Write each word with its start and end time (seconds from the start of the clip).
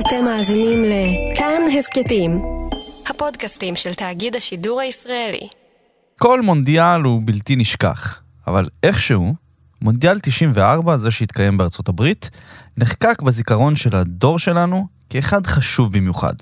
אתם 0.00 0.24
מאזינים 0.24 0.82
לכאן 0.84 1.62
הסכתים, 1.78 2.42
הפודקאסטים 3.10 3.76
של 3.76 3.94
תאגיד 3.94 4.36
השידור 4.36 4.80
הישראלי. 4.80 5.48
כל 6.18 6.42
מונדיאל 6.42 7.02
הוא 7.02 7.22
בלתי 7.24 7.56
נשכח, 7.56 8.20
אבל 8.46 8.68
איכשהו, 8.82 9.34
מונדיאל 9.82 10.18
94, 10.18 10.96
זה 10.96 11.10
שהתקיים 11.10 11.58
בארצות 11.58 11.88
הברית, 11.88 12.30
נחקק 12.76 13.22
בזיכרון 13.22 13.76
של 13.76 13.96
הדור 13.96 14.38
שלנו 14.38 14.86
כאחד 15.10 15.46
חשוב 15.46 15.92
במיוחד. 15.92 16.34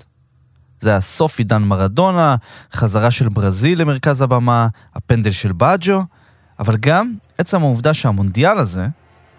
זה 0.79 0.89
היה 0.89 1.01
סוף 1.01 1.39
עידן 1.39 1.61
מרדונה, 1.61 2.35
חזרה 2.73 3.11
של 3.11 3.29
ברזיל 3.29 3.81
למרכז 3.81 4.21
הבמה, 4.21 4.67
הפנדל 4.95 5.31
של 5.31 5.51
באג'ו, 5.51 6.01
אבל 6.59 6.77
גם 6.79 7.13
עצם 7.37 7.61
העובדה 7.61 7.93
שהמונדיאל 7.93 8.57
הזה 8.57 8.87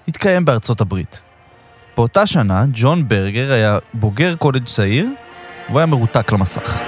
התקיים 0.09 0.45
בארצות 0.45 0.81
הברית. 0.81 1.23
באותה 1.97 2.27
שנה, 2.27 2.65
ג'ון 2.73 3.09
ברגר 3.09 3.53
היה 3.53 3.79
בוגר 3.95 4.35
קולג' 4.35 4.65
צעיר, 4.65 5.07
והוא 5.69 5.79
היה 5.79 5.87
מרותק 5.87 6.33
למסך. 6.33 6.81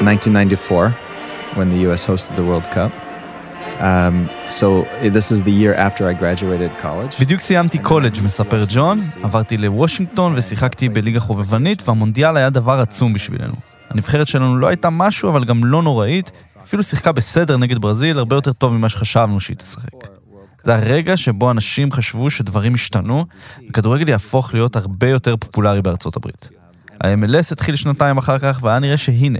1994 0.00 0.88
when 1.54 1.68
the 1.70 1.80
U.S. 1.86 2.06
hosted 2.06 2.36
the 2.36 2.42
World 2.42 2.66
Cup. 2.70 2.92
Um, 3.80 4.28
so 4.48 4.66
this 5.16 5.30
is 5.30 5.42
the 5.42 5.50
year 5.62 5.74
after 5.74 6.02
I 6.08 6.12
graduated 6.12 6.70
college. 6.82 7.20
בדיוק 7.20 7.40
סיימתי 7.40 7.78
קולג', 7.78 8.22
מספר 8.24 8.64
ג'ון, 8.68 9.00
עברתי 9.22 9.56
לוושינגטון 9.56 10.32
ושיחקתי 10.36 10.88
בליגה 10.88 11.20
חובבנית, 11.20 11.88
והמונדיאל 11.88 12.36
היה 12.36 12.50
דבר 12.50 12.80
עצום 12.80 13.12
בשבילנו. 13.12 13.54
הנבחרת 13.90 14.26
שלנו 14.26 14.56
לא 14.58 14.66
הייתה 14.66 14.90
משהו, 14.90 15.28
אבל 15.28 15.44
גם 15.44 15.64
לא 15.64 15.82
נוראית, 15.82 16.30
אפילו 16.64 16.82
שיחקה 16.82 17.12
בסדר 17.12 17.56
נגד 17.56 17.78
ברזיל, 17.78 18.18
הרבה 18.18 18.36
יותר 18.36 18.52
טוב 18.52 18.72
ממה 18.72 18.88
שחשבנו 18.88 19.40
שהיא 19.40 19.56
תשחק. 19.56 20.25
זה 20.66 20.74
הרגע 20.74 21.16
שבו 21.16 21.50
אנשים 21.50 21.92
חשבו 21.92 22.30
שדברים 22.30 22.74
השתנו, 22.74 23.24
וכדורגל 23.68 24.08
יהפוך 24.08 24.54
להיות 24.54 24.76
הרבה 24.76 25.08
יותר 25.08 25.36
פופולרי 25.36 25.82
בארצות 25.82 26.16
הברית. 26.16 26.50
ה-MLS 27.00 27.52
התחיל 27.52 27.76
שנתיים 27.76 28.18
אחר 28.18 28.38
כך, 28.38 28.58
והיה 28.62 28.78
נראה 28.78 28.96
שהנה, 28.96 29.38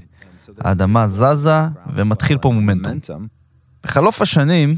האדמה 0.60 1.08
זזה 1.08 1.60
ומתחיל 1.94 2.38
פה 2.38 2.52
מומנטום. 2.52 3.26
בחלוף 3.84 4.22
השנים, 4.22 4.76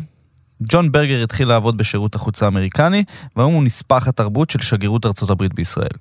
ג'ון 0.62 0.92
ברגר 0.92 1.22
התחיל 1.22 1.48
לעבוד 1.48 1.76
בשירות 1.76 2.14
החוץ 2.14 2.42
האמריקני, 2.42 3.04
והיום 3.36 3.54
הוא 3.54 3.62
נספח 3.62 4.08
התרבות 4.08 4.50
של 4.50 4.60
שגרירות 4.60 5.06
ארצות 5.06 5.30
הברית 5.30 5.54
בישראל. 5.54 5.96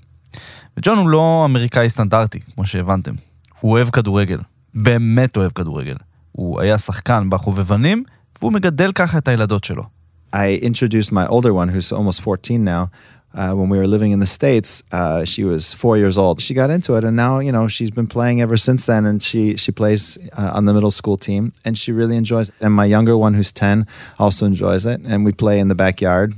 וג'ון 0.77 0.97
הוא 0.97 1.09
לא 1.09 1.43
אמריקאי 1.45 1.89
סטנדרטי, 1.89 2.39
כמו 2.55 2.65
שהבנתם. 2.65 3.13
הוא 3.59 3.71
אוהב 3.71 3.89
כדורגל. 3.89 4.39
באמת 4.73 5.37
אוהב 5.37 5.51
כדורגל. 5.51 5.95
הוא 6.31 6.61
היה 6.61 6.77
שחקן 6.77 7.29
בחובבנים, 7.29 8.03
והוא 8.39 8.53
מגדל 8.53 8.91
ככה 8.91 9.17
את 9.17 9.27
הילדות 9.27 9.63
שלו. 9.63 9.96
I 10.32 10.54
introduced 10.54 11.12
my 11.12 11.26
older 11.26 11.52
one, 11.52 11.68
who's 11.68 11.92
almost 11.92 12.20
14 12.22 12.64
now, 12.64 12.90
uh, 13.34 13.52
when 13.52 13.68
we 13.68 13.78
were 13.78 13.86
living 13.86 14.12
in 14.12 14.18
the 14.18 14.26
States, 14.26 14.82
uh, 14.92 15.24
she 15.24 15.44
was 15.44 15.72
four 15.72 15.96
years 15.96 16.18
old. 16.18 16.40
She 16.40 16.54
got 16.54 16.70
into 16.70 16.96
it, 16.96 17.04
and 17.04 17.16
now, 17.16 17.38
you 17.38 17.52
know, 17.52 17.66
she's 17.68 17.90
been 17.90 18.06
playing 18.06 18.40
ever 18.40 18.56
since 18.56 18.86
then, 18.86 19.06
and 19.06 19.22
she, 19.22 19.56
she 19.56 19.72
plays 19.72 20.18
uh, 20.36 20.52
on 20.54 20.66
the 20.66 20.74
middle 20.74 20.90
school 20.90 21.16
team, 21.16 21.52
and 21.64 21.76
she 21.78 21.92
really 21.92 22.16
enjoys 22.16 22.50
it. 22.50 22.54
And 22.60 22.74
my 22.74 22.84
younger 22.84 23.16
one, 23.16 23.34
who's 23.34 23.52
10, 23.52 23.86
also 24.18 24.46
enjoys 24.46 24.84
it, 24.86 25.00
and 25.06 25.24
we 25.24 25.32
play 25.32 25.58
in 25.58 25.68
the 25.68 25.74
backyard, 25.74 26.34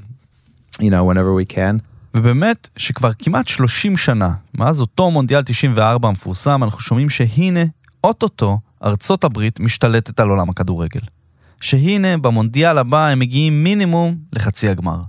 you 0.80 0.90
know, 0.90 1.04
whenever 1.04 1.34
we 1.34 1.44
can. 1.44 1.82
ובאמת, 2.16 2.68
שכבר 2.76 3.10
כמעט 3.18 3.48
30 3.48 3.96
שנה, 3.96 4.32
מאז 4.54 4.80
אותו 4.80 5.10
מונדיאל 5.10 5.42
94 5.42 6.08
המפורסם, 6.08 6.64
אנחנו 6.64 6.80
שומעים 6.80 7.10
שהנה, 7.10 7.64
אוטוטו, 8.04 8.58
ארצות 8.84 9.24
הברית 9.24 9.60
משתלטת 9.60 10.20
על 10.20 10.28
עולם 10.28 10.50
הכדורגל. 10.50 11.00
שהנה, 11.61 12.17
במונדיאל 12.17 12.77
הבא 12.77 13.07
הם 13.07 13.19
מגיעים 13.19 13.63
מינימום 13.63 14.15
לחצי 14.33 14.69
הגמר. 14.69 15.01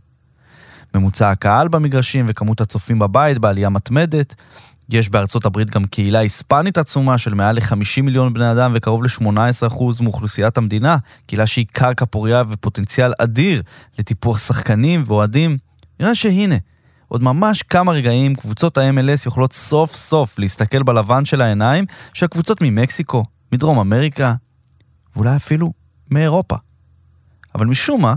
ממוצע 0.95 1.31
הקהל 1.31 1.69
במגרשים 1.69 2.27
וכמות 2.29 2.61
הצופים 2.61 2.99
בבית 2.99 3.39
בעלייה 3.39 3.69
מתמדת. 3.69 4.35
יש 4.89 5.09
בארצות 5.09 5.45
הברית 5.45 5.71
גם 5.71 5.85
קהילה 5.85 6.19
היספנית 6.19 6.79
עצומה 6.79 7.19
של 7.19 7.35
מעל 7.35 7.57
ל-50 7.57 8.03
מיליון 8.03 8.35
בני 8.35 8.53
אדם 8.53 8.73
וקרוב 8.75 9.05
ל-18% 9.05 10.03
מאוכלוסיית 10.03 10.59
המדינה, 10.59 10.97
קהילה 11.27 11.47
שהיא 11.47 11.67
קרקע 11.73 12.05
פוריה 12.05 12.43
ופוטנציאל 12.49 13.13
אדיר 13.19 13.63
לטיפוח 13.99 14.39
שחקנים 14.39 15.03
ואוהדים. 15.07 15.59
נראה 16.01 16.15
שהנה, 16.15 16.55
עוד 17.09 17.23
ממש 17.23 17.63
כמה 17.63 17.93
רגעים 17.93 18.35
קבוצות 18.35 18.79
ה-MLS 18.79 19.27
יכולות 19.27 19.53
סוף 19.53 19.93
סוף 19.93 20.39
להסתכל 20.39 20.83
בלבן 20.83 21.25
של 21.25 21.41
העיניים 21.41 21.85
של 22.15 22.27
קבוצות 22.27 22.61
ממקסיקו, 22.61 23.25
מדרום 23.53 23.79
אמריקה, 23.79 24.35
ואולי 25.17 25.37
אפילו 25.37 25.73
מאירופה. 26.11 26.57
אבל 27.55 27.67
משום 27.67 28.03
מה, 28.03 28.15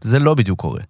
זה 0.00 0.18
לא 0.18 0.34
בדיוק 0.34 0.60
קורה. 0.60 0.80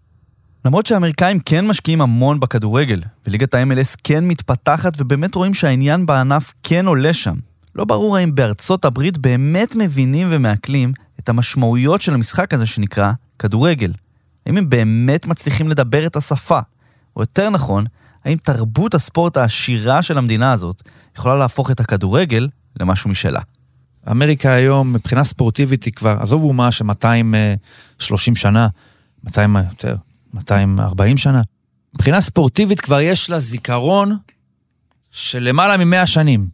למרות 0.65 0.87
שהאמריקאים 0.87 1.41
כן 1.41 1.67
משקיעים 1.67 2.01
המון 2.01 2.41
בכדורגל, 2.41 3.03
וליגת 3.27 3.55
ה-MLS 3.55 3.97
כן 4.05 4.25
מתפתחת, 4.29 4.93
ובאמת 4.97 5.35
רואים 5.35 5.55
שהעניין 5.55 6.07
בענף 6.07 6.53
כן 6.63 6.87
עולה 6.87 7.13
שם. 7.13 7.35
לא 7.75 7.85
ברור 7.85 8.17
האם 8.17 8.35
בארצות 8.35 8.85
הברית 8.85 9.19
באמת 9.19 9.75
מבינים 9.75 10.29
ומעכלים 10.31 10.93
את 11.21 11.29
המשמעויות 11.29 12.01
של 12.03 12.15
המשחק 12.15 12.55
הזה 12.55 12.67
שנקרא 12.67 13.12
כדורגל. 13.39 13.93
האם 14.47 14.57
הם 14.57 14.71
באמת 14.71 15.27
מצליחים 15.27 15.69
לדבר 15.69 16.07
את 16.07 16.17
השפה? 16.17 16.59
או 17.17 17.23
יותר 17.23 17.51
נכון, 17.51 17.85
האם 18.25 18.37
תרבות 18.37 18.95
הספורט 18.95 19.37
העשירה 19.37 20.03
של 20.03 20.19
המדינה 20.19 20.53
הזאת 20.53 20.83
יכולה 21.17 21.37
להפוך 21.37 21.71
את 21.71 21.81
הכדורגל 21.81 22.49
למשהו 22.81 23.11
משלה? 23.11 23.41
אמריקה 24.11 24.53
היום, 24.53 24.93
מבחינה 24.93 25.25
ספורטיבית, 25.25 25.84
היא 25.84 25.93
כבר, 25.93 26.16
עזוב 26.21 26.44
אומה 26.44 26.72
ש-230 26.72 28.34
שנה, 28.34 28.69
200 29.25 29.56
יותר, 29.56 29.97
240 30.34 31.16
שנה. 31.16 31.43
מבחינה 31.94 32.21
ספורטיבית 32.21 32.81
כבר 32.81 33.00
יש 33.00 33.31
לה 33.31 33.38
זיכרון 33.38 34.16
של 35.11 35.38
למעלה 35.38 35.84
מ-100 35.84 36.06
שנים. 36.06 36.47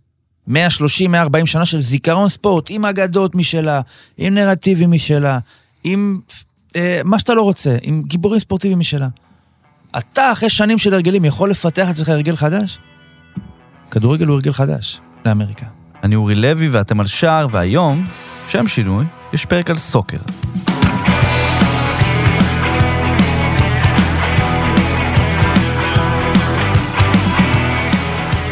130, 0.47 1.11
140 1.11 1.47
שנה 1.47 1.65
של 1.65 1.81
זיכרון 1.81 2.29
ספורט, 2.29 2.67
עם 2.71 2.85
אגדות 2.85 3.35
משלה, 3.35 3.81
עם 4.19 4.35
נרטיבים 4.35 4.91
משלה, 4.91 5.39
עם 5.85 6.21
אה, 6.77 7.01
מה 7.05 7.19
שאתה 7.19 7.35
לא 7.35 7.43
רוצה, 7.43 7.77
עם 7.83 8.03
גיבורים 8.03 8.41
ספורטיביים 8.41 8.79
משלה. 8.79 9.09
אתה, 9.99 10.33
אחרי 10.33 10.51
שנים 10.51 10.79
של 10.79 10.95
הרגלים, 10.95 11.25
יכול 11.25 11.51
לפתח 11.51 11.89
אצלך 11.91 12.09
הרגל 12.09 12.37
חדש? 12.37 12.79
כדורגל 13.91 14.27
הוא 14.27 14.35
הרגל 14.35 14.53
חדש 14.53 15.01
לאמריקה. 15.27 15.67
אני 16.07 16.15
אורי 16.17 16.35
לוי 16.35 16.69
ואתם 16.69 17.01
על 17.01 17.07
שער, 17.07 17.47
והיום, 17.51 18.05
שם 18.49 18.69
שינוי, 18.69 19.05
יש 19.33 19.45
פרק 19.45 19.71
על 19.71 19.79
סוקר. 19.79 20.17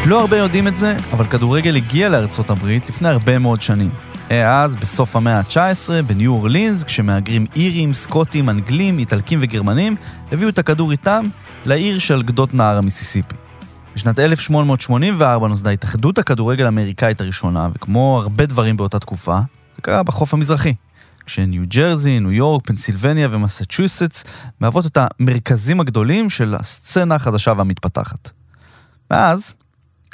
לא 0.06 0.20
הרבה 0.20 0.36
יודעים 0.36 0.68
את 0.68 0.76
זה, 0.76 0.96
אבל 1.12 1.24
כדורגל 1.24 1.76
הגיע 1.76 2.08
לארצות 2.08 2.50
הברית 2.50 2.88
לפני 2.88 3.08
הרבה 3.08 3.38
מאוד 3.38 3.62
שנים. 3.62 3.90
אז, 4.30 4.76
בסוף 4.76 5.16
המאה 5.16 5.38
ה-19, 5.38 6.02
בניו 6.06 6.32
אורלינס, 6.32 6.84
כשמהגרים 6.84 7.46
אירים, 7.56 7.94
סקוטים, 7.94 8.50
אנגלים, 8.50 8.98
איטלקים 8.98 9.38
וגרמנים, 9.42 9.96
הביאו 10.32 10.48
את 10.48 10.58
הכדור 10.58 10.90
איתם 10.90 11.26
לעיר 11.66 11.98
של 11.98 12.22
גדות 12.22 12.54
נהר 12.54 12.78
המיסיסיפי. 12.78 13.43
בשנת 13.94 14.18
1884 14.18 15.48
נוסדה 15.48 15.70
התאחדות 15.70 16.18
הכדורגל 16.18 16.64
האמריקאית 16.64 17.20
הראשונה, 17.20 17.68
וכמו 17.74 18.20
הרבה 18.22 18.46
דברים 18.46 18.76
באותה 18.76 18.98
תקופה, 18.98 19.38
זה 19.76 19.82
קרה 19.82 20.02
בחוף 20.02 20.34
המזרחי. 20.34 20.74
כשניו 21.26 21.62
ג'רזי, 21.68 22.20
ניו 22.20 22.32
יורק, 22.32 22.66
פנסילבניה 22.66 23.28
ומסצ'וסטס 23.30 24.24
מהוות 24.60 24.86
את 24.86 24.98
המרכזים 25.00 25.80
הגדולים 25.80 26.30
של 26.30 26.54
הסצנה 26.54 27.14
החדשה 27.14 27.52
והמתפתחת. 27.56 28.30
ואז, 29.10 29.54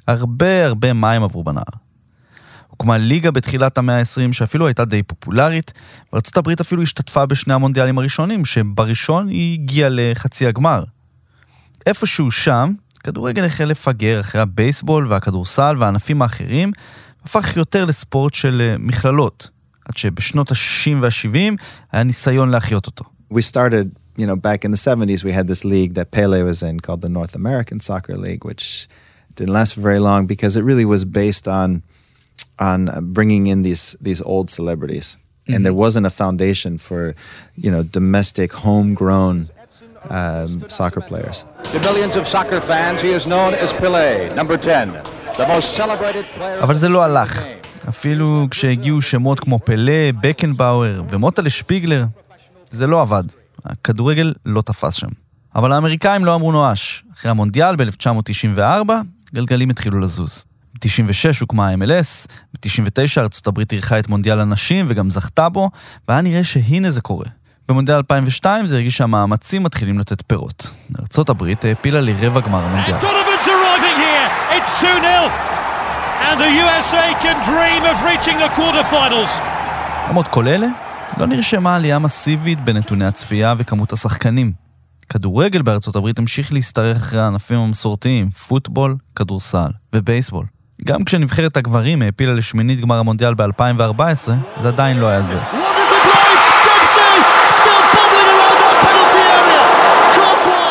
הרבה 0.06 0.66
הרבה 0.66 0.92
מים 0.92 1.22
עברו 1.22 1.44
בנהר. 1.44 1.64
הוקמה 2.68 2.98
ליגה 2.98 3.30
בתחילת 3.30 3.78
המאה 3.78 3.98
ה-20 3.98 4.32
שאפילו 4.32 4.66
הייתה 4.66 4.84
די 4.84 5.02
פופולרית, 5.02 5.72
וארה"ב 6.12 6.50
אפילו 6.60 6.82
השתתפה 6.82 7.26
בשני 7.26 7.54
המונדיאלים 7.54 7.98
הראשונים, 7.98 8.44
שבראשון 8.44 9.28
היא 9.28 9.60
הגיעה 9.60 9.88
לחצי 9.92 10.47
הגמר. 10.47 10.84
איפשהו 11.86 12.30
שם, 12.30 12.72
כדורגל 13.04 13.44
החל 13.44 13.64
לפגר 13.64 14.20
אחרי 14.20 14.41
הבייסבול 14.41 15.06
והכדורסל 15.08 15.76
והענפים 15.78 16.22
האחרים, 16.22 16.72
הפך 17.24 17.56
יותר 17.56 17.84
לספורט 17.84 18.34
של 18.34 18.60
אה, 18.60 18.78
מכללות, 18.78 19.50
עד 19.84 19.97
שבשנות 19.97 20.50
ה-60 20.50 20.97
וה-70 21.00 21.62
היה 21.92 22.02
ניסיון 22.02 22.48
להחיות 22.48 22.86
אותו. 22.86 23.04
We 23.32 23.42
started, 23.42 23.94
you 24.18 24.26
know, 24.26 24.36
back 24.36 24.64
in 24.64 24.70
the 24.72 24.82
70s, 24.88 25.22
we 25.24 25.32
had 25.32 25.47
this 25.47 25.64
league 25.64 25.94
that 25.94 26.10
Pele 26.10 26.42
was 26.42 26.62
in 26.62 26.80
called 26.80 27.00
the 27.00 27.12
North 27.18 27.34
American 27.36 27.78
Soccer 27.78 28.16
League, 28.16 28.44
which 28.44 28.88
didn't 29.36 29.54
last 29.58 29.74
for 29.74 29.80
very 29.80 30.00
long 30.08 30.26
because 30.26 30.56
it 30.56 30.64
really 30.70 30.84
was 30.94 31.04
based 31.04 31.46
on 31.60 31.68
on 32.70 32.80
bringing 33.18 33.46
in 33.53 33.58
these 33.68 33.84
these 34.08 34.20
old 34.32 34.46
celebrities. 34.58 35.06
And 35.54 35.64
there 35.64 35.78
wasn't 35.84 36.06
a 36.06 36.14
foundation 36.24 36.78
for, 36.78 37.03
you 37.64 37.70
know, 37.72 37.82
domestic, 37.82 38.53
homegrown 38.53 39.48
um, 40.08 40.68
soccer 40.68 41.00
players. 41.00 41.44
To 41.72 41.78
millions 41.78 42.16
of 42.16 42.26
soccer 42.26 42.60
fans, 42.60 43.00
he 43.02 43.10
is 43.18 43.26
known 43.26 43.54
as 43.54 43.72
Pele, 43.72 44.34
number 44.34 44.56
10, 44.56 44.92
the 45.36 45.47
most 45.47 45.76
celebrated 45.76 46.24
player. 46.38 46.62
אבל 46.62 46.74
זה 46.74 46.88
לא 46.88 47.04
הלך. 47.04 47.44
אפילו 47.88 48.47
כשהגיעו 48.50 49.02
שמות 49.02 49.41
כמו 49.41 49.58
פלה, 49.58 50.10
בקנבאואר 50.20 51.02
ומוטלה 51.10 51.50
שפיגלר, 51.50 52.04
זה 52.70 52.86
לא 52.86 53.00
עבד. 53.00 53.24
הכדורגל 53.64 54.34
לא 54.47 54.62
תפס 54.62 54.94
שם. 54.94 55.08
אבל 55.54 55.72
האמריקאים 55.72 56.24
לא 56.24 56.34
אמרו 56.34 56.53
נואש. 56.53 57.04
אחרי 57.14 57.30
המונדיאל 57.30 57.76
ב-1994, 57.76 58.91
גלגלים 59.34 59.70
התחילו 59.70 60.00
לזוז. 60.00 60.44
ב-96 60.74 61.41
הוקמה 61.41 61.68
ה-MLS, 61.68 62.26
ב-99 62.54 63.18
ארצות 63.20 63.46
הברית 63.46 63.72
אירחה 63.72 63.98
את 63.98 64.08
מונדיאל 64.08 64.41
הנשים 64.41 64.86
וגם 64.88 65.10
זכתה 65.10 65.48
בו, 65.48 65.70
והיה 66.08 66.20
נראה 66.20 66.44
שהנה 66.44 66.91
זה 66.91 67.00
קורה. 67.00 67.26
במונדיאל 67.70 67.96
2002 67.96 68.66
זה 68.66 68.76
הרגיש 68.76 68.96
שהמאמצים 68.96 69.62
מתחילים 69.62 69.98
לתת 69.98 70.22
פירות. 70.26 70.70
ארצות 71.00 71.28
הברית 71.28 71.64
העפילה 71.64 72.00
לרבע 72.00 72.40
גמר 72.40 72.64
המונדיאל. 72.64 72.96
Donovan's 72.96 73.46
arriving 73.46 73.98
here. 74.06 74.58
It's 74.58 74.80
2 74.80 74.88
0. 74.88 75.32
And 76.28 76.40
the 76.40 76.50
USA 76.62 77.06
can 77.22 77.36
dream 77.50 77.82
of 77.84 77.96
reaching 78.04 78.38
the 78.38 78.58
quarterfinals. 78.58 79.40
למרות 80.08 80.28
כל 80.28 80.48
אלה, 80.48 80.66
לא 81.18 81.26
נרשמה 81.26 81.76
עלייה 81.76 81.98
מסיבית 81.98 82.64
בנתוני 82.64 83.06
הצפייה 83.06 83.54
וכמות 83.58 83.92
השחקנים. 83.92 84.52
כדורגל 85.12 85.62
בארצות 85.62 85.96
הברית 85.96 86.18
המשיך 86.18 86.52
להשתרך 86.52 86.96
אחרי 86.96 87.20
הענפים 87.20 87.58
המסורתיים, 87.58 88.30
פוטבול, 88.30 88.96
כדורסל 89.16 89.70
ובייסבול. 89.94 90.46
גם 90.84 91.04
כשנבחרת 91.04 91.56
הגברים 91.56 92.02
העפילה 92.02 92.34
לשמינית 92.34 92.80
גמר 92.80 92.98
המונדיאל 92.98 93.34
ב-2014, 93.34 94.30
זה 94.60 94.68
עדיין 94.68 94.98
לא 94.98 95.06
היה 95.06 95.22
זה. 95.22 95.38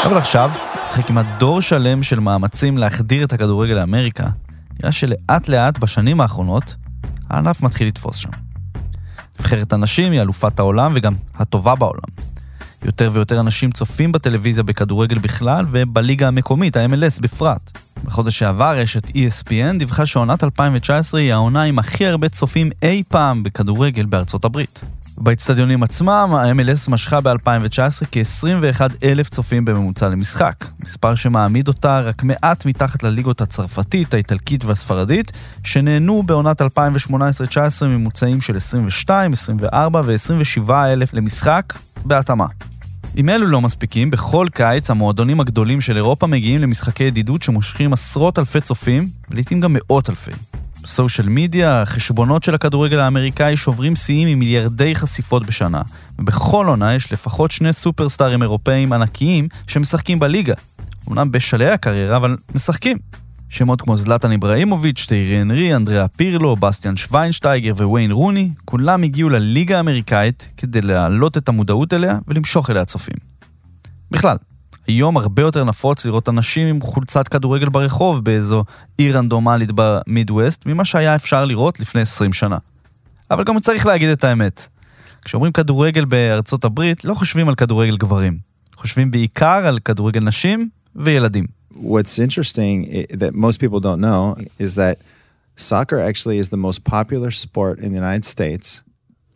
אבל 0.05 0.17
עכשיו, 0.17 0.51
אחרי 0.89 1.03
כמעט 1.03 1.25
דור 1.37 1.61
שלם 1.61 2.03
של 2.03 2.19
מאמצים 2.19 2.77
להחדיר 2.77 3.25
את 3.25 3.33
הכדורגל 3.33 3.73
לאמריקה, 3.73 4.27
נראה 4.79 4.91
שלאט 4.91 5.47
לאט 5.47 5.77
בשנים 5.77 6.21
האחרונות, 6.21 6.75
הענף 7.29 7.61
מתחיל 7.61 7.87
לתפוס 7.87 8.17
שם. 8.17 8.29
נבחרת 9.39 9.73
הנשים 9.73 10.11
היא 10.11 10.21
אלופת 10.21 10.59
העולם 10.59 10.93
וגם 10.95 11.13
הטובה 11.35 11.75
בעולם. 11.75 12.09
יותר 12.85 13.09
ויותר 13.13 13.39
אנשים 13.39 13.71
צופים 13.71 14.11
בטלוויזיה 14.11 14.63
בכדורגל 14.63 15.19
בכלל 15.19 15.65
ובליגה 15.71 16.27
המקומית, 16.27 16.77
ה-MLS 16.77 17.21
בפרט. 17.21 17.77
בחודש 18.05 18.39
שעבר 18.39 18.77
רשת 18.79 19.07
ESPN 19.07 19.77
דיווחה 19.79 20.05
שעונת 20.05 20.43
2019 20.43 21.19
היא 21.19 21.33
העונה 21.33 21.63
עם 21.63 21.79
הכי 21.79 22.05
הרבה 22.05 22.29
צופים 22.29 22.69
אי 22.83 23.03
פעם 23.07 23.43
בכדורגל 23.43 24.05
בארצות 24.05 24.45
הברית. 24.45 24.83
באצטדיונים 25.17 25.83
עצמם, 25.83 26.29
ה-MLS 26.33 26.91
משכה 26.91 27.21
ב-2019 27.21 28.05
כ-21 28.11 28.81
אלף 29.03 29.29
צופים 29.29 29.65
בממוצע 29.65 30.09
למשחק, 30.09 30.65
מספר 30.79 31.15
שמעמיד 31.15 31.67
אותה 31.67 31.99
רק 31.99 32.23
מעט 32.23 32.65
מתחת 32.65 33.03
לליגות 33.03 33.41
הצרפתית, 33.41 34.13
האיטלקית 34.13 34.65
והספרדית, 34.65 35.31
שנהנו 35.63 36.23
בעונת 36.23 36.61
2018-2019 36.61 36.65
ממוצעים 37.83 38.41
של 38.41 38.55
22, 38.55 39.33
24 39.33 40.01
ו-27 40.05 40.71
אלף 40.71 41.13
למשחק, 41.13 41.73
בהתאמה. 42.05 42.45
אם 43.17 43.29
אלו 43.29 43.47
לא 43.47 43.61
מספיקים, 43.61 44.09
בכל 44.09 44.47
קיץ 44.51 44.89
המועדונים 44.89 45.39
הגדולים 45.39 45.81
של 45.81 45.95
אירופה 45.95 46.27
מגיעים 46.27 46.61
למשחקי 46.61 47.03
ידידות 47.03 47.43
שמושכים 47.43 47.93
עשרות 47.93 48.39
אלפי 48.39 48.61
צופים, 48.61 49.05
ולעיתים 49.29 49.59
גם 49.59 49.73
מאות 49.73 50.09
אלפי. 50.09 50.31
בסושיאל 50.83 51.29
מדיה, 51.29 51.81
החשבונות 51.81 52.43
של 52.43 52.55
הכדורגל 52.55 52.99
האמריקאי 52.99 53.57
שוברים 53.57 53.95
שיאים 53.95 54.27
עם 54.27 54.39
מיליארדי 54.39 54.95
חשיפות 54.95 55.45
בשנה, 55.45 55.81
ובכל 56.19 56.65
עונה 56.65 56.95
יש 56.95 57.13
לפחות 57.13 57.51
שני 57.51 57.73
סופרסטארים 57.73 58.41
אירופאים 58.41 58.93
ענקיים 58.93 59.47
שמשחקים 59.67 60.19
בליגה. 60.19 60.53
אמנם 61.09 61.31
בשלהי 61.31 61.71
הקריירה, 61.71 62.17
אבל 62.17 62.37
משחקים. 62.55 62.97
שמות 63.49 63.81
כמו 63.81 63.97
זלטן 63.97 64.31
אברהימוביץ', 64.31 65.05
טיירי 65.05 65.41
אנרי, 65.41 65.75
אנדריאה 65.75 66.07
פירלו, 66.07 66.55
בסטיאן 66.55 66.97
שוויינשטייגר 66.97 67.73
וויין 67.89 68.11
רוני, 68.11 68.49
כולם 68.65 69.03
הגיעו 69.03 69.29
לליגה 69.29 69.77
האמריקאית 69.77 70.51
כדי 70.57 70.81
להעלות 70.81 71.37
את 71.37 71.49
המודעות 71.49 71.93
אליה 71.93 72.19
ולמשוך 72.27 72.69
אליה 72.69 72.85
צופים. 72.85 73.15
בכלל, 74.11 74.37
היום 74.87 75.17
הרבה 75.17 75.41
יותר 75.41 75.63
נפוץ 75.63 76.05
לראות 76.05 76.29
אנשים 76.29 76.67
עם 76.67 76.81
חולצת 76.81 77.27
כדורגל 77.27 77.69
ברחוב 77.69 78.23
באיזו 78.23 78.63
עיר 78.97 79.17
רנדומלית 79.17 79.69
במידווסט, 79.75 80.65
ממה 80.65 80.85
שהיה 80.85 81.15
אפשר 81.15 81.45
לראות 81.45 81.79
לפני 81.79 82.01
20 82.01 82.33
שנה. 82.33 82.57
אבל 83.31 83.43
גם 83.43 83.59
צריך 83.59 83.85
להגיד 83.85 84.09
את 84.09 84.23
האמת. 84.23 84.67
כשאומרים 85.25 85.51
כדורגל 85.51 86.05
בארצות 86.05 86.65
הברית, 86.65 87.05
לא 87.05 87.13
חושבים 87.13 87.49
על 87.49 87.55
כדורגל 87.55 87.97
גברים. 87.97 88.37
חושבים 88.75 89.11
בעיקר 89.11 89.67
על 89.67 89.79
כדורגל 89.79 90.19
נשים 90.19 90.69
וילדים. 90.95 91.58
What's 91.92 92.19
interesting 92.26 92.76
i- 92.98 93.16
that 93.22 93.32
most 93.46 93.58
people 93.62 93.81
don't 93.88 94.00
know 94.08 94.22
is 94.64 94.70
that 94.82 94.96
soccer 95.56 95.98
actually 96.10 96.38
is 96.42 96.48
the 96.56 96.60
most 96.69 96.81
popular 96.96 97.31
sport 97.44 97.75
in 97.84 97.88
the 97.92 97.98
United 98.04 98.25
States 98.34 98.66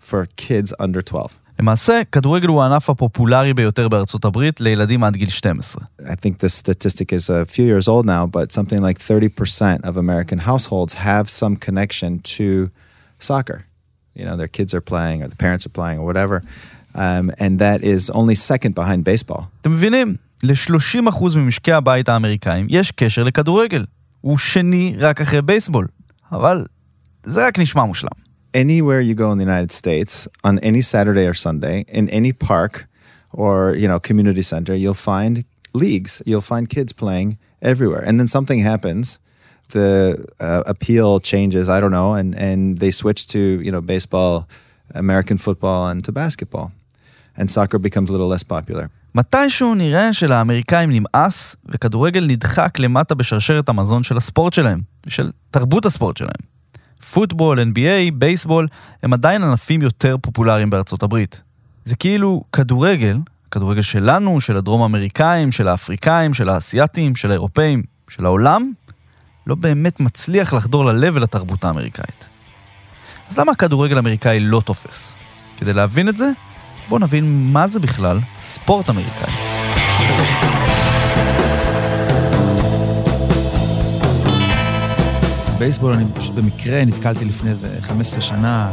for 0.09 0.21
kids 0.37 0.73
under 0.81 1.01
12. 1.03 1.39
למעשה, 1.61 2.03
כדורגל 2.13 2.49
הוא 2.49 2.63
הענף 2.63 2.91
הפופולרי 2.91 3.55
ביותר 3.55 3.89
בארצות 3.89 4.25
הברית 4.25 4.61
לילדים 4.61 5.05
עד 5.05 5.17
גיל 5.17 5.29
12. 5.31 5.77
I 6.01 6.05
think 6.05 6.39
this 6.41 6.55
statistic 6.65 7.13
is 7.13 7.31
a 7.31 7.45
few 7.55 7.65
years 7.65 7.89
old 7.89 8.07
now, 8.07 8.27
but 8.27 8.53
something 8.53 8.81
like 8.83 8.99
30% 8.99 9.85
of 9.85 9.97
American 9.97 10.39
households 10.47 10.95
have 10.95 11.25
some 11.29 11.57
connection 11.69 12.21
to 12.37 12.69
soccer. 13.21 13.59
You 14.17 14.25
know, 14.27 14.37
their 14.37 14.53
kids 14.59 14.73
are 14.77 14.85
playing 14.93 15.19
or 15.23 15.29
the 15.35 15.41
parents 15.47 15.65
are 15.69 15.75
playing 15.81 15.99
or 16.01 16.05
whatever. 16.11 16.37
Um, 17.05 17.25
and 17.45 17.53
that 17.67 17.79
is 17.93 18.03
only 18.21 18.37
second 18.51 18.73
behind 18.75 19.03
baseball. 19.05 19.43
אתם 19.61 19.71
מבינים? 19.73 20.17
ל-30% 20.43 21.37
ממשקי 21.37 21.73
הבית 21.73 22.09
האמריקאים 22.09 22.67
יש 22.71 22.91
קשר 22.91 23.23
לכדורגל. 23.23 23.85
הוא 24.21 24.39
שני 24.39 24.95
רק 24.99 25.21
אחרי 25.21 25.43
בייסבול. 25.43 25.87
אבל 26.33 26.67
זה 27.25 27.47
רק 27.47 27.59
נשמע 27.59 27.85
מושלם. 27.85 28.11
Anywhere 28.57 29.01
you 29.01 29.15
go 29.15 29.31
in 29.33 29.39
the 29.39 29.45
United 29.45 29.73
States, 29.73 30.27
on 30.43 30.59
any 30.61 30.81
Saturday 30.81 31.27
or 31.27 31.35
Sunday, 31.35 31.85
in 31.89 32.09
any 32.09 32.33
park 32.33 32.87
or, 33.33 33.75
you 33.77 33.87
know, 33.87 33.99
community 34.01 34.43
center, 34.43 34.75
you'll 34.75 35.03
find 35.13 35.45
leagues. 35.75 36.23
You'll 36.25 36.49
find 36.55 36.69
kids 36.69 36.93
playing 36.93 37.39
everywhere. 37.63 38.03
And 38.07 38.19
then 38.19 38.27
something 38.27 38.61
happens. 38.61 39.21
The 39.71 40.25
uh, 40.41 40.63
appeal 40.67 41.21
changes, 41.21 41.69
I 41.69 41.79
don't 41.81 41.93
know, 42.01 42.15
and, 42.15 42.35
and 42.35 42.79
they 42.79 42.91
switch 42.91 43.27
to, 43.29 43.39
you 43.67 43.71
know, 43.71 43.83
baseball, 43.83 44.49
American 44.95 45.37
football, 45.37 45.89
and 45.89 46.03
to 46.07 46.13
basketball. 46.13 46.73
And 47.37 47.51
soccer 47.51 47.79
becomes 47.79 48.09
a 48.09 48.13
little 48.13 48.29
less 48.29 48.43
popular. 48.43 48.91
מתישהו 49.16 49.76
נראה 49.76 50.14
שלאמריקאים 50.14 50.90
נמאס, 50.92 51.56
וכדורגל 51.66 52.26
נדחק 52.28 52.80
למטה 52.80 53.16
בשרשרת 53.16 53.70
המזון 53.70 54.04
של 54.04 54.18
הספורט 54.18 54.54
שלהם, 54.54 54.82
ושל 55.06 55.32
תרבות 55.52 55.86
הספורט 55.86 56.18
שלהם. 56.18 56.54
פוטבול, 57.14 57.60
NBA, 57.60 58.12
בייסבול, 58.14 58.68
הם 59.04 59.14
עדיין 59.14 59.44
ענפים 59.44 59.82
יותר 59.82 60.16
פופולריים 60.22 60.70
בארצות 60.70 61.04
הברית. 61.04 61.44
זה 61.86 61.96
כאילו 61.96 62.44
כדורגל, 62.54 63.18
כדורגל 63.52 63.82
שלנו, 63.82 64.42
של 64.42 64.58
הדרום 64.58 64.82
אמריקאים, 64.82 65.52
של 65.52 65.68
האפריקאים, 65.68 66.34
של 66.34 66.50
האסייתים, 66.50 67.16
של 67.16 67.30
האירופאים, 67.30 67.84
של 68.10 68.26
העולם, 68.26 68.72
לא 69.48 69.56
באמת 69.56 70.00
מצליח 70.00 70.54
לחדור 70.54 70.86
ללב 70.86 71.16
ולתרבות 71.16 71.64
האמריקאית. 71.64 72.30
אז 73.30 73.40
למה 73.40 73.52
הכדורגל 73.52 73.96
האמריקאי 73.96 74.40
לא 74.40 74.62
תופס? 74.66 75.16
כדי 75.58 75.74
להבין 75.74 76.10
את 76.10 76.18
זה, 76.18 76.32
בואו 76.90 77.00
נבין 77.00 77.50
מה 77.54 77.68
זה 77.68 77.80
בכלל 77.80 78.20
ספורט 78.40 78.90
אמריקאי. 78.90 79.34
בייסבול 85.60 85.94
אני 85.94 86.06
פשוט 86.14 86.36
במקרה 86.36 86.86
נתקלתי 86.86 87.26
לפני 87.26 87.50
איזה 87.50 87.70
15 87.82 88.22
שנה, 88.22 88.72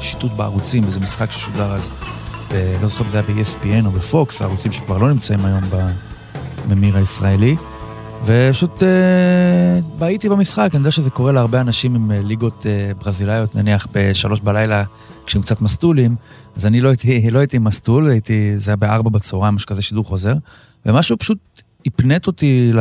שיטוט 0.00 0.32
בערוצים, 0.32 0.84
איזה 0.84 1.00
משחק 1.00 1.30
ששודר 1.30 1.72
אז, 1.72 1.90
ב- 2.52 2.76
לא 2.82 2.86
זוכר 2.86 3.04
אם 3.04 3.10
זה 3.10 3.20
היה 3.20 3.26
ב-ESPN 3.36 3.86
או 3.86 3.90
בפוקס, 3.90 4.40
הערוצים 4.42 4.72
שכבר 4.72 4.98
לא 4.98 5.08
נמצאים 5.12 5.44
היום 5.44 5.60
בממיר 6.68 6.96
הישראלי. 6.96 7.56
ופשוט 8.26 8.82
אה, 8.82 9.78
בהיתי 9.98 10.28
במשחק, 10.28 10.68
אני 10.72 10.78
יודע 10.78 10.90
שזה 10.90 11.10
קורה 11.10 11.32
להרבה 11.32 11.60
אנשים 11.60 11.94
עם 11.94 12.12
אה, 12.12 12.20
ליגות 12.20 12.66
אה, 12.66 12.92
ברזילאיות, 12.94 13.54
נניח 13.54 13.86
בשלוש 13.92 14.40
בלילה, 14.40 14.84
כשהם 15.26 15.42
קצת 15.42 15.60
מסטולים, 15.60 16.16
אז 16.56 16.66
אני 16.66 16.80
לא 16.80 16.88
הייתי, 16.88 17.30
לא 17.30 17.38
הייתי 17.38 17.58
מסטול, 17.58 18.10
הייתי, 18.10 18.54
זה 18.56 18.70
היה 18.70 18.76
בארבע 18.76 19.10
בצהריים, 19.10 19.54
משהו 19.54 19.68
כזה 19.68 19.82
שידור 19.82 20.04
חוזר, 20.04 20.34
ומשהו 20.86 21.18
פשוט 21.18 21.38
הפנט 21.86 22.26
אותי 22.26 22.70
ל... 22.72 22.80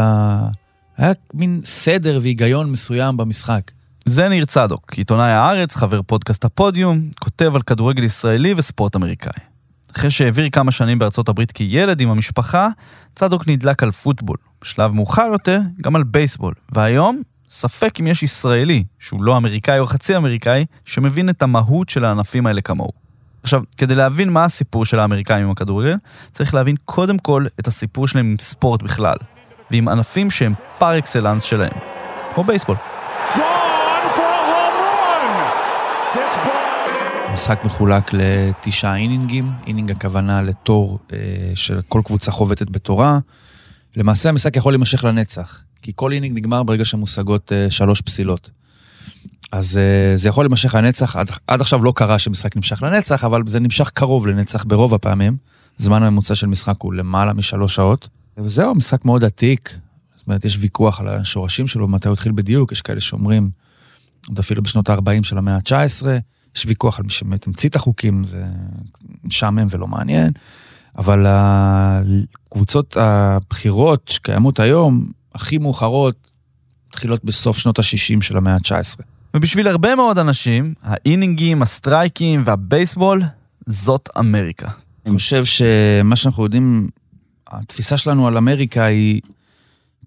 היה 0.98 1.14
מין 1.34 1.62
סדר 1.66 2.20
והיגיון 2.22 2.72
מסוים 2.72 3.18
במשחק. 3.18 3.72
זה 4.06 4.30
ניר 4.30 4.46
צדוק, 4.46 4.94
עיתונאי 4.94 5.32
הארץ, 5.32 5.76
חבר 5.76 6.02
פודקאסט 6.02 6.46
הפודיום, 6.46 7.10
כותב 7.20 7.52
על 7.56 7.62
כדורגל 7.62 8.04
ישראלי 8.04 8.54
וספורט 8.58 8.96
אמריקאי. 8.96 9.44
אחרי 9.96 10.12
שהעביר 10.12 10.50
כמה 10.50 10.72
שנים 10.72 11.00
בארצות 11.00 11.30
הברית 11.30 11.52
כילד 11.52 12.02
עם 12.02 12.10
המשפחה, 12.10 12.68
צדוק 13.16 13.48
נדלק 13.48 13.84
על 13.84 13.92
פוטבול. 13.92 14.50
בשלב 14.62 14.91
מאוחר 14.91 15.30
יותר, 15.32 15.60
גם 15.82 15.96
על 15.96 16.03
בייסבול. 16.03 16.53
והיום, 16.72 17.22
ספק 17.50 18.00
אם 18.00 18.08
יש 18.08 18.24
ישראלי, 18.24 18.84
שהוא 19.00 19.24
לא 19.24 19.38
אמריקאי 19.38 19.80
או 19.80 19.86
חצי 19.86 20.18
אמריקאי, 20.18 20.65
שמבין 20.86 21.30
את 21.30 21.41
המהות 21.41 21.89
של 21.89 22.06
הענפים 22.06 22.48
האלה 22.48 22.62
כמוהו. 22.62 22.91
עכשיו, 23.44 23.62
כדי 23.77 23.96
להבין 23.96 24.30
מה 24.30 24.46
הסיפור 24.46 24.86
של 24.86 25.00
האמריקאים 25.00 25.46
עם 25.46 25.51
הכדורגל, 25.51 25.96
צריך 26.32 26.53
להבין 26.53 26.75
קודם 26.86 27.18
כל 27.18 27.46
את 27.60 27.68
הסיפור 27.68 28.08
שלהם 28.08 28.25
עם 28.25 28.36
ספורט 28.39 28.84
בכלל, 28.84 29.15
ועם 29.72 29.88
ענפים 29.88 30.32
שהם 30.32 30.53
פר 30.77 30.98
אקסלנס 30.98 31.44
שלהם, 31.44 31.74
כמו 32.34 32.44
בייסבול. 32.44 32.75
המשחק 37.25 37.65
מחולק 37.65 38.12
לתשעה 38.13 38.98
אינינגים, 38.98 39.51
אינינג 39.68 39.91
הכוונה 39.91 40.41
לתור 40.41 41.00
אה, 41.13 41.18
שכל 41.56 42.01
קבוצה 42.06 42.32
חובטת 42.32 42.70
בתורה. 42.70 43.20
למעשה 43.96 44.30
המשחק 44.30 44.56
יכול 44.56 44.74
להימשך 44.74 45.04
לנצח, 45.04 45.62
כי 45.82 45.92
כל 45.96 46.12
אינינג 46.12 46.38
נגמר 46.38 46.64
ברגע 46.64 46.86
שמושגות 46.86 47.52
אה, 47.52 47.72
שלוש 47.72 48.02
פסילות. 48.02 48.50
אז 49.52 49.78
אה, 49.78 50.18
זה 50.18 50.30
יכול 50.30 50.46
להימשך 50.46 50.76
לנצח, 50.76 51.16
עד, 51.16 51.30
עד 51.48 51.62
עכשיו 51.62 51.84
לא 51.84 51.94
קרה 51.96 52.20
שמשחק 52.20 52.56
נמשך 52.56 52.84
לנצח, 52.84 53.24
אבל 53.24 53.44
זה 53.48 53.60
נמשך 53.60 53.90
קרוב 53.90 54.28
לנצח 54.28 54.64
ברוב 54.64 54.94
הפעמים. 54.94 55.38
זמן 55.78 56.04
הממוצע 56.04 56.36
של 56.36 56.48
משחק 56.48 56.76
הוא 56.82 56.94
למעלה 56.94 57.34
משלוש 57.34 57.76
שעות. 57.76 58.08
וזהו, 58.38 58.76
משחק 58.76 59.06
מאוד 59.06 59.24
עתיק. 59.24 59.78
זאת 60.18 60.28
אומרת, 60.28 60.46
יש 60.46 60.58
ויכוח 60.60 61.00
על 61.00 61.08
השורשים 61.08 61.68
שלו, 61.68 61.88
מתי 61.88 62.08
הוא 62.08 62.14
התחיל 62.14 62.32
בדיוק, 62.32 62.72
יש 62.72 62.82
כאלה 62.82 63.02
שאומרים, 63.02 63.50
עוד 64.28 64.40
אפילו 64.40 64.64
בשנות 64.64 64.90
ה-40 64.90 65.24
של 65.24 65.38
המאה 65.38 65.56
ה-19. 65.56 66.08
יש 66.56 66.66
ויכוח 66.66 67.00
על 67.00 67.06
מי 67.06 67.12
שבאמת 67.12 67.48
המציא 67.48 67.70
את 67.70 67.76
החוקים, 67.76 68.24
זה 68.24 68.46
משעמם 69.24 69.68
ולא 69.70 69.88
מעניין. 69.88 70.32
אבל 70.98 71.26
הקבוצות 71.28 72.98
הבכירות 73.00 74.08
שקיימות 74.08 74.60
היום, 74.60 75.08
הכי 75.36 75.58
מאוחרות, 75.58 76.16
מתחילות 76.90 77.26
בסוף 77.26 77.58
שנות 77.58 77.80
ה-60 77.80 78.22
של 78.22 78.38
המאה 78.38 78.54
ה-19. 78.54 79.02
ובשביל 79.34 79.68
הרבה 79.68 79.96
מאוד 79.96 80.18
אנשים, 80.18 80.74
האינינגים, 80.84 81.62
הסטרייקים 81.62 82.42
והבייסבול, 82.46 83.22
זאת 83.68 84.10
אמריקה. 84.20 84.70
אני 85.06 85.18
חושב 85.18 85.46
שמה 85.46 86.16
שאנחנו 86.16 86.44
יודעים, 86.44 86.90
התפיסה 87.48 87.98
שלנו 87.98 88.28
על 88.28 88.38
אמריקה 88.38 88.86
היא, 88.86 89.22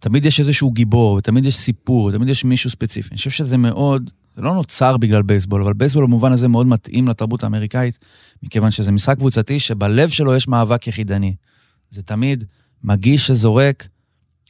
תמיד 0.00 0.24
יש 0.24 0.40
איזשהו 0.40 0.70
גיבור, 0.70 1.12
ותמיד 1.16 1.44
יש 1.44 1.56
סיפור, 1.56 2.04
ותמיד 2.04 2.28
יש 2.28 2.44
מישהו 2.44 2.70
ספציפי. 2.70 3.08
אני 3.10 3.16
חושב 3.16 3.30
שזה 3.30 3.56
מאוד, 3.56 4.10
זה 4.36 4.42
לא 4.42 4.54
נוצר 4.54 4.96
בגלל 4.96 5.22
בייסבול, 5.22 5.62
אבל 5.62 5.72
בייסבול 5.72 6.04
במובן 6.04 6.32
הזה 6.32 6.48
מאוד 6.48 6.66
מתאים 6.66 7.08
לתרבות 7.08 7.44
האמריקאית, 7.44 7.98
מכיוון 8.42 8.70
שזה 8.70 8.92
משחק 8.92 9.16
קבוצתי 9.16 9.60
שבלב 9.60 10.08
שלו 10.08 10.34
יש 10.34 10.48
מאבק 10.48 10.86
יחידני. 10.86 11.34
זה 11.90 12.02
תמיד 12.02 12.44
מגיש 12.84 13.26
שזורק 13.26 13.88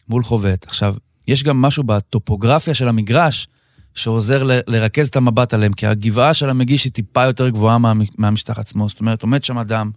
מול 0.09 0.23
חובט. 0.23 0.67
עכשיו, 0.67 0.95
יש 1.29 1.43
גם 1.43 1.63
משהו 1.63 1.85
בטופוגרפיה 1.85 2.75
של 2.75 2.89
המגרש 2.89 3.49
שעוזר 3.95 4.43
ל- 4.43 4.61
לרכז 4.67 5.09
את 5.09 5.17
המבט 5.17 5.55
עליהם, 5.55 5.73
כי 5.73 5.87
הגבעה 5.87 6.35
של 6.35 6.51
המגיש 6.51 6.85
היא 6.85 6.93
טיפה 6.93 7.25
יותר 7.25 7.49
גבוהה 7.49 7.79
מה, 7.79 7.93
מהמשטח 8.19 8.59
עצמו. 8.59 8.89
זאת 8.89 9.01
אומרת, 9.01 9.23
עומד 9.23 9.45
שם 9.45 9.59
אדם 9.59 9.91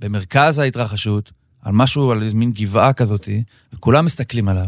במרכז 0.00 0.58
ההתרחשות, 0.58 1.32
על 1.62 1.72
משהו, 1.72 2.10
על 2.10 2.28
מין 2.34 2.52
גבעה 2.52 2.92
כזאת, 2.92 3.28
וכולם 3.72 4.04
מסתכלים 4.04 4.48
עליו. 4.48 4.66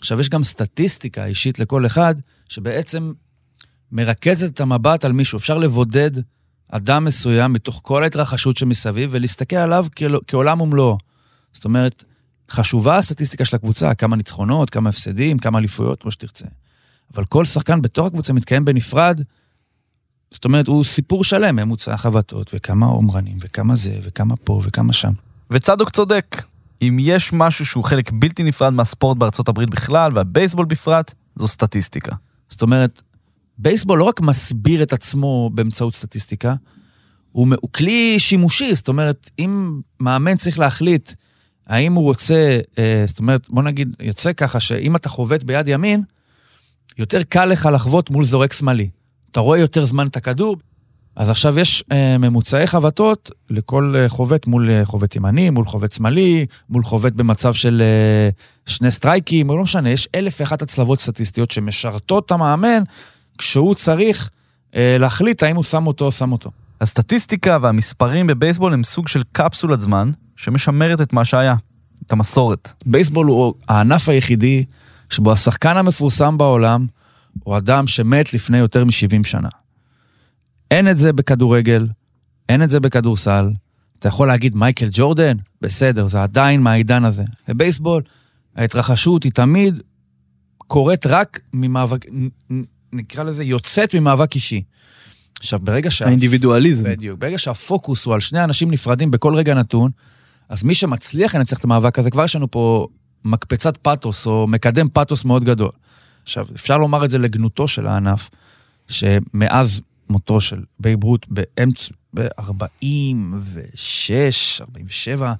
עכשיו, 0.00 0.20
יש 0.20 0.28
גם 0.28 0.44
סטטיסטיקה 0.44 1.24
אישית 1.24 1.58
לכל 1.58 1.86
אחד, 1.86 2.14
שבעצם 2.48 3.12
מרכזת 3.92 4.54
את 4.54 4.60
המבט 4.60 5.04
על 5.04 5.12
מישהו. 5.12 5.38
אפשר 5.38 5.58
לבודד 5.58 6.10
אדם 6.70 7.04
מסוים 7.04 7.52
מתוך 7.52 7.80
כל 7.84 8.02
ההתרחשות 8.02 8.56
שמסביב, 8.56 9.10
ולהסתכל 9.12 9.56
עליו 9.56 9.86
כעולם 10.26 10.60
ומלואו. 10.60 10.98
זאת 11.52 11.64
אומרת, 11.64 12.04
חשובה 12.50 12.98
הסטטיסטיקה 12.98 13.44
של 13.44 13.56
הקבוצה, 13.56 13.94
כמה 13.94 14.16
ניצחונות, 14.16 14.70
כמה 14.70 14.88
הפסדים, 14.88 15.38
כמה 15.38 15.58
אליפויות, 15.58 16.02
כמו 16.02 16.10
שתרצה. 16.10 16.46
אבל 17.14 17.24
כל 17.24 17.44
שחקן 17.44 17.82
בתוך 17.82 18.06
הקבוצה 18.06 18.32
מתקיים 18.32 18.64
בנפרד, 18.64 19.20
זאת 20.30 20.44
אומרת, 20.44 20.66
הוא 20.66 20.84
סיפור 20.84 21.24
שלם, 21.24 21.56
ממוצע 21.56 21.96
חבטות, 21.96 22.50
וכמה 22.54 22.86
עומרנים, 22.86 23.38
וכמה 23.40 23.76
זה, 23.76 23.98
וכמה 24.02 24.36
פה, 24.36 24.60
וכמה 24.64 24.92
שם. 24.92 25.12
וצדוק 25.50 25.90
צודק. 25.90 26.42
אם 26.82 26.96
יש 27.00 27.32
משהו 27.32 27.66
שהוא 27.66 27.84
חלק 27.84 28.10
בלתי 28.12 28.42
נפרד 28.42 28.72
מהספורט 28.72 29.16
בארצות 29.16 29.48
הברית 29.48 29.70
בכלל, 29.70 30.12
והבייסבול 30.14 30.66
בפרט, 30.66 31.14
זו 31.36 31.48
סטטיסטיקה. 31.48 32.16
זאת 32.48 32.62
אומרת, 32.62 33.02
בייסבול 33.62 33.98
לא 33.98 34.04
רק 34.04 34.20
מסביר 34.20 34.82
את 34.82 34.92
עצמו 34.92 35.50
באמצעות 35.54 35.94
סטטיסטיקה, 35.94 36.54
הוא, 37.32 37.48
הוא 37.60 37.70
כלי 37.70 38.18
שימושי, 38.18 38.74
זאת 38.74 38.88
אומרת, 38.88 39.30
אם 39.38 39.80
מאמן 40.00 40.36
צריך 40.36 40.58
להחליט 40.58 41.12
האם 41.66 41.92
הוא 41.92 42.04
רוצה, 42.04 42.58
אה, 42.78 43.04
זאת 43.06 43.18
אומרת, 43.18 43.46
בוא 43.48 43.62
נגיד, 43.62 43.96
יוצא 44.00 44.32
ככה 44.32 44.60
שאם 44.60 44.96
אתה 44.96 45.08
חובט 45.08 45.42
ביד 45.42 45.68
ימין, 45.68 46.02
יותר 46.98 47.22
קל 47.22 47.44
לך 47.44 47.68
לחבוט 47.72 48.10
מול 48.10 48.24
זורק 48.24 48.52
שמאלי. 48.52 48.88
אתה 49.32 49.40
רואה 49.40 49.58
יותר 49.58 49.84
זמן 49.84 50.06
את 50.06 50.16
הכדור, 50.16 50.56
אז 51.16 51.30
עכשיו 51.30 51.58
יש 51.58 51.84
אה, 51.92 52.18
ממוצעי 52.18 52.66
חבטות 52.66 53.30
לכל 53.50 53.94
אה, 53.96 54.08
חובט 54.08 54.46
מול 54.46 54.70
אה, 54.70 54.84
חובט 54.84 55.16
ימני, 55.16 55.50
מול 55.50 55.64
חובט 55.64 55.92
שמאלי, 55.92 56.46
מול 56.68 56.82
חובט 56.82 57.12
במצב 57.12 57.54
של 57.54 57.82
אה, 57.82 58.30
שני 58.66 58.90
סטרייקים, 58.90 59.50
או 59.50 59.56
לא 59.56 59.62
משנה, 59.62 59.90
יש 59.90 60.08
אלף 60.14 60.40
ואחת 60.40 60.62
הצלבות 60.62 61.00
סטטיסטיות 61.00 61.50
שמשרתות 61.50 62.26
את 62.26 62.32
המאמן 62.32 62.82
כשהוא 63.40 63.74
צריך 63.74 64.30
אה, 64.74 64.96
להחליט 64.98 65.42
האם 65.42 65.56
הוא 65.56 65.64
שם 65.64 65.86
אותו 65.86 66.04
או 66.04 66.12
שם 66.12 66.32
אותו. 66.32 66.50
הסטטיסטיקה 66.80 67.58
והמספרים 67.62 68.26
בבייסבול 68.26 68.72
הם 68.72 68.84
סוג 68.84 69.08
של 69.08 69.22
קפסולת 69.32 69.80
זמן 69.80 70.10
שמשמרת 70.36 71.00
את 71.00 71.12
מה 71.12 71.24
שהיה, 71.24 71.54
את 72.06 72.12
המסורת. 72.12 72.72
בייסבול 72.86 73.26
הוא 73.26 73.54
הענף 73.68 74.08
היחידי 74.08 74.64
שבו 75.10 75.32
השחקן 75.32 75.76
המפורסם 75.76 76.38
בעולם 76.38 76.86
הוא 77.44 77.56
אדם 77.56 77.86
שמת 77.86 78.34
לפני 78.34 78.58
יותר 78.58 78.84
מ-70 78.84 79.24
שנה. 79.24 79.48
אין 80.70 80.88
את 80.88 80.98
זה 80.98 81.12
בכדורגל, 81.12 81.88
אין 82.48 82.62
את 82.62 82.70
זה 82.70 82.80
בכדורסל. 82.80 83.50
אתה 83.98 84.08
יכול 84.08 84.28
להגיד 84.28 84.56
מייקל 84.56 84.88
ג'ורדן? 84.90 85.36
בסדר, 85.60 86.08
זה 86.08 86.22
עדיין 86.22 86.60
מהעידן 86.60 87.04
הזה. 87.04 87.24
בבייסבול, 87.48 88.02
ההתרחשות 88.56 89.22
היא 89.22 89.32
תמיד 89.32 89.80
קורית 90.58 91.06
רק 91.06 91.40
ממאבק, 91.52 92.06
נקרא 92.92 93.22
לזה, 93.22 93.44
יוצאת 93.44 93.94
ממאבק 93.94 94.34
אישי. 94.34 94.62
עכשיו, 95.40 95.58
ברגע 95.58 95.90
שה... 95.90 96.06
האינדיבידואליזם. 96.06 96.84
בדיוק. 96.90 97.20
ברגע 97.20 97.38
שהפוקוס 97.38 98.04
הוא 98.04 98.14
על 98.14 98.20
שני 98.20 98.44
אנשים 98.44 98.70
נפרדים 98.70 99.10
בכל 99.10 99.34
רגע 99.34 99.54
נתון, 99.54 99.90
אז 100.48 100.62
מי 100.64 100.74
שמצליח 100.74 101.34
לנצח 101.34 101.58
את 101.58 101.64
המאבק 101.64 101.98
הזה, 101.98 102.10
כבר 102.10 102.24
יש 102.24 102.36
לנו 102.36 102.50
פה 102.50 102.86
מקפצת 103.24 103.76
פאתוס, 103.76 104.26
או 104.26 104.46
מקדם 104.46 104.88
פאתוס 104.88 105.24
מאוד 105.24 105.44
גדול. 105.44 105.70
עכשיו, 106.22 106.46
אפשר 106.54 106.78
לומר 106.78 107.04
את 107.04 107.10
זה 107.10 107.18
לגנותו 107.18 107.68
של 107.68 107.86
הענף, 107.86 108.30
שמאז 108.88 109.80
מותו 110.08 110.40
של 110.40 110.62
בייב 110.80 111.04
רות 111.04 111.26
באמצע, 111.28 111.94
ב-46, 112.14 112.82
47, 114.60 115.34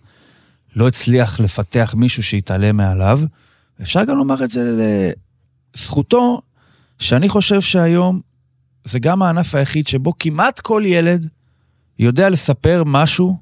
לא 0.77 0.89
הצליח 0.89 1.41
לפתח 1.41 1.95
מישהו 1.97 2.23
שיתעלה 2.23 2.73
מעליו. 2.73 3.21
אפשר 3.83 4.05
גם 4.05 4.17
לומר 4.17 4.45
את 4.45 4.51
זה 4.51 4.95
לזכותו, 5.75 6.43
שאני 7.01 7.29
חושב 7.29 7.61
שהיום 7.61 8.21
זה 8.85 8.99
גם 8.99 9.23
הענף 9.23 9.55
היחיד 9.55 9.87
שבו 9.87 10.13
כמעט 10.19 10.61
כל 10.61 10.83
ילד 10.87 11.29
יודע 11.99 12.31
לספר 12.31 12.83
משהו 12.87 13.37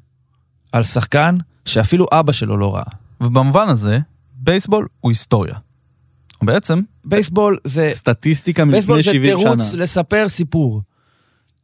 על 0.72 0.82
שחקן 0.82 1.36
שאפילו 1.64 2.06
אבא 2.12 2.32
שלו 2.32 2.56
לא 2.56 2.74
ראה. 2.74 2.84
ובמובן 3.20 3.68
הזה, 3.68 3.98
בייסבול 4.34 4.86
הוא 5.00 5.10
היסטוריה. 5.10 5.54
בעצם, 6.42 6.80
בייסבול 7.04 7.58
זה... 7.64 7.88
סטטיסטיקה 7.92 8.64
מלפני 8.64 9.02
70 9.02 9.24
שנה. 9.24 9.34
בייסבול 9.34 9.58
זה 9.58 9.64
תירוץ 9.64 9.74
לספר 9.74 10.28
סיפור. 10.28 10.82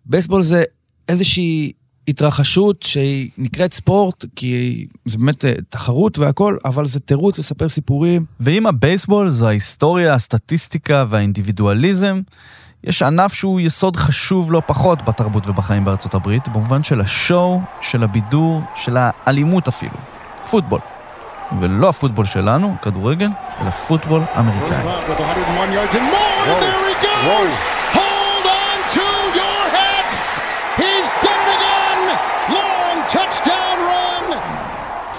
בייסבול 0.07 0.43
זה 0.43 0.65
איזושהי 1.09 1.73
התרחשות 2.08 2.82
שהיא 2.82 3.30
נקראת 3.38 3.75
ספורט, 3.75 4.25
כי 4.37 4.87
זה 5.04 5.18
באמת 5.18 5.44
אה, 5.44 5.52
תחרות 5.68 6.18
והכל, 6.18 6.56
אבל 6.64 6.87
זה 6.87 7.00
תירוץ 7.00 7.38
לספר 7.38 7.68
סיפורים. 7.68 8.25
ואם 8.40 8.66
הבייסבול 8.66 9.28
זה 9.28 9.46
ההיסטוריה, 9.46 10.14
הסטטיסטיקה 10.14 11.04
והאינדיבידואליזם, 11.08 12.20
יש 12.84 13.02
ענף 13.02 13.32
שהוא 13.32 13.61
יסוד 13.61 13.96
חשוב 13.96 14.52
לא 14.52 14.62
פחות 14.66 15.02
בתרבות 15.02 15.46
ובחיים 15.46 15.84
בארצות 15.84 16.14
הברית, 16.14 16.49
במובן 16.49 16.82
של 16.82 17.00
השואו, 17.00 17.61
של 17.80 18.02
הבידור, 18.02 18.62
של 18.75 18.96
האלימות 18.99 19.68
אפילו. 19.68 19.96
פוטבול. 20.50 20.80
ולא 21.61 21.88
הפוטבול 21.88 22.25
שלנו, 22.25 22.76
כדורגל, 22.82 23.28
אלא 23.61 23.70
פוטבול 23.70 24.23
אמריקאי. 24.38 24.84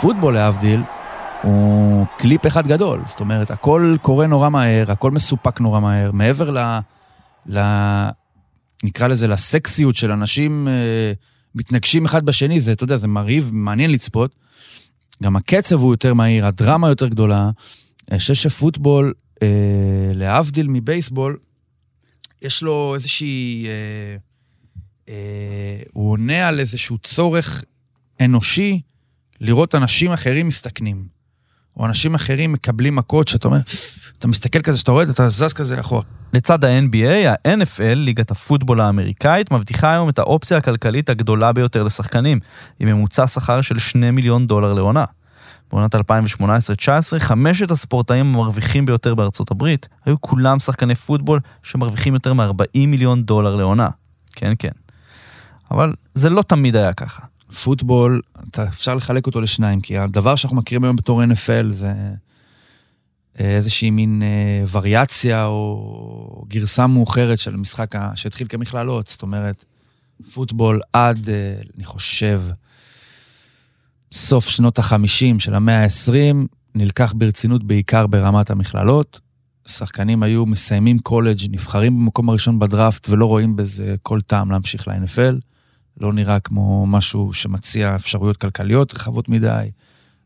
פוטבול 0.06 0.34
להבדיל, 0.34 0.82
הוא 1.42 2.06
קליפ 2.18 2.48
אחד 2.48 2.68
גדול. 2.68 3.02
זאת 3.06 3.20
אומרת, 3.20 3.52
הכל 3.52 3.96
קורה 4.02 4.28
נורא 4.28 4.50
מהר, 4.50 4.92
הכל 4.92 5.12
מסופק 5.12 5.60
נורא 5.60 5.80
מהר. 5.80 6.12
מעבר 6.12 6.52
ל... 6.52 6.80
ל... 7.46 7.60
נקרא 8.84 9.08
לזה, 9.08 9.28
לסקסיות 9.28 9.96
של 9.96 10.12
אנשים 10.12 10.68
אה, 10.68 11.14
מתנגשים 11.56 12.06
אחד 12.06 12.26
בשני, 12.26 12.60
זה, 12.60 12.72
אתה 12.72 12.84
יודע, 12.84 12.98
זה 12.98 13.08
מרהיב, 13.08 13.50
מעניין 13.54 13.92
לצפות. 13.92 14.36
גם 15.24 15.36
הקצב 15.36 15.76
הוא 15.76 15.94
יותר 15.94 16.14
מהיר, 16.14 16.46
הדרמה 16.46 16.90
יותר 16.90 17.08
גדולה. 17.08 17.50
אני 18.12 18.20
חושב 18.20 18.34
שפוטבול, 18.34 19.14
אה, 19.42 19.48
להבדיל 20.14 20.68
מבייסבול, 20.68 21.38
יש 22.42 22.64
לו 22.64 22.92
איזושהי... 22.96 23.66
אה, 23.68 24.16
אה, 25.10 25.84
הוא 25.94 26.12
עונה 26.12 26.48
על 26.48 26.60
איזשהו 26.60 26.98
צורך 26.98 27.64
אנושי 28.22 28.82
לראות 29.42 29.76
אנשים 29.76 30.12
אחרים 30.12 30.48
מסתכנים. 30.48 31.16
או 31.78 31.86
אנשים 31.86 32.16
אחרים 32.16 32.52
מקבלים 32.52 32.96
מכות 32.96 33.28
שאתה 33.28 33.48
אומר, 33.48 33.60
אתה 34.20 34.28
מסתכל 34.28 34.62
כזה, 34.62 34.78
שאתה 34.78 34.92
רואה, 34.92 35.04
אתה 35.04 35.30
זז 35.30 35.54
כזה 35.54 35.80
אחורה. 35.80 36.02
לצד 36.34 36.66
ה-NBA, 36.66 37.28
ה-NFL, 37.28 37.96
ליגת 37.96 38.32
הפוטבול 38.32 38.82
האמריקאית, 38.82 39.52
מבטיחה 39.52 39.92
היום 39.92 40.10
את 40.10 40.20
האופציה 40.20 40.58
הכלכלית 40.58 41.10
הגדולה 41.10 41.54
ביותר 41.54 41.84
לשחקנים, 41.84 42.40
עם 42.80 42.88
ממוצע 42.88 43.28
שכר 43.28 43.62
של 43.62 43.80
2 43.80 44.16
מיליון 44.16 44.48
דולר 44.48 44.74
לעונה. 44.74 45.06
בעונת 45.72 45.96
2018-2019, 45.96 46.00
חמשת 47.20 47.72
הספורטאים 47.72 48.26
המרוויחים 48.26 48.86
ביותר 48.86 49.16
בארצות 49.16 49.52
הברית 49.52 49.88
היו 50.06 50.22
כולם 50.22 50.60
שחקני 50.60 50.96
פוטבול 50.96 51.40
שמרוויחים 51.64 52.14
יותר 52.14 52.34
מ-40 52.34 52.88
מיליון 52.88 53.24
דולר 53.24 53.56
לעונה. 53.56 53.90
כן, 54.36 54.54
כן. 54.60 54.72
אבל 55.72 55.94
זה 56.14 56.30
לא 56.30 56.42
תמיד 56.42 56.76
היה 56.76 56.94
ככה. 56.94 57.22
פוטבול, 57.64 58.22
אתה, 58.50 58.64
אפשר 58.64 58.96
לחלק 58.96 59.28
אותו 59.28 59.42
לשניים, 59.42 59.82
כי 59.82 59.98
הדבר 59.98 60.36
שאנחנו 60.36 60.58
מכירים 60.58 60.84
היום 60.84 60.96
בתור 60.96 61.24
NFL 61.24 61.72
זה 61.72 61.94
אה, 63.40 63.56
איזושהי 63.56 63.90
מין 63.90 64.22
אה, 64.24 64.64
וריאציה 64.72 65.46
או 65.46 66.46
גרסה 66.48 66.88
מאוחרת 66.88 67.40
של 67.40 67.56
משחק 67.56 67.96
ה- 67.96 68.12
שהתחיל 68.16 68.48
כמכללות. 68.48 69.08
זאת 69.08 69.22
אומרת, 69.22 69.66
פוטבול 70.34 70.82
עד, 70.94 71.30
אה, 71.30 71.62
אני 71.78 71.84
חושב, 71.84 72.42
סוף 74.12 74.50
שנות 74.50 74.80
ה-50 74.80 75.40
של 75.40 75.54
המאה 75.56 75.84
ה-20, 75.84 76.36
נלקח 76.76 77.14
ברצינות 77.18 77.64
בעיקר 77.64 78.08
ברמת 78.08 78.50
המכללות. 78.50 79.20
שחקנים 79.68 80.24
היו 80.24 80.46
מסיימים 80.46 81.00
קולג', 81.00 81.40
נבחרים 81.50 82.00
במקום 82.00 82.30
הראשון 82.30 82.60
בדראפט 82.60 83.10
ולא 83.10 83.26
רואים 83.26 83.56
בזה 83.56 83.96
כל 84.04 84.22
טעם 84.22 84.52
להמשיך 84.52 84.88
ל-NFL. 84.88 85.55
לא 86.02 86.14
נראה 86.14 86.40
כמו 86.40 86.88
משהו 86.88 87.34
שמציע 87.34 87.96
אפשרויות 87.96 88.38
כלכליות 88.38 88.94
רחבות 88.94 89.30
מדי. 89.30 89.70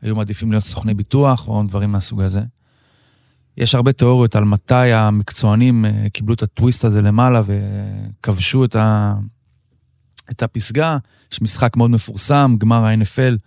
היו 0.02 0.16
מעדיפים 0.16 0.52
להיות 0.52 0.64
סוכני 0.64 0.94
ביטוח 0.94 1.48
או 1.48 1.64
דברים 1.68 1.92
מהסוג 1.92 2.22
הזה. 2.22 2.42
יש 3.58 3.76
הרבה 3.76 3.92
תיאוריות 3.92 4.36
על 4.36 4.44
מתי 4.44 4.92
המקצוענים 4.92 5.86
אה, 5.86 6.10
קיבלו 6.14 6.34
את 6.34 6.44
הטוויסט 6.44 6.86
הזה 6.86 7.02
למעלה 7.02 7.42
וכבשו 7.46 8.66
את, 8.66 8.76
ה... 8.76 9.14
את 10.32 10.44
הפסגה. 10.44 10.98
יש 11.32 11.42
משחק 11.42 11.78
מאוד 11.78 11.92
מפורסם, 11.92 12.56
גמר 12.58 12.86
ה-NFL, 12.86 13.38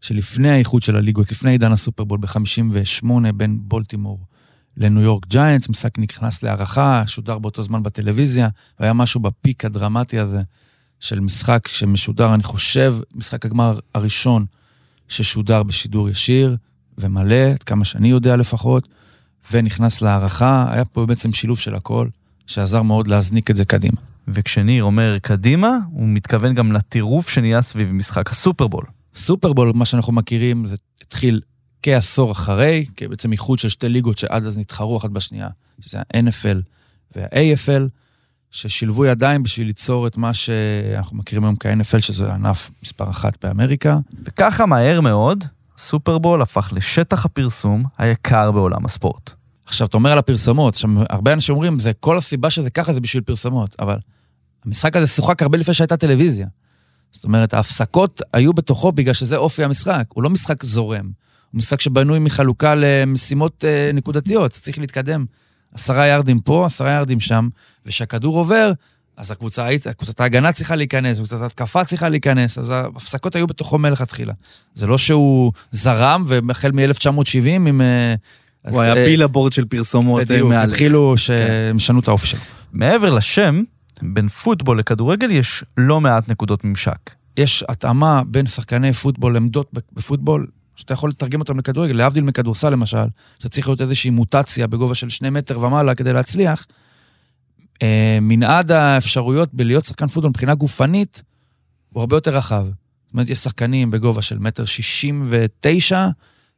שלפני 0.00 0.50
האיחוד 0.50 0.82
של 0.82 0.96
הליגות, 0.96 1.32
לפני 1.32 1.50
עידן 1.50 1.72
הסופרבול 1.72 2.18
ב-58 2.18 3.06
בין 3.34 3.58
בולטימור 3.62 4.20
לניו 4.76 5.02
יורק 5.02 5.26
ג'יינטס, 5.26 5.68
משחק 5.68 5.98
נכנס 5.98 6.42
להערכה, 6.42 7.02
שודר 7.06 7.38
באותו 7.38 7.62
זמן 7.62 7.82
בטלוויזיה, 7.82 8.48
והיה 8.80 8.92
משהו 8.92 9.20
בפיק 9.20 9.64
הדרמטי 9.64 10.18
הזה 10.18 10.42
של 11.02 11.20
משחק 11.20 11.68
שמשודר, 11.68 12.34
אני 12.34 12.42
חושב, 12.42 12.96
משחק 13.14 13.46
הגמר 13.46 13.78
הראשון 13.94 14.44
ששודר 15.08 15.62
בשידור 15.62 16.08
ישיר 16.08 16.56
ומלא, 16.98 17.34
עד 17.34 17.62
כמה 17.62 17.84
שאני 17.84 18.08
יודע 18.08 18.36
לפחות, 18.36 18.88
ונכנס 19.52 20.02
להערכה, 20.02 20.66
היה 20.70 20.84
פה 20.84 21.06
בעצם 21.06 21.32
שילוב 21.32 21.58
של 21.58 21.74
הכל, 21.74 22.08
שעזר 22.46 22.82
מאוד 22.82 23.06
להזניק 23.06 23.50
את 23.50 23.56
זה 23.56 23.64
קדימה. 23.64 23.96
וכשניר 24.28 24.84
אומר 24.84 25.18
קדימה, 25.18 25.78
הוא 25.90 26.08
מתכוון 26.08 26.54
גם 26.54 26.72
לטירוף 26.72 27.28
שנהיה 27.28 27.62
סביב 27.62 27.92
משחק 27.92 28.30
הסופרבול. 28.30 28.84
סופרבול, 29.14 29.72
מה 29.74 29.84
שאנחנו 29.84 30.12
מכירים, 30.12 30.66
זה 30.66 30.76
התחיל 31.02 31.40
כעשור 31.82 32.32
אחרי, 32.32 32.84
בעצם 33.08 33.32
איחוד 33.32 33.58
של 33.58 33.68
שתי 33.68 33.88
ליגות 33.88 34.18
שעד 34.18 34.46
אז 34.46 34.58
נתחרו 34.58 34.96
אחת 34.96 35.10
בשנייה, 35.10 35.48
שזה 35.80 35.98
ה-NFL 35.98 36.58
וה-AFL, 37.16 37.88
ששילבו 38.52 39.06
ידיים 39.06 39.42
בשביל 39.42 39.66
ליצור 39.66 40.06
את 40.06 40.16
מה 40.16 40.34
שאנחנו 40.34 41.16
מכירים 41.16 41.44
היום 41.44 41.56
כ-NFL, 41.60 42.00
שזה 42.00 42.34
ענף 42.34 42.70
מספר 42.82 43.10
אחת 43.10 43.44
באמריקה. 43.44 43.98
וככה 44.24 44.66
מהר 44.66 45.00
מאוד, 45.00 45.44
סופרבול 45.78 46.42
הפך 46.42 46.72
לשטח 46.72 47.24
הפרסום 47.24 47.84
היקר 47.98 48.52
בעולם 48.52 48.84
הספורט. 48.84 49.32
עכשיו, 49.66 49.86
אתה 49.86 49.96
אומר 49.96 50.12
על 50.12 50.18
הפרסומות, 50.18 50.74
עכשיו, 50.74 50.90
הרבה 51.10 51.32
אנשים 51.32 51.54
אומרים, 51.54 51.78
זה 51.78 51.92
כל 52.00 52.18
הסיבה 52.18 52.50
שזה 52.50 52.70
ככה 52.70 52.92
זה 52.92 53.00
בשביל 53.00 53.22
פרסומות, 53.22 53.76
אבל 53.78 53.96
המשחק 54.64 54.96
הזה 54.96 55.06
שוחק 55.06 55.42
הרבה 55.42 55.58
לפני 55.58 55.74
שהייתה 55.74 55.96
טלוויזיה. 55.96 56.46
זאת 57.12 57.24
אומרת, 57.24 57.54
ההפסקות 57.54 58.22
היו 58.32 58.52
בתוכו 58.52 58.92
בגלל 58.92 59.14
שזה 59.14 59.36
אופי 59.36 59.64
המשחק, 59.64 60.04
הוא 60.08 60.22
לא 60.22 60.30
משחק 60.30 60.64
זורם. 60.64 61.10
הוא 61.50 61.58
משחק 61.58 61.80
שבנוי 61.80 62.18
מחלוקה 62.18 62.74
למשימות 62.74 63.64
אה, 63.64 63.90
נקודתיות, 63.94 64.50
צריך 64.50 64.78
להתקדם 64.78 65.24
עשרה 65.74 66.06
יארדים 66.06 66.40
פה, 66.40 66.66
עשרה 66.66 66.90
יארדים 66.90 67.20
שם, 67.20 67.48
וכשהכדור 67.86 68.38
עובר, 68.38 68.72
אז 69.16 69.30
הקבוצה, 69.30 69.68
קבוצת 69.96 70.20
ההגנה 70.20 70.52
צריכה 70.52 70.76
להיכנס, 70.76 71.16
קבוצת 71.16 71.40
ההתקפה 71.40 71.84
צריכה 71.84 72.08
להיכנס, 72.08 72.58
אז 72.58 72.70
ההפסקות 72.70 73.36
היו 73.36 73.46
בתוכו 73.46 73.78
מלכתחילה. 73.78 74.32
זה 74.74 74.86
לא 74.86 74.98
שהוא 74.98 75.52
זרם, 75.70 76.24
והחל 76.26 76.72
מ-1970 76.72 77.48
עם... 77.48 77.80
אה, 77.80 78.14
הוא 78.68 78.80
היה 78.80 78.96
אה, 78.96 79.04
בילבורד 79.04 79.52
של 79.52 79.64
פרסומות 79.64 80.20
אה, 80.20 80.24
בדיוק, 80.24 80.48
מאלף. 80.48 80.72
התחילו 80.72 81.18
שהם 81.18 81.78
שנו 81.78 82.00
את 82.00 82.08
האופי 82.08 82.26
שלו. 82.26 82.40
מעבר 82.72 83.10
לשם, 83.10 83.62
בין 84.02 84.28
פוטבול 84.28 84.78
לכדורגל 84.78 85.30
יש 85.30 85.64
לא 85.76 86.00
מעט 86.00 86.28
נקודות 86.28 86.64
ממשק. 86.64 87.10
יש 87.36 87.64
התאמה 87.68 88.22
בין 88.26 88.46
שחקני 88.46 88.92
פוטבול, 88.92 89.36
עמדות 89.36 89.70
בפוטבול, 89.92 90.46
שאתה 90.76 90.94
יכול 90.94 91.10
לתרגם 91.10 91.40
אותם 91.40 91.58
לכדורגל, 91.58 91.94
להבדיל 91.94 92.24
מכדורסל 92.24 92.70
למשל, 92.70 93.06
אתה 93.38 93.48
צריך 93.48 93.68
להיות 93.68 93.80
איזושהי 93.80 94.10
מוטציה 94.10 94.66
בגובה 94.66 94.94
של 94.94 95.08
שני 95.08 95.30
מטר 95.30 95.60
ומעלה 95.60 95.94
כדי 95.94 96.12
להצליח. 96.12 96.66
אה, 97.82 98.18
מנעד 98.20 98.70
האפשרויות 98.70 99.54
בלהיות 99.54 99.84
שחקן 99.84 100.06
פוטבול 100.06 100.28
מבחינה 100.28 100.54
גופנית 100.54 101.22
הוא 101.92 102.00
הרבה 102.00 102.16
יותר 102.16 102.36
רחב. 102.36 102.66
זאת 102.66 103.12
אומרת, 103.12 103.28
יש 103.28 103.38
שחקנים 103.38 103.90
בגובה 103.90 104.22
של 104.22 104.38
מטר 104.38 104.64
שישים 104.64 105.26
ותשע 105.28 106.08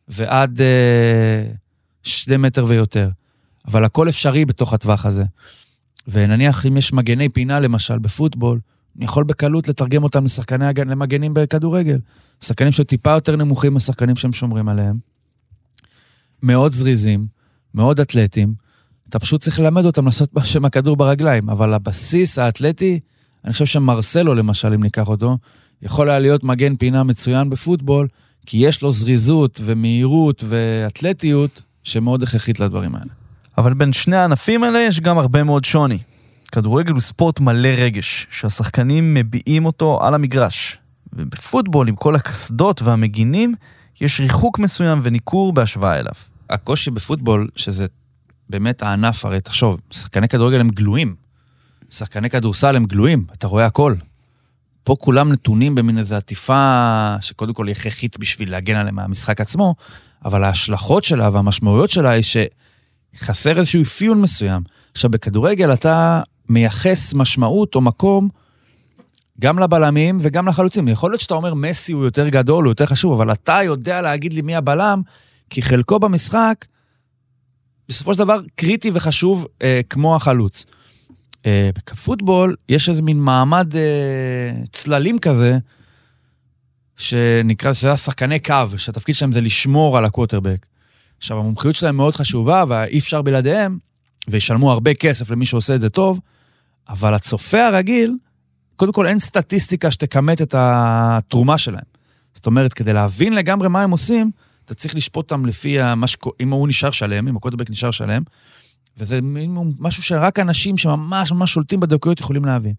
ועד 0.08 0.60
אה, 0.60 1.46
שני 2.02 2.36
מטר 2.36 2.64
ויותר. 2.64 3.08
אבל 3.68 3.84
הכל 3.84 4.08
אפשרי 4.08 4.44
בתוך 4.44 4.72
הטווח 4.72 5.06
הזה. 5.06 5.24
ונניח 6.08 6.66
אם 6.66 6.76
יש 6.76 6.92
מגני 6.92 7.28
פינה 7.28 7.60
למשל 7.60 7.98
בפוטבול, 7.98 8.60
אני 8.96 9.04
יכול 9.04 9.24
בקלות 9.24 9.68
לתרגם 9.68 10.02
אותם 10.02 10.24
לשחקני 10.24 10.66
הגן, 10.66 10.88
למגנים 10.88 11.34
בכדורגל. 11.34 11.98
שחקנים 12.40 12.72
שטיפה 12.72 13.10
יותר 13.10 13.36
נמוכים 13.36 13.74
מהשחקנים 13.74 14.16
שהם 14.16 14.32
שומרים 14.32 14.68
עליהם. 14.68 14.98
מאוד 16.42 16.72
זריזים, 16.72 17.26
מאוד 17.74 18.00
אתלטים. 18.00 18.54
אתה 19.08 19.18
פשוט 19.18 19.40
צריך 19.40 19.60
ללמד 19.60 19.84
אותם 19.84 20.04
לעשות 20.04 20.34
משהו 20.34 20.58
עם 20.58 20.64
הכדור 20.64 20.96
ברגליים, 20.96 21.50
אבל 21.50 21.74
הבסיס 21.74 22.38
האתלטי, 22.38 23.00
אני 23.44 23.52
חושב 23.52 23.66
שמרסלו 23.66 24.34
למשל, 24.34 24.72
אם 24.72 24.82
ניקח 24.82 25.08
אותו, 25.08 25.38
יכול 25.82 26.10
היה 26.10 26.18
להיות 26.18 26.44
מגן 26.44 26.76
פינה 26.76 27.02
מצוין 27.02 27.50
בפוטבול, 27.50 28.08
כי 28.46 28.58
יש 28.58 28.82
לו 28.82 28.90
זריזות 28.90 29.60
ומהירות 29.64 30.44
ואתלטיות 30.48 31.62
שמאוד 31.84 32.22
הכרחית 32.22 32.60
לדברים 32.60 32.94
האלה. 32.94 33.10
אבל 33.58 33.74
בין 33.74 33.92
שני 33.92 34.16
הענפים 34.16 34.62
האלה 34.62 34.78
יש 34.78 35.00
גם 35.00 35.18
הרבה 35.18 35.44
מאוד 35.44 35.64
שוני. 35.64 35.98
כדורגל 36.52 36.92
הוא 36.92 37.00
ספורט 37.00 37.40
מלא 37.40 37.68
רגש, 37.68 38.26
שהשחקנים 38.30 39.14
מביעים 39.14 39.66
אותו 39.66 39.98
על 40.02 40.14
המגרש. 40.14 40.78
ובפוטבול, 41.12 41.88
עם 41.88 41.96
כל 41.96 42.14
הקסדות 42.14 42.82
והמגינים, 42.82 43.54
יש 44.00 44.20
ריחוק 44.20 44.58
מסוים 44.58 45.00
וניכור 45.02 45.52
בהשוואה 45.52 45.98
אליו. 45.98 46.14
הקושי 46.50 46.90
בפוטבול, 46.90 47.48
שזה 47.56 47.86
באמת 48.54 48.82
הענף, 48.82 49.24
הרי 49.24 49.40
תחשוב, 49.40 49.80
שחקני 49.90 50.28
כדורגל 50.28 50.60
הם 50.60 50.68
גלויים. 50.68 51.14
שחקני 51.90 52.30
כדורסל 52.30 52.76
הם 52.76 52.84
גלויים, 52.84 53.24
אתה 53.32 53.46
רואה 53.46 53.66
הכל. 53.66 53.94
פה 54.84 54.96
כולם 55.00 55.32
נתונים 55.32 55.74
במין 55.74 55.98
איזו 55.98 56.14
עטיפה 56.14 57.16
שקודם 57.20 57.54
כל 57.54 57.66
היא 57.66 57.72
הכרחית 57.72 58.18
בשביל 58.18 58.50
להגן 58.50 58.76
עליהם 58.76 58.94
מהמשחק 58.94 59.40
עצמו, 59.40 59.74
אבל 60.24 60.44
ההשלכות 60.44 61.04
שלה 61.04 61.30
והמשמעויות 61.32 61.90
שלה 61.90 62.10
היא 62.10 62.24
שחסר 63.16 63.58
איזשהו 63.58 63.82
אפיון 63.82 64.20
מסוים. 64.20 64.62
עכשיו, 64.92 65.10
בכדורגל 65.10 65.72
אתה 65.72 66.22
מייחס 66.48 67.14
משמעות 67.14 67.74
או 67.74 67.80
מקום 67.80 68.28
גם 69.40 69.58
לבלמים 69.58 70.18
וגם 70.22 70.48
לחלוצים. 70.48 70.88
יכול 70.88 71.10
להיות 71.10 71.20
שאתה 71.20 71.34
אומר 71.34 71.54
מסי 71.54 71.92
הוא 71.92 72.04
יותר 72.04 72.28
גדול, 72.28 72.64
הוא 72.64 72.70
יותר 72.70 72.86
חשוב, 72.86 73.12
אבל 73.12 73.32
אתה 73.32 73.62
יודע 73.64 74.00
להגיד 74.00 74.32
לי 74.32 74.42
מי 74.42 74.56
הבלם, 74.56 75.02
כי 75.50 75.62
חלקו 75.62 75.98
במשחק, 75.98 76.64
בסופו 77.88 78.12
של 78.12 78.18
דבר, 78.18 78.40
קריטי 78.54 78.90
וחשוב 78.94 79.46
אה, 79.62 79.80
כמו 79.90 80.16
החלוץ. 80.16 80.66
אה, 81.46 81.70
בפוטבול 81.90 82.56
יש 82.68 82.88
איזה 82.88 83.02
מין 83.02 83.20
מעמד 83.20 83.76
אה, 83.76 84.52
צללים 84.72 85.18
כזה, 85.18 85.58
שנקרא, 86.96 87.72
שזה 87.72 87.92
השחקני 87.92 88.38
קו, 88.38 88.54
שהתפקיד 88.76 89.14
שלהם 89.14 89.32
זה 89.32 89.40
לשמור 89.40 89.98
על 89.98 90.04
הקווטרבק. 90.04 90.66
עכשיו, 91.18 91.38
המומחיות 91.38 91.74
שלהם 91.74 91.96
מאוד 91.96 92.16
חשובה, 92.16 92.64
ואי 92.68 92.98
אפשר 92.98 93.22
בלעדיהם, 93.22 93.78
וישלמו 94.28 94.72
הרבה 94.72 94.94
כסף 94.94 95.30
למי 95.30 95.46
שעושה 95.46 95.74
את 95.74 95.80
זה 95.80 95.90
טוב, 95.90 96.20
אבל 96.88 97.14
הצופה 97.14 97.66
הרגיל, 97.66 98.16
קודם 98.76 98.92
כל 98.92 99.06
אין 99.06 99.18
סטטיסטיקה 99.18 99.90
שתכמת 99.90 100.42
את 100.42 100.54
התרומה 100.58 101.58
שלהם. 101.58 101.84
זאת 102.34 102.46
אומרת, 102.46 102.72
כדי 102.72 102.92
להבין 102.92 103.34
לגמרי 103.34 103.68
מה 103.68 103.82
הם 103.82 103.90
עושים, 103.90 104.30
אתה 104.64 104.74
צריך 104.74 104.94
לשפוט 104.94 105.32
אותם 105.32 105.46
לפי 105.46 105.94
מה 105.96 106.06
ש... 106.06 106.16
אם 106.40 106.50
הוא 106.50 106.68
נשאר 106.68 106.90
שלם, 106.90 107.28
אם 107.28 107.36
הקוטרבק 107.36 107.70
נשאר 107.70 107.90
שלם, 107.90 108.22
וזה 108.96 109.20
משהו 109.78 110.02
שרק 110.02 110.38
אנשים 110.38 110.76
שממש 110.78 111.32
ממש 111.32 111.52
שולטים 111.52 111.80
בדקויות 111.80 112.20
יכולים 112.20 112.44
להבין. 112.44 112.74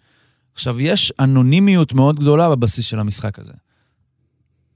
עכשיו, 0.53 0.81
יש 0.81 1.13
אנונימיות 1.19 1.93
מאוד 1.93 2.19
גדולה 2.19 2.49
בבסיס 2.49 2.85
של 2.85 2.99
המשחק 2.99 3.39
הזה. 3.39 3.53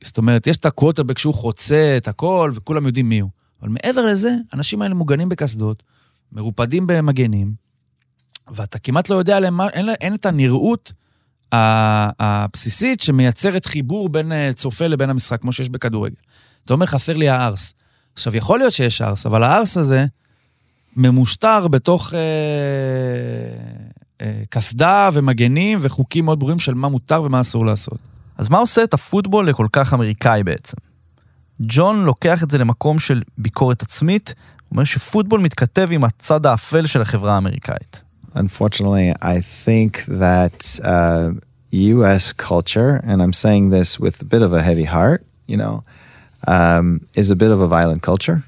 זאת 0.03 0.17
אומרת, 0.17 0.47
יש 0.47 0.57
את 0.57 0.65
הקווטרבק 0.65 1.17
שהוא 1.17 1.33
חוצה 1.33 1.93
את 1.97 2.07
הכל, 2.07 2.51
וכולם 2.55 2.85
יודעים 2.85 3.09
מי 3.09 3.19
הוא. 3.19 3.29
אבל 3.61 3.69
מעבר 3.69 4.05
לזה, 4.05 4.35
האנשים 4.51 4.81
האלה 4.81 4.93
מוגנים 4.93 5.29
בקסדות, 5.29 5.83
מרופדים 6.31 6.87
במגנים, 6.87 7.53
ואתה 8.51 8.79
כמעט 8.79 9.09
לא 9.09 9.15
יודע 9.15 9.37
עליהם, 9.37 9.53
מה- 9.53 9.69
אין, 9.69 9.89
אין 10.01 10.15
את 10.15 10.25
הנראות 10.25 10.93
הבסיסית 12.19 13.01
שמייצרת 13.01 13.65
חיבור 13.65 14.09
בין 14.09 14.31
אה, 14.31 14.51
צופה 14.55 14.87
לבין 14.87 15.09
המשחק, 15.09 15.41
כמו 15.41 15.51
שיש 15.51 15.69
בכדורגל. 15.69 16.15
אתה 16.65 16.73
אומר, 16.73 16.85
חסר 16.85 17.13
לי 17.13 17.29
הארס. 17.29 17.73
עכשיו, 18.13 18.37
יכול 18.37 18.59
להיות 18.59 18.73
שיש 18.73 19.01
ארס, 19.01 19.25
אבל 19.25 19.43
הארס 19.43 19.77
הזה 19.77 20.05
ממושטר 20.95 21.67
בתוך 21.67 22.13
אה, 22.13 22.19
אה, 24.21 24.41
קסדה 24.49 25.09
ומגנים 25.13 25.79
וחוקים 25.81 26.25
מאוד 26.25 26.39
ברורים 26.39 26.59
של 26.59 26.73
מה 26.73 26.89
מותר 26.89 27.23
ומה 27.23 27.41
אסור 27.41 27.65
לעשות. 27.65 27.99
אז 28.37 28.49
מה 28.49 28.57
עושה 28.57 28.83
את 28.83 28.93
הפוטבול 28.93 29.49
לכל 29.49 29.67
כך 29.71 29.93
אמריקאי 29.93 30.43
בעצם? 30.43 30.77
ג'ון 31.61 32.03
לוקח 32.05 32.43
את 32.43 32.51
זה 32.51 32.57
למקום 32.57 32.99
של 32.99 33.21
ביקורת 33.37 33.81
עצמית, 33.81 34.33
הוא 34.37 34.71
אומר 34.71 34.83
שפוטבול 34.83 35.39
מתכתב 35.39 35.87
עם 35.91 36.03
הצד 36.03 36.45
האפל 36.45 36.85
של 36.85 37.01
החברה 37.01 37.35
האמריקאית. 37.35 38.03
Unfortunately, 38.35 39.11
I 39.21 39.41
think 39.65 40.05
that 40.05 40.79
uh, 40.83 41.31
U.S. 41.71 42.31
culture, 42.33 43.01
and 43.03 43.21
I'm 43.23 43.33
saying 43.33 43.71
this 43.71 43.99
with 43.99 44.21
a 44.21 44.25
bit 44.25 44.41
of 44.43 44.53
a 44.53 44.61
heavy 44.61 44.87
heart, 44.95 45.21
you 45.47 45.57
know, 45.57 45.81
um, 46.47 47.05
is 47.15 47.31
a 47.31 47.35
bit 47.35 47.51
of 47.51 47.61
a 47.61 47.67
violent 47.67 48.01
culture. 48.01 48.43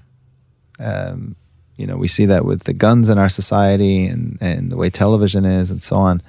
Um, 0.79 1.35
you 1.77 1.87
know, 1.87 1.97
we 1.97 2.07
see 2.07 2.25
that 2.25 2.45
with 2.45 2.63
the 2.63 2.73
guns 2.73 3.09
in 3.09 3.17
our 3.17 3.29
society 3.29 4.05
and, 4.07 4.37
and 4.41 4.71
the 4.71 4.77
way 4.77 4.89
television 4.89 5.45
is 5.45 5.71
and 5.71 5.81
so 5.81 5.95
on, 5.95 6.21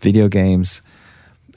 video 0.00 0.28
games. 0.28 0.82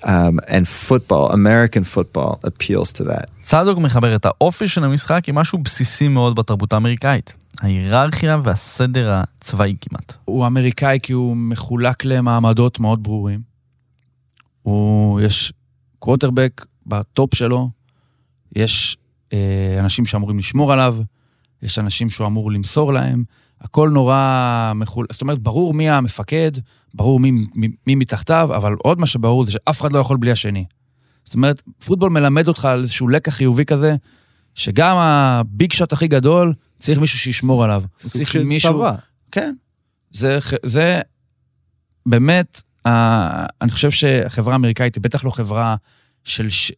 Um, 0.04 0.40
and 0.48 0.68
football, 0.68 1.26
American 1.30 1.84
football, 1.84 2.40
appeals 2.44 2.92
to 2.94 3.04
that. 3.04 3.30
צדוק 3.42 3.80
מחבר 3.80 4.16
את 4.16 4.26
האופי 4.26 4.68
של 4.68 4.84
המשחק 4.84 5.30
עם 5.30 5.36
משהו 5.36 5.58
בסיסי 5.58 6.08
מאוד 6.08 6.36
בתרבות 6.36 6.74
האמריקאית. 6.74 7.36
ההיררכיה 7.62 8.40
והסדר 8.44 9.12
הצבאי 9.12 9.76
כמעט. 9.82 10.14
הוא 10.26 10.48
אמריקאי 10.48 11.00
כי 11.04 11.14
הוא 11.14 11.38
מחולק 11.38 12.06
למעמדות 12.06 12.80
מאוד 12.80 13.04
ברורים. 13.04 13.42
הוא, 14.64 15.22
יש 15.22 15.54
קווטרבק 16.00 16.66
בטופ 16.88 17.36
שלו, 17.36 17.70
יש 18.56 18.98
אה, 18.98 19.01
אנשים 19.80 20.06
שאמורים 20.06 20.40
לשמור 20.40 20.74
עליו, 20.74 20.98
יש 21.62 21.80
אנשים 21.80 22.10
שהוא 22.10 22.28
אמור 22.28 22.52
למסור 22.52 22.94
להם, 22.94 23.24
הכל 23.62 23.90
נורא 23.90 24.72
מחולק, 24.76 25.14
זאת 25.14 25.22
אומרת, 25.22 25.40
ברור 25.40 25.74
מי 25.74 25.90
המפקד, 25.90 26.52
ברור 26.94 27.20
מי, 27.20 27.32
מי, 27.32 27.68
מי 27.88 27.96
מתחתיו, 27.96 28.50
אבל 28.56 28.74
עוד 28.84 29.00
מה 29.00 29.06
שברור 29.06 29.46
זה 29.46 29.52
שאף 29.52 29.82
אחד 29.82 29.92
לא 29.92 30.00
יכול 30.00 30.18
בלי 30.18 30.32
השני. 30.32 30.66
זאת 31.24 31.36
אומרת, 31.36 31.62
פוטבול 31.86 32.10
מלמד 32.10 32.48
אותך 32.48 32.66
על 32.66 32.82
איזשהו 32.82 33.08
לקח 33.08 33.34
חיובי 33.34 33.66
כזה, 33.66 33.96
שגם 34.56 34.96
הביג 34.98 35.74
שוט 35.74 35.94
הכי 35.94 36.08
גדול, 36.08 36.54
צריך 36.80 37.00
מישהו 37.00 37.20
שישמור 37.20 37.64
עליו. 37.64 37.84
סוג 38.00 38.24
של 38.24 38.44
מישהו... 38.44 38.74
צבא. 38.74 38.96
כן. 39.32 39.54
זה, 40.12 40.40
זה 40.64 41.02
באמת, 42.06 42.62
אה, 42.86 43.46
אני 43.62 43.72
חושב 43.72 43.92
שהחברה 43.92 44.54
האמריקאית 44.54 44.96
היא 44.96 45.04
בטח 45.04 45.26
לא 45.26 45.32
חברה 45.32 45.76
של 46.24 46.50
ש, 46.50 46.72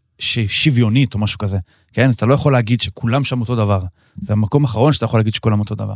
שוויונית 0.47 1.13
או 1.13 1.19
משהו 1.19 1.37
כזה. 1.37 1.57
כן? 1.93 2.09
אתה 2.09 2.25
לא 2.25 2.33
יכול 2.33 2.53
להגיד 2.53 2.81
שכולם 2.81 3.23
שם 3.23 3.41
אותו 3.41 3.55
דבר. 3.55 3.81
זה 4.21 4.33
המקום 4.33 4.63
האחרון 4.65 4.93
שאתה 4.93 5.05
יכול 5.05 5.19
להגיד 5.19 5.33
שכולם 5.33 5.59
אותו 5.59 5.75
דבר. 5.75 5.95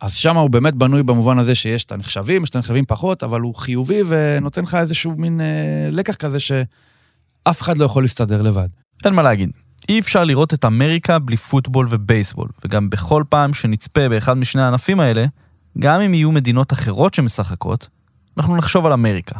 אז 0.00 0.14
שם 0.14 0.36
הוא 0.36 0.50
באמת 0.50 0.74
בנוי 0.74 1.02
במובן 1.02 1.38
הזה 1.38 1.54
שיש 1.54 1.84
את 1.84 1.92
הנחשבים, 1.92 2.42
יש 2.42 2.50
את 2.50 2.56
הנחשבים 2.56 2.84
פחות, 2.88 3.22
אבל 3.22 3.40
הוא 3.40 3.54
חיובי 3.54 4.00
ונותן 4.06 4.62
לך 4.62 4.74
איזשהו 4.74 5.14
מין 5.16 5.40
אה, 5.40 5.46
לקח 5.90 6.14
כזה 6.14 6.40
שאף 6.40 7.62
אחד 7.62 7.78
לא 7.78 7.84
יכול 7.84 8.04
להסתדר 8.04 8.42
לבד. 8.42 8.68
אין 9.04 9.14
מה 9.14 9.22
להגיד. 9.22 9.50
אי 9.88 9.98
אפשר 9.98 10.24
לראות 10.24 10.54
את 10.54 10.64
אמריקה 10.64 11.18
בלי 11.18 11.36
פוטבול 11.36 11.86
ובייסבול, 11.90 12.48
וגם 12.64 12.90
בכל 12.90 13.24
פעם 13.28 13.54
שנצפה 13.54 14.08
באחד 14.08 14.38
משני 14.38 14.62
הענפים 14.62 15.00
האלה, 15.00 15.24
גם 15.78 16.00
אם 16.00 16.14
יהיו 16.14 16.32
מדינות 16.32 16.72
אחרות 16.72 17.14
שמשחקות, 17.14 17.88
אנחנו 18.36 18.56
נחשוב 18.56 18.86
על 18.86 18.92
אמריקה. 18.92 19.38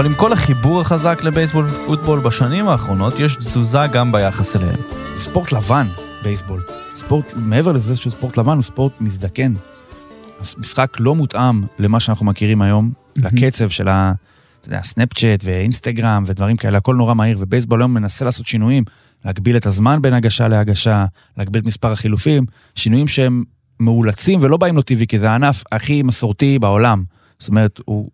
אבל 0.00 0.08
עם 0.08 0.14
כל 0.14 0.32
החיבור 0.32 0.80
החזק 0.80 1.20
לבייסבול 1.22 1.64
ופוטבול 1.64 2.20
בשנים 2.20 2.68
האחרונות, 2.68 3.18
יש 3.18 3.36
תזוזה 3.36 3.78
גם 3.92 4.12
ביחס 4.12 4.56
אליהם. 4.56 4.80
זה 5.14 5.20
ספורט 5.20 5.52
לבן, 5.52 5.86
בייסבול. 6.22 6.60
ספורט, 6.96 7.32
מעבר 7.36 7.72
לזה 7.72 7.96
שהוא 7.96 8.10
ספורט 8.10 8.36
לבן, 8.36 8.52
הוא 8.52 8.62
ספורט 8.62 8.92
מזדקן. 9.00 9.54
משחק 10.58 10.96
לא 11.00 11.14
מותאם 11.14 11.62
למה 11.78 12.00
שאנחנו 12.00 12.26
מכירים 12.26 12.62
היום, 12.62 12.92
לקצב 13.18 13.68
של 13.68 13.88
ה... 13.88 14.12
אתה 14.60 14.68
יודע, 14.68 14.82
סנאפצ'אט 14.82 15.40
ואינסטגרם 15.44 16.24
ודברים 16.26 16.56
כאלה, 16.56 16.78
הכל 16.78 16.94
נורא 16.94 17.14
מהיר, 17.14 17.36
ובייסבול 17.40 17.82
היום 17.82 17.94
מנסה 17.94 18.24
לעשות 18.24 18.46
שינויים, 18.46 18.84
להגביל 19.24 19.56
את 19.56 19.66
הזמן 19.66 20.02
בין 20.02 20.14
הגשה 20.14 20.48
להגשה, 20.48 21.04
להגביל 21.36 21.62
את 21.62 21.66
מספר 21.66 21.92
החילופים, 21.92 22.44
שינויים 22.74 23.08
שהם 23.08 23.44
מאולצים 23.80 24.38
ולא 24.42 24.56
באים 24.56 24.76
לו 24.76 24.82
טבעי, 24.82 25.06
כי 25.06 25.18
זה 25.18 25.30
הענף 25.30 25.64
הכי 25.72 26.02
מסורתי 26.02 26.58
בעולם. 26.58 27.04
זאת 27.38 27.48
אומרת, 27.48 27.80
הוא 27.84 28.10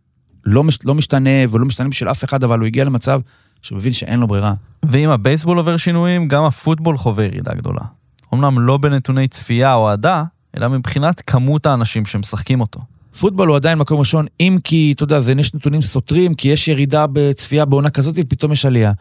לא, 0.47 0.65
מש, 0.65 0.79
לא 0.85 0.95
משתנה 0.95 1.31
ולא 1.51 1.67
משתנה 1.67 1.89
בשביל 1.89 2.11
אף 2.11 2.25
אחד, 2.25 2.45
אבל 2.45 2.59
הוא 2.59 2.67
הגיע 2.67 2.85
למצב 2.85 3.21
שהוא 3.63 3.79
מבין 3.79 3.93
שאין 3.93 4.21
לו 4.21 4.27
ברירה. 4.27 4.55
ואם 4.83 5.11
הבייסבול 5.11 5.59
עובר 5.59 5.77
שינויים, 5.77 6.29
גם 6.29 6.45
הפוטבול 6.45 6.99
חווה 6.99 7.25
ירידה 7.25 7.55
גדולה. 7.55 7.81
אמנם 8.35 8.61
לא 8.61 8.77
בנתוני 8.79 9.29
צפייה 9.29 9.75
או 9.75 9.91
אהדה, 9.91 10.25
אלא 10.57 10.69
מבחינת 10.69 11.23
כמות 11.27 11.67
האנשים 11.67 12.07
שמשחקים 12.07 12.61
אותו. 12.61 12.81
פוטבול 13.21 13.49
הוא 13.49 13.57
עדיין 13.57 13.79
מקום 13.79 13.99
ראשון, 13.99 14.27
אם 14.41 14.59
כי, 14.65 14.93
אתה 14.97 15.05
יודע, 15.05 15.21
זה 15.21 15.33
יש 15.33 15.55
נתונים 15.55 15.83
סותרים, 15.83 16.35
כי 16.35 16.49
יש 16.49 16.69
ירידה 16.69 17.07
בצפייה 17.13 17.65
בעונה 17.65 17.91
כזאת, 17.91 18.15
ופתאום 18.19 18.53
יש 18.53 18.67
עלייה. 18.67 18.93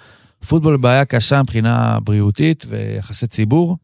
פוטבול 0.48 0.78
בעיה 0.78 1.06
קשה 1.06 1.42
מבחינה 1.42 2.00
בריאותית 2.00 2.66
ויחסי 2.70 3.28
ציבור, 3.28 3.78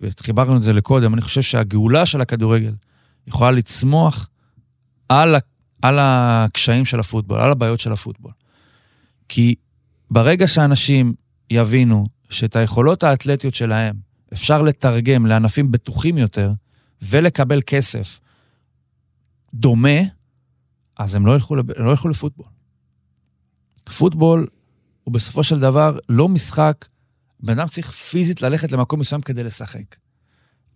וחיברנו 0.00 0.56
את 0.56 0.62
זה 0.62 0.72
לקודם. 0.72 1.14
אני 1.14 1.22
חושב 1.22 1.42
שהגאולה 1.42 2.06
של 2.06 2.20
הכדורגל 2.20 2.72
יכולה 3.26 3.50
לצמוח 3.50 4.28
על, 5.08 5.36
על 5.82 5.98
הקשיים 6.00 6.84
של 6.84 7.00
הפוטבול, 7.00 7.38
על 7.38 7.50
הבעיות 7.50 7.80
של 7.80 7.92
הפוטבול. 7.92 8.32
כי 9.28 9.54
ברגע 10.10 10.48
שאנשים 10.48 11.14
יבינו 11.50 12.06
שאת 12.30 12.56
היכולות 12.56 13.02
האתלטיות 13.02 13.54
שלהם 13.54 13.96
אפשר 14.32 14.62
לתרגם 14.62 15.26
לענפים 15.26 15.72
בטוחים 15.72 16.18
יותר 16.18 16.52
ולקבל 17.02 17.60
כסף 17.66 18.20
דומה, 19.54 20.00
אז 20.98 21.14
הם 21.14 21.26
לא 21.26 21.32
ילכו, 21.32 21.56
לב... 21.56 21.80
לא 21.80 21.90
ילכו 21.90 22.08
לפוטבול. 22.08 22.46
פוטבול 23.98 24.46
הוא 25.04 25.14
בסופו 25.14 25.44
של 25.44 25.60
דבר 25.60 25.98
לא 26.08 26.28
משחק, 26.28 26.86
בן 27.40 27.58
אדם 27.58 27.68
צריך 27.68 27.90
פיזית 27.90 28.42
ללכת 28.42 28.72
למקום 28.72 29.00
מסוים 29.00 29.20
כדי 29.20 29.44
לשחק. 29.44 29.96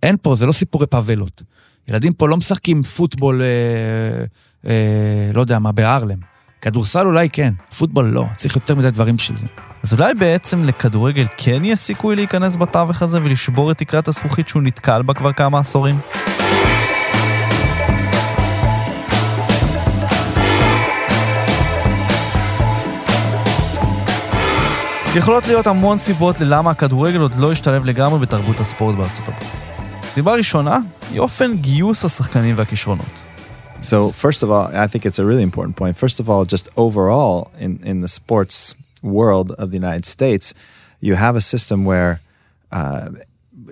אין 0.02 0.16
פה, 0.22 0.36
זה 0.36 0.46
לא 0.46 0.52
סיפורי 0.52 0.86
פאבלות. 0.86 1.42
ילדים 1.88 2.12
פה 2.12 2.28
לא 2.28 2.36
משחקים 2.36 2.82
פוטבול, 2.82 3.42
אה, 3.42 4.24
אה, 4.66 5.30
לא 5.34 5.40
יודע 5.40 5.58
מה, 5.58 5.72
בהארלם. 5.72 6.18
כדורסל 6.60 7.06
אולי 7.06 7.28
כן, 7.30 7.54
פוטבול 7.78 8.04
לא, 8.04 8.26
צריך 8.36 8.56
יותר 8.56 8.74
מדי 8.74 8.90
דברים 8.90 9.16
בשביל 9.16 9.38
זה. 9.38 9.46
אז 9.82 9.92
אולי 9.92 10.14
בעצם 10.14 10.64
לכדורגל 10.64 11.26
כן 11.36 11.64
יש 11.64 11.78
סיכוי 11.78 12.16
להיכנס 12.16 12.56
בתווך 12.56 13.02
הזה 13.02 13.18
ולשבור 13.22 13.70
את 13.70 13.78
תקרת 13.78 14.08
הזכוכית 14.08 14.48
שהוא 14.48 14.62
נתקל 14.62 15.02
בה 15.02 15.14
כבר 15.14 15.32
כמה 15.32 15.58
עשורים? 15.58 15.98
יכולות 25.16 25.46
להיות 25.46 25.66
המון 25.66 25.98
סיבות 25.98 26.40
ללמה 26.40 26.70
הכדורגל 26.70 27.20
עוד 27.20 27.34
לא 27.34 27.52
השתלב 27.52 27.84
לגמרי 27.84 28.18
בתרבות 28.18 28.60
הספורט 28.60 28.96
בארצות 28.96 29.28
הברית. 29.28 29.50
סיבה 30.02 30.34
ראשונה 30.34 30.78
היא 31.10 31.20
אופן 31.20 31.56
גיוס 31.56 32.04
השחקנים 32.04 32.54
והכישרונות. 32.58 33.29
So 33.82 34.10
first 34.10 34.42
of 34.42 34.50
all, 34.50 34.68
I 34.74 34.86
think 34.86 35.06
it's 35.06 35.18
a 35.18 35.24
really 35.24 35.42
important 35.42 35.76
point. 35.76 35.96
First 35.96 36.20
of 36.20 36.28
all, 36.28 36.44
just 36.44 36.68
overall 36.76 37.50
in, 37.58 37.80
in 37.84 38.00
the 38.00 38.08
sports 38.08 38.74
world 39.02 39.52
of 39.52 39.70
the 39.70 39.76
United 39.76 40.04
States, 40.04 40.54
you 41.00 41.14
have 41.14 41.34
a 41.34 41.40
system 41.40 41.84
where, 41.84 42.20
uh, 42.70 43.10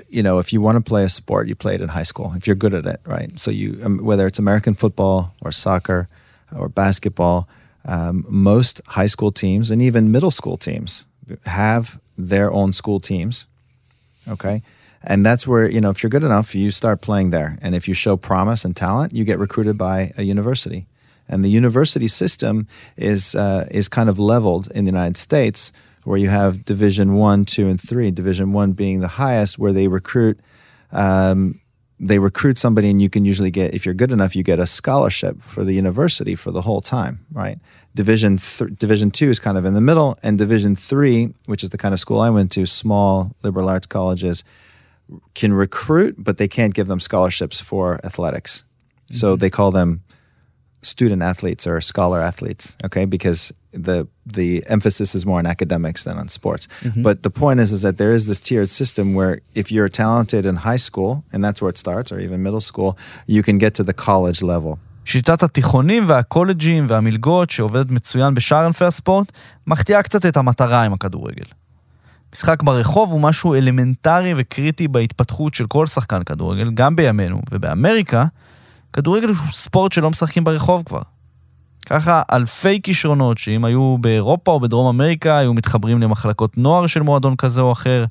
you 0.08 0.22
know, 0.22 0.38
if 0.38 0.52
you 0.52 0.60
want 0.62 0.76
to 0.76 0.88
play 0.88 1.04
a 1.04 1.08
sport, 1.08 1.46
you 1.46 1.54
play 1.54 1.74
it 1.74 1.82
in 1.82 1.88
high 1.88 2.04
school 2.04 2.32
if 2.36 2.46
you're 2.46 2.56
good 2.56 2.72
at 2.72 2.86
it, 2.86 3.00
right? 3.06 3.38
So 3.38 3.50
you, 3.50 3.80
um, 3.84 3.98
whether 3.98 4.26
it's 4.26 4.38
American 4.38 4.74
football 4.74 5.34
or 5.42 5.52
soccer 5.52 6.08
or 6.56 6.68
basketball, 6.68 7.46
um, 7.84 8.24
most 8.28 8.80
high 8.86 9.06
school 9.06 9.30
teams 9.30 9.70
and 9.70 9.82
even 9.82 10.10
middle 10.10 10.30
school 10.30 10.56
teams 10.56 11.04
have 11.44 12.00
their 12.16 12.50
own 12.50 12.72
school 12.72 12.98
teams. 12.98 13.46
Okay. 14.26 14.62
And 15.02 15.24
that's 15.24 15.46
where, 15.46 15.70
you 15.70 15.80
know, 15.80 15.90
if 15.90 16.02
you're 16.02 16.10
good 16.10 16.24
enough, 16.24 16.54
you 16.54 16.70
start 16.70 17.00
playing 17.00 17.30
there. 17.30 17.56
And 17.62 17.74
if 17.74 17.86
you 17.86 17.94
show 17.94 18.16
promise 18.16 18.64
and 18.64 18.74
talent, 18.74 19.12
you 19.12 19.24
get 19.24 19.38
recruited 19.38 19.78
by 19.78 20.12
a 20.16 20.22
university. 20.22 20.86
And 21.28 21.44
the 21.44 21.50
university 21.50 22.08
system 22.08 22.66
is 22.96 23.34
uh, 23.34 23.68
is 23.70 23.88
kind 23.88 24.08
of 24.08 24.18
leveled 24.18 24.70
in 24.74 24.84
the 24.84 24.90
United 24.90 25.16
States, 25.16 25.72
where 26.04 26.18
you 26.18 26.30
have 26.30 26.64
Division 26.64 27.14
One, 27.16 27.44
Two, 27.44 27.68
and 27.68 27.80
Three. 27.80 28.10
Division 28.10 28.52
One 28.52 28.72
being 28.72 29.00
the 29.00 29.08
highest, 29.08 29.58
where 29.58 29.72
they 29.72 29.88
recruit 29.88 30.40
um, 30.90 31.60
they 32.00 32.18
recruit 32.18 32.58
somebody, 32.58 32.88
and 32.90 33.02
you 33.02 33.10
can 33.10 33.24
usually 33.24 33.50
get, 33.50 33.74
if 33.74 33.84
you're 33.84 33.94
good 33.94 34.12
enough, 34.12 34.36
you 34.36 34.42
get 34.42 34.58
a 34.58 34.66
scholarship 34.66 35.42
for 35.42 35.64
the 35.64 35.74
university 35.74 36.34
for 36.34 36.52
the 36.52 36.62
whole 36.62 36.80
time, 36.80 37.26
right? 37.32 37.58
Division 37.94 38.38
th- 38.38 38.70
Division 38.78 39.10
two 39.10 39.28
is 39.28 39.40
kind 39.40 39.58
of 39.58 39.64
in 39.64 39.74
the 39.74 39.80
middle, 39.80 40.16
and 40.22 40.38
Division 40.38 40.76
three, 40.76 41.34
which 41.46 41.62
is 41.62 41.70
the 41.70 41.78
kind 41.78 41.92
of 41.92 42.00
school 42.00 42.20
I 42.20 42.30
went 42.30 42.52
to, 42.52 42.66
small 42.66 43.34
liberal 43.42 43.68
arts 43.68 43.86
colleges, 43.86 44.44
can 45.35 45.53
recruit, 45.53 46.15
but 46.17 46.37
they 46.37 46.47
can't 46.47 46.73
give 46.73 46.87
them 46.87 46.99
scholarships 46.99 47.59
for 47.59 47.99
athletics. 48.03 48.63
So 49.11 49.35
they 49.35 49.49
call 49.49 49.71
them 49.71 50.01
student 50.81 51.21
athletes 51.21 51.67
or 51.67 51.79
scholar 51.81 52.19
athletes, 52.21 52.75
okay? 52.85 53.05
Because 53.05 53.53
the 53.71 54.07
the 54.25 54.63
emphasis 54.67 55.15
is 55.15 55.25
more 55.25 55.39
on 55.39 55.45
academics 55.45 56.03
than 56.03 56.17
on 56.17 56.27
sports. 56.29 56.67
But 57.07 57.23
the 57.23 57.29
point 57.29 57.59
is 57.59 57.71
is 57.71 57.81
that 57.81 57.97
there 57.97 58.13
is 58.13 58.27
this 58.27 58.39
tiered 58.39 58.69
system 58.69 59.13
where 59.13 59.33
if 59.61 59.71
you're 59.71 59.89
talented 59.89 60.45
in 60.45 60.55
high 60.69 60.81
school, 60.87 61.23
and 61.31 61.43
that's 61.43 61.59
where 61.61 61.69
it 61.69 61.77
starts, 61.77 62.11
or 62.11 62.19
even 62.19 62.37
middle 62.47 62.61
school, 62.61 62.97
you 63.35 63.41
can 63.43 63.57
get 63.57 63.73
to 63.75 63.83
the 63.83 63.93
college 63.93 64.41
level. 64.41 64.77
שיטת 65.05 65.43
התיכונים 65.43 66.09
והקולג'ים 66.09 66.85
והמלגות 66.89 67.49
שעובדת 67.49 67.91
מצוין 67.91 68.33
בשאר 68.33 68.65
ענפי 68.65 68.85
הספורט, 68.85 69.31
מחטיאה 69.67 70.03
קצת 70.03 70.25
את 70.25 70.37
המטרה 70.37 70.83
עם 70.83 70.93
הכדורגל. 70.93 71.45
משחק 72.34 72.62
ברחוב 72.62 73.10
הוא 73.10 73.20
משהו 73.20 73.54
אלמנטרי 73.54 74.32
וקריטי 74.36 74.88
בהתפתחות 74.88 75.54
של 75.54 75.66
כל 75.66 75.86
שחקן 75.86 76.22
כדורגל, 76.22 76.70
גם 76.70 76.96
בימינו, 76.96 77.42
ובאמריקה, 77.50 78.24
כדורגל 78.92 79.28
הוא 79.28 79.36
ספורט 79.50 79.92
שלא 79.92 80.10
משחקים 80.10 80.44
ברחוב 80.44 80.82
כבר. 80.86 81.02
ככה 81.86 82.22
אלפי 82.32 82.80
כישרונות 82.82 83.38
שאם 83.38 83.64
היו 83.64 83.96
באירופה 84.00 84.52
או 84.52 84.60
בדרום 84.60 84.88
אמריקה, 84.88 85.38
היו 85.38 85.54
מתחברים 85.54 86.02
למחלקות 86.02 86.58
נוער 86.58 86.86
של 86.86 87.02
מועדון 87.02 87.36
כזה 87.36 87.60
או 87.60 87.72
אחר, 87.72 88.04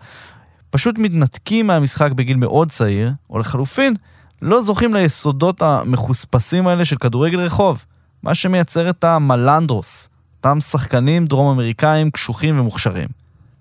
פשוט 0.70 0.98
מתנתקים 0.98 1.68
מהמשחק 1.68 2.12
בגיל 2.12 2.38
מאוד 2.38 2.72
צעיר, 2.72 3.12
או 3.30 3.40
לחלופין, 3.40 3.96
לא 4.42 4.62
זוכים 4.62 4.94
ליסודות 4.94 5.62
המחוספסים 5.62 6.68
האלה 6.68 6.86
של 6.86 6.96
כדורגל 6.96 7.40
רחוב, 7.40 7.86
מה 8.24 8.36
שמייצר 8.36 8.90
את 8.90 9.04
המלנדרוס, 9.04 10.10
אותם 10.38 10.62
שחקנים 10.62 11.26
דרום 11.26 11.52
אמריקאים 11.52 12.12
קשוחים 12.12 12.60
ומוכשרים. 12.60 13.17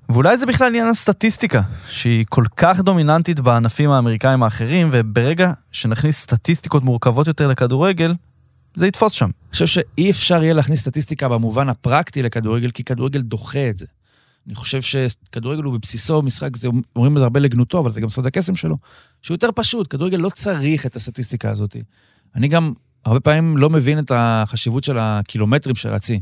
ואולי 0.09 0.37
זה 0.37 0.47
בכלל 0.47 0.67
עניין 0.67 0.87
הסטטיסטיקה, 0.87 1.63
שהיא 1.89 2.25
כל 2.29 2.45
כך 2.57 2.81
דומיננטית 2.81 3.41
בענפים 3.41 3.91
האמריקאים 3.91 4.43
האחרים, 4.43 4.89
וברגע 4.93 5.53
שנכניס 5.73 6.21
סטטיסטיקות 6.21 6.83
מורכבות 6.83 7.27
יותר 7.27 7.47
לכדורגל, 7.47 8.15
זה 8.75 8.87
יתפוס 8.87 9.13
שם. 9.13 9.25
אני 9.25 9.53
חושב 9.53 9.67
שאי 9.67 10.11
אפשר 10.11 10.43
יהיה 10.43 10.55
להכניס 10.55 10.81
סטטיסטיקה 10.81 11.29
במובן 11.29 11.69
הפרקטי 11.69 12.23
לכדורגל, 12.23 12.71
כי 12.71 12.85
כדורגל 12.85 13.21
דוחה 13.21 13.69
את 13.71 13.79
זה. 13.79 13.87
אני 14.47 14.55
חושב 14.55 14.83
שכדורגל 14.83 15.63
הוא 15.63 15.79
בבסיסו 15.79 16.23
משחק, 16.23 16.57
זה, 16.57 16.69
אומרים 16.97 17.13
את 17.13 17.19
זה 17.19 17.25
הרבה 17.25 17.41
לגנותו, 17.41 17.79
אבל 17.79 17.91
זה 17.91 18.01
גם 18.01 18.09
סוד 18.09 18.27
הקסם 18.27 18.57
שלו, 18.57 18.77
שהוא 19.23 19.35
יותר 19.35 19.49
פשוט, 19.55 19.87
כדורגל 19.91 20.17
לא 20.17 20.29
צריך 20.29 20.87
את 20.87 20.97
הסטטיסטיקה 20.97 21.51
הזאת. 21.51 21.77
אני 22.35 22.49
גם 22.49 22.73
הרבה 23.05 23.21
פעמים 23.21 23.57
לא 23.57 23.71
מבין 23.71 23.99
את 23.99 24.13
החשיבות 24.15 24.85
של 24.85 24.99
הקילומטרים 24.99 25.77
שרצים. 25.77 26.21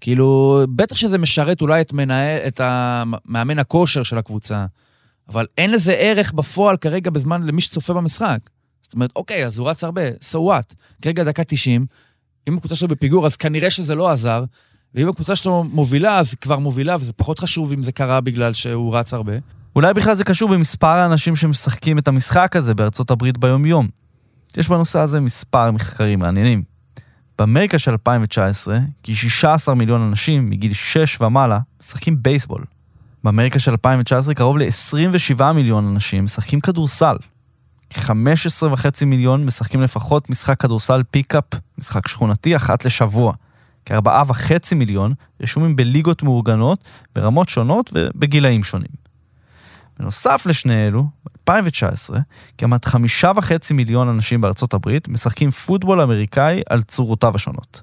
כאילו, 0.00 0.62
בטח 0.68 0.96
שזה 0.96 1.18
משרת 1.18 1.60
אולי 1.60 1.80
את, 1.80 1.92
מנהל, 1.92 2.40
את 2.46 2.60
המאמן 2.64 3.58
הכושר 3.58 4.02
של 4.02 4.18
הקבוצה, 4.18 4.66
אבל 5.28 5.46
אין 5.58 5.70
לזה 5.70 5.92
ערך 5.92 6.32
בפועל 6.32 6.76
כרגע 6.76 7.10
בזמן 7.10 7.42
למי 7.42 7.60
שצופה 7.60 7.92
במשחק. 7.92 8.38
זאת 8.82 8.94
אומרת, 8.94 9.12
אוקיי, 9.16 9.46
אז 9.46 9.58
הוא 9.58 9.70
רץ 9.70 9.84
הרבה, 9.84 10.08
so 10.08 10.36
what? 10.36 10.74
כרגע 11.02 11.24
דקה 11.24 11.44
90, 11.44 11.86
אם 12.48 12.56
הקבוצה 12.56 12.74
שלו 12.76 12.88
בפיגור, 12.88 13.26
אז 13.26 13.36
כנראה 13.36 13.70
שזה 13.70 13.94
לא 13.94 14.10
עזר, 14.10 14.44
ואם 14.94 15.08
הקבוצה 15.08 15.36
שלו 15.36 15.64
מובילה, 15.64 16.18
אז 16.18 16.30
היא 16.30 16.38
כבר 16.40 16.58
מובילה, 16.58 16.96
וזה 17.00 17.12
פחות 17.12 17.38
חשוב 17.38 17.72
אם 17.72 17.82
זה 17.82 17.92
קרה 17.92 18.20
בגלל 18.20 18.52
שהוא 18.52 18.96
רץ 18.96 19.14
הרבה. 19.14 19.32
אולי 19.76 19.94
בכלל 19.94 20.14
זה 20.14 20.24
קשור 20.24 20.48
במספר 20.48 20.86
האנשים 20.86 21.36
שמשחקים 21.36 21.98
את 21.98 22.08
המשחק 22.08 22.56
הזה 22.56 22.74
בארצות 22.74 23.10
הברית 23.10 23.38
ביום-יום. 23.38 23.88
יש 24.56 24.68
בנושא 24.68 24.98
הזה 24.98 25.20
מספר 25.20 25.70
מחקרים 25.70 26.18
מעניינים. 26.18 26.75
באמריקה 27.38 27.78
של 27.78 27.90
2019, 27.90 28.78
כ-16 29.02 29.74
מיליון 29.74 30.00
אנשים 30.00 30.50
מגיל 30.50 30.72
6 30.72 31.20
ומעלה 31.20 31.58
משחקים 31.80 32.22
בייסבול. 32.22 32.64
באמריקה 33.24 33.58
של 33.58 33.70
2019, 33.70 34.34
קרוב 34.34 34.58
ל-27 34.58 35.52
מיליון 35.54 35.86
אנשים 35.86 36.24
משחקים 36.24 36.60
כדורסל. 36.60 37.16
כ-15.5 37.90 39.04
מיליון 39.06 39.46
משחקים 39.46 39.82
לפחות 39.82 40.30
משחק 40.30 40.60
כדורסל 40.60 41.02
פיקאפ, 41.10 41.44
משחק 41.78 42.08
שכונתי, 42.08 42.56
אחת 42.56 42.84
לשבוע. 42.84 43.32
כ-4.5 43.86 44.74
מיליון 44.74 45.12
רשומים 45.42 45.76
בליגות 45.76 46.22
מאורגנות 46.22 46.84
ברמות 47.14 47.48
שונות 47.48 47.90
ובגילאים 47.94 48.62
שונים. 48.62 49.05
בנוסף 49.98 50.46
לשני 50.46 50.86
אלו, 50.86 51.06
ב-2019, 51.48 52.14
כמעט 52.58 52.84
חמישה 52.84 53.32
וחצי 53.36 53.74
מיליון 53.74 54.08
אנשים 54.08 54.40
בארצות 54.40 54.74
הברית 54.74 55.08
משחקים 55.08 55.50
פוטבול 55.50 56.00
אמריקאי 56.00 56.62
על 56.70 56.82
צורותיו 56.82 57.34
השונות. 57.34 57.82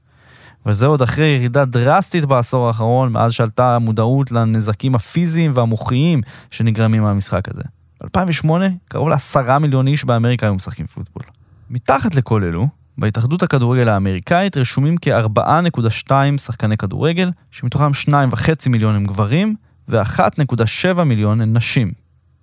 וזה 0.66 0.86
עוד 0.86 1.02
אחרי 1.02 1.28
ירידה 1.28 1.66
דרסטית 1.66 2.26
בעשור 2.26 2.68
האחרון, 2.68 3.12
מאז 3.12 3.34
שעלתה 3.34 3.76
המודעות 3.76 4.32
לנזקים 4.32 4.96
הפיזיים 4.96 5.52
והמוחיים 5.56 6.22
שנגרמים 6.52 7.02
מהמשחק 7.02 7.50
הזה. 7.50 7.64
ב-2008, 8.04 8.50
קרוב 8.88 9.10
לעשרה 9.10 9.60
מיליון 9.60 9.88
איש 9.88 10.06
באמריקה 10.06 10.46
היו 10.46 10.56
משחקים 10.56 10.88
פוטבול. 10.88 11.24
מתחת 11.70 12.16
לכל 12.16 12.44
אלו, 12.44 12.68
בהתאחדות 12.98 13.44
הכדורגל 13.44 13.90
האמריקאית 13.90 14.58
רשומים 14.58 14.96
כ-4.2 15.02 16.12
שחקני 16.38 16.78
כדורגל, 16.78 17.32
שמתוכם 17.52 17.92
2.5 18.10 18.70
מיליון 18.70 18.96
הם 18.96 19.06
גברים 19.06 19.56
ו-1.7 19.90 21.04
מיליון 21.04 21.42
הן 21.42 21.58
נשים, 21.58 21.92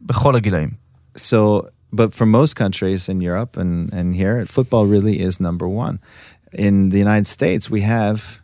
בכל 0.01 0.35
הגילאים. 0.35 0.69
So, 1.15 1.69
but 1.91 2.13
for 2.13 2.25
most 2.25 2.55
countries 2.55 3.07
in 3.07 3.21
Europe 3.21 3.55
and, 3.57 3.93
and 3.93 4.15
here, 4.15 4.45
football 4.45 4.85
really 4.85 5.21
is 5.21 5.39
number 5.39 5.67
one. 5.67 5.99
In 6.51 6.89
the 6.89 6.97
United 6.97 7.27
States, 7.27 7.69
we 7.69 7.81
have 7.81 8.41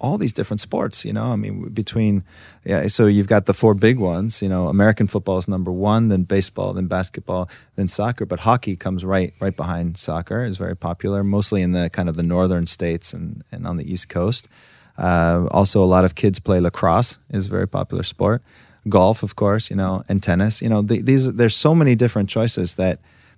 all 0.00 0.16
these 0.16 0.32
different 0.32 0.60
sports, 0.60 1.04
you 1.04 1.12
know, 1.12 1.32
I 1.32 1.36
mean, 1.36 1.68
between, 1.70 2.24
yeah, 2.64 2.86
so 2.86 3.06
you've 3.06 3.26
got 3.26 3.46
the 3.46 3.54
four 3.54 3.74
big 3.74 3.98
ones, 3.98 4.40
you 4.40 4.48
know, 4.48 4.68
American 4.68 5.08
football 5.08 5.38
is 5.38 5.48
number 5.48 5.72
one, 5.72 6.08
then 6.08 6.22
baseball, 6.22 6.72
then 6.72 6.86
basketball, 6.86 7.48
then 7.74 7.88
soccer, 7.88 8.24
but 8.24 8.40
hockey 8.40 8.76
comes 8.76 9.04
right, 9.04 9.34
right 9.40 9.56
behind 9.56 9.98
soccer, 9.98 10.44
is 10.44 10.56
very 10.56 10.76
popular, 10.76 11.24
mostly 11.24 11.62
in 11.62 11.72
the 11.72 11.90
kind 11.90 12.08
of 12.08 12.16
the 12.16 12.22
northern 12.22 12.66
states 12.66 13.12
and, 13.12 13.42
and 13.50 13.66
on 13.66 13.76
the 13.76 13.90
East 13.92 14.08
Coast. 14.08 14.48
Uh, 14.96 15.46
also, 15.50 15.82
a 15.82 15.86
lot 15.86 16.04
of 16.04 16.14
kids 16.14 16.38
play 16.38 16.60
lacrosse, 16.60 17.18
is 17.30 17.46
a 17.46 17.50
very 17.50 17.68
popular 17.68 18.04
sport. 18.04 18.42
Golf, 18.89 19.23
of 19.23 19.35
course, 19.35 19.69
you 19.69 19.77
know, 19.77 20.03
and 20.09 20.21
tennis. 20.21 20.61
You 20.61 20.69
know, 20.69 20.81
the, 20.81 21.01
these 21.01 21.31
there's 21.33 21.55
so 21.55 21.73
many 21.73 21.95
different 21.95 22.29
choices 22.29 22.75
that 22.75 22.97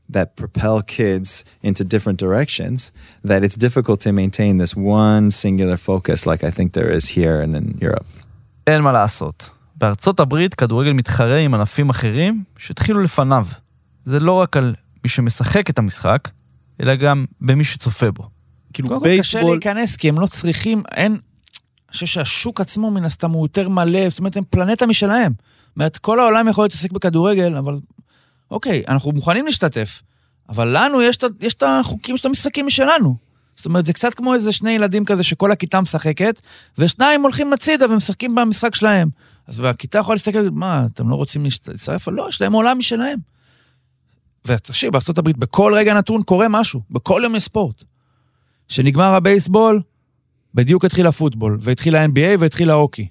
that 0.09 0.35
propel 0.35 0.81
kids 0.81 1.43
into 1.63 1.83
different 1.83 2.19
directions 2.19 2.91
that 3.23 3.43
it's 3.43 3.55
difficult 3.55 3.99
to 4.01 4.11
maintain 4.11 4.57
this 4.57 4.75
one 4.75 5.31
singular 5.31 5.77
focus 5.77 6.25
like 6.25 6.43
I 6.43 6.51
think 6.51 6.73
there 6.73 6.91
is 6.91 7.05
here 7.17 7.41
and 7.41 7.55
in 7.55 7.77
Europe. 7.81 8.05
אין 8.67 8.81
מה 8.81 8.91
לעשות. 8.91 9.49
בארצות 9.75 10.19
הברית 10.19 10.53
כדורגל 10.53 10.93
מתחרה 10.93 11.37
עם 11.37 11.53
ענפים 11.53 11.89
אחרים 11.89 12.43
שהתחילו 12.57 13.01
לפניו. 13.01 13.47
זה 14.05 14.19
לא 14.19 14.31
רק 14.31 14.57
על 14.57 14.75
מי 15.03 15.09
שמשחק 15.09 15.69
את 15.69 15.79
המשחק, 15.79 16.29
אלא 16.81 16.95
גם 16.95 17.25
במי 17.41 17.63
שצופה 17.63 18.11
בו. 18.11 18.29
כאילו, 18.73 18.89
קודם 18.89 19.01
כל 19.01 19.19
קשה 19.19 19.43
להיכנס, 19.43 19.95
כי 19.95 20.09
הם 20.09 20.19
לא 20.19 20.27
צריכים, 20.27 20.83
אין... 20.91 21.17
חושב 21.95 22.05
שהשוק 22.05 22.61
עצמו, 22.61 22.91
מן 22.91 23.05
הסתם, 23.05 23.31
הוא 23.31 23.45
יותר 23.45 23.69
מלא, 23.69 24.09
זאת 24.09 24.19
אומרת, 24.19 24.37
הם 24.37 24.43
פלנטה 24.49 24.85
משלהם. 24.85 25.33
זאת 25.37 25.75
אומרת, 25.75 25.97
כל 25.97 26.19
העולם 26.19 26.47
יכול 26.47 26.65
להתעסק 26.65 26.91
בכדורגל, 26.91 27.55
אבל 27.55 27.79
אוקיי, 28.51 28.83
אנחנו 28.87 29.11
מוכנים 29.11 29.45
להשתתף, 29.45 30.01
אבל 30.49 30.77
לנו 30.77 31.01
יש, 31.01 31.17
את 31.57 31.63
החוקים 31.63 32.17
של 32.17 32.27
המשחקים 32.27 32.67
משלנו. 32.67 33.15
זאת 33.55 33.65
אומרת, 33.65 33.85
זה 33.85 33.93
קצת 33.93 34.13
כמו 34.13 34.33
איזה 34.33 34.51
שני 34.51 34.71
ילדים 34.71 35.05
כזה 35.05 35.23
שכל 35.23 35.51
הכיתה 35.51 35.81
משחקת, 35.81 36.41
ושניים 36.77 37.21
הולכים 37.21 37.51
לצידה 37.51 37.85
ומשחקים 37.85 38.35
במשחק 38.35 38.75
שלהם. 38.75 39.09
אז 39.47 39.61
הכיתה 39.65 39.97
יכולה 39.97 40.15
להסתכל, 40.15 40.49
מה, 40.51 40.85
אתם 40.93 41.09
לא 41.09 41.15
רוצים 41.15 41.45
להצטרף? 41.45 42.07
לא, 42.07 42.25
יש 42.29 42.41
להם 42.41 42.53
עולם 42.53 42.77
משלהם. 42.77 43.19
ותקשיב, 44.45 44.91
בארה"ב 44.91 45.29
בכל 45.29 45.73
רגע 45.75 45.93
נתון 45.93 46.23
קורה 46.23 46.47
משהו, 46.49 46.81
בכל 46.91 47.21
יום 47.23 47.35
יש 47.35 47.43
ספורט. 47.43 47.83
כשנגמר 48.67 49.13
הבייסבול, 49.13 49.81
בדיוק 50.55 50.85
התחיל 50.85 51.07
הפוטבול, 51.07 51.57
והתחיל 51.61 51.95
ה-NBA 51.95 52.39
והתחיל 52.39 52.69
ההוקי. 52.69 53.07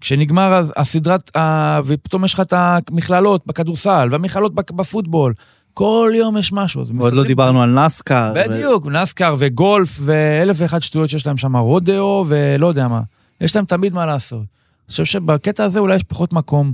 כשנגמר 0.00 0.62
הסדרת, 0.76 1.36
ה... 1.36 1.80
ופתאום 1.84 2.24
יש 2.24 2.34
לך 2.34 2.40
את 2.40 2.52
המכללות 2.56 3.46
בכדורסל, 3.46 4.08
והמכללות 4.12 4.54
בפוטבול, 4.54 5.34
כל 5.74 6.12
יום 6.14 6.36
יש 6.36 6.52
משהו. 6.52 6.80
עוד 6.80 6.90
מסתכלים... 6.92 7.14
לא 7.14 7.24
דיברנו 7.24 7.62
על 7.62 7.70
נסקר. 7.70 8.32
בדיוק, 8.34 8.86
ו... 8.86 8.90
נסקר 8.90 9.34
וגולף 9.38 9.98
ואלף 10.00 10.56
ואחת 10.60 10.82
שטויות 10.82 11.10
שיש 11.10 11.26
להם 11.26 11.36
שם, 11.36 11.56
רודאו 11.56 12.24
ולא 12.28 12.66
יודע 12.66 12.88
מה. 12.88 13.00
יש 13.40 13.56
להם 13.56 13.64
תמיד 13.64 13.94
מה 13.94 14.06
לעשות. 14.06 14.38
אני 14.38 14.90
חושב 14.90 15.04
שבקטע 15.04 15.64
הזה 15.64 15.78
אולי 15.78 15.96
יש 15.96 16.02
פחות 16.02 16.32
מקום 16.32 16.72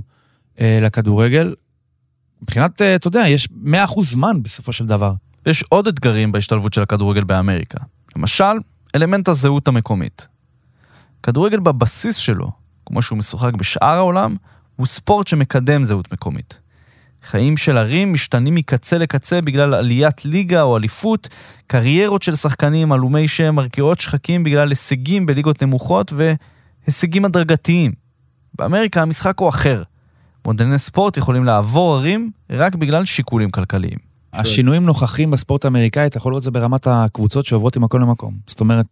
אה, 0.61 0.79
לכדורגל. 0.81 1.55
מבחינת, 2.41 2.81
אה, 2.81 2.95
אתה 2.95 3.07
יודע, 3.07 3.27
יש 3.27 3.47
100% 3.65 4.01
זמן 4.01 4.43
בסופו 4.43 4.73
של 4.73 4.85
דבר. 4.85 5.13
יש 5.45 5.63
עוד 5.69 5.87
אתגרים 5.87 6.31
בהשתלבות 6.31 6.73
של 6.73 6.81
הכדורגל 6.81 7.23
באמריקה. 7.23 7.77
למשל, 8.15 8.53
אלמנט 8.95 9.27
הזהות 9.27 9.67
המקומית. 9.67 10.27
כדורגל 11.23 11.59
בבסיס 11.59 12.15
שלו, 12.15 12.51
כמו 12.85 13.01
שהוא 13.01 13.17
משוחק 13.17 13.53
בשאר 13.53 13.95
העולם, 13.95 14.35
הוא 14.75 14.85
ספורט 14.85 15.27
שמקדם 15.27 15.83
זהות 15.83 16.13
מקומית. 16.13 16.59
חיים 17.23 17.57
של 17.57 17.77
ערים 17.77 18.13
משתנים 18.13 18.55
מקצה 18.55 18.97
לקצה 18.97 19.41
בגלל 19.41 19.73
עליית 19.73 20.25
ליגה 20.25 20.61
או 20.61 20.77
אליפות, 20.77 21.29
קריירות 21.67 22.21
של 22.21 22.35
שחקנים 22.35 22.91
עלומי 22.91 23.27
שם 23.27 23.55
מרקיעות 23.55 23.99
שחקים 23.99 24.43
בגלל 24.43 24.69
הישגים 24.69 25.25
בליגות 25.25 25.63
נמוכות 25.63 26.13
והישגים 26.87 27.25
הדרגתיים. 27.25 27.91
באמריקה 28.55 29.01
המשחק 29.01 29.39
הוא 29.39 29.49
אחר. 29.49 29.83
מועדוני 30.45 30.79
ספורט 30.79 31.17
יכולים 31.17 31.43
לעבור 31.43 31.95
ערים 31.95 32.31
רק 32.49 32.75
בגלל 32.75 33.05
שיקולים 33.05 33.49
כלכליים. 33.49 34.12
השינויים 34.33 34.85
נוכחים 34.85 35.31
בספורט 35.31 35.65
האמריקאי, 35.65 36.05
אתה 36.05 36.17
יכול 36.17 36.31
לראות 36.31 36.41
את 36.41 36.43
זה 36.43 36.51
ברמת 36.51 36.87
הקבוצות 36.87 37.45
שעוברות 37.45 37.77
ממקום 37.77 38.01
למקום. 38.01 38.37
זאת 38.47 38.59
אומרת, 38.59 38.85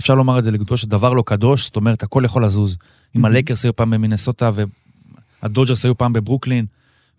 אפשר 0.00 0.14
לומר 0.14 0.38
את 0.38 0.44
זה 0.44 0.50
לגדולו 0.50 0.76
שדבר 0.76 1.12
לא 1.12 1.22
קדוש, 1.26 1.64
זאת 1.64 1.76
אומרת, 1.76 2.02
הכל 2.02 2.22
יכול 2.24 2.44
לזוז. 2.44 2.76
אם 3.16 3.24
הלייקרס 3.24 3.64
היו 3.64 3.76
פעם 3.76 3.90
במינסוטה 3.90 4.50
והדודג'רס 5.42 5.84
היו 5.84 5.98
פעם 5.98 6.12
בברוקלין, 6.12 6.66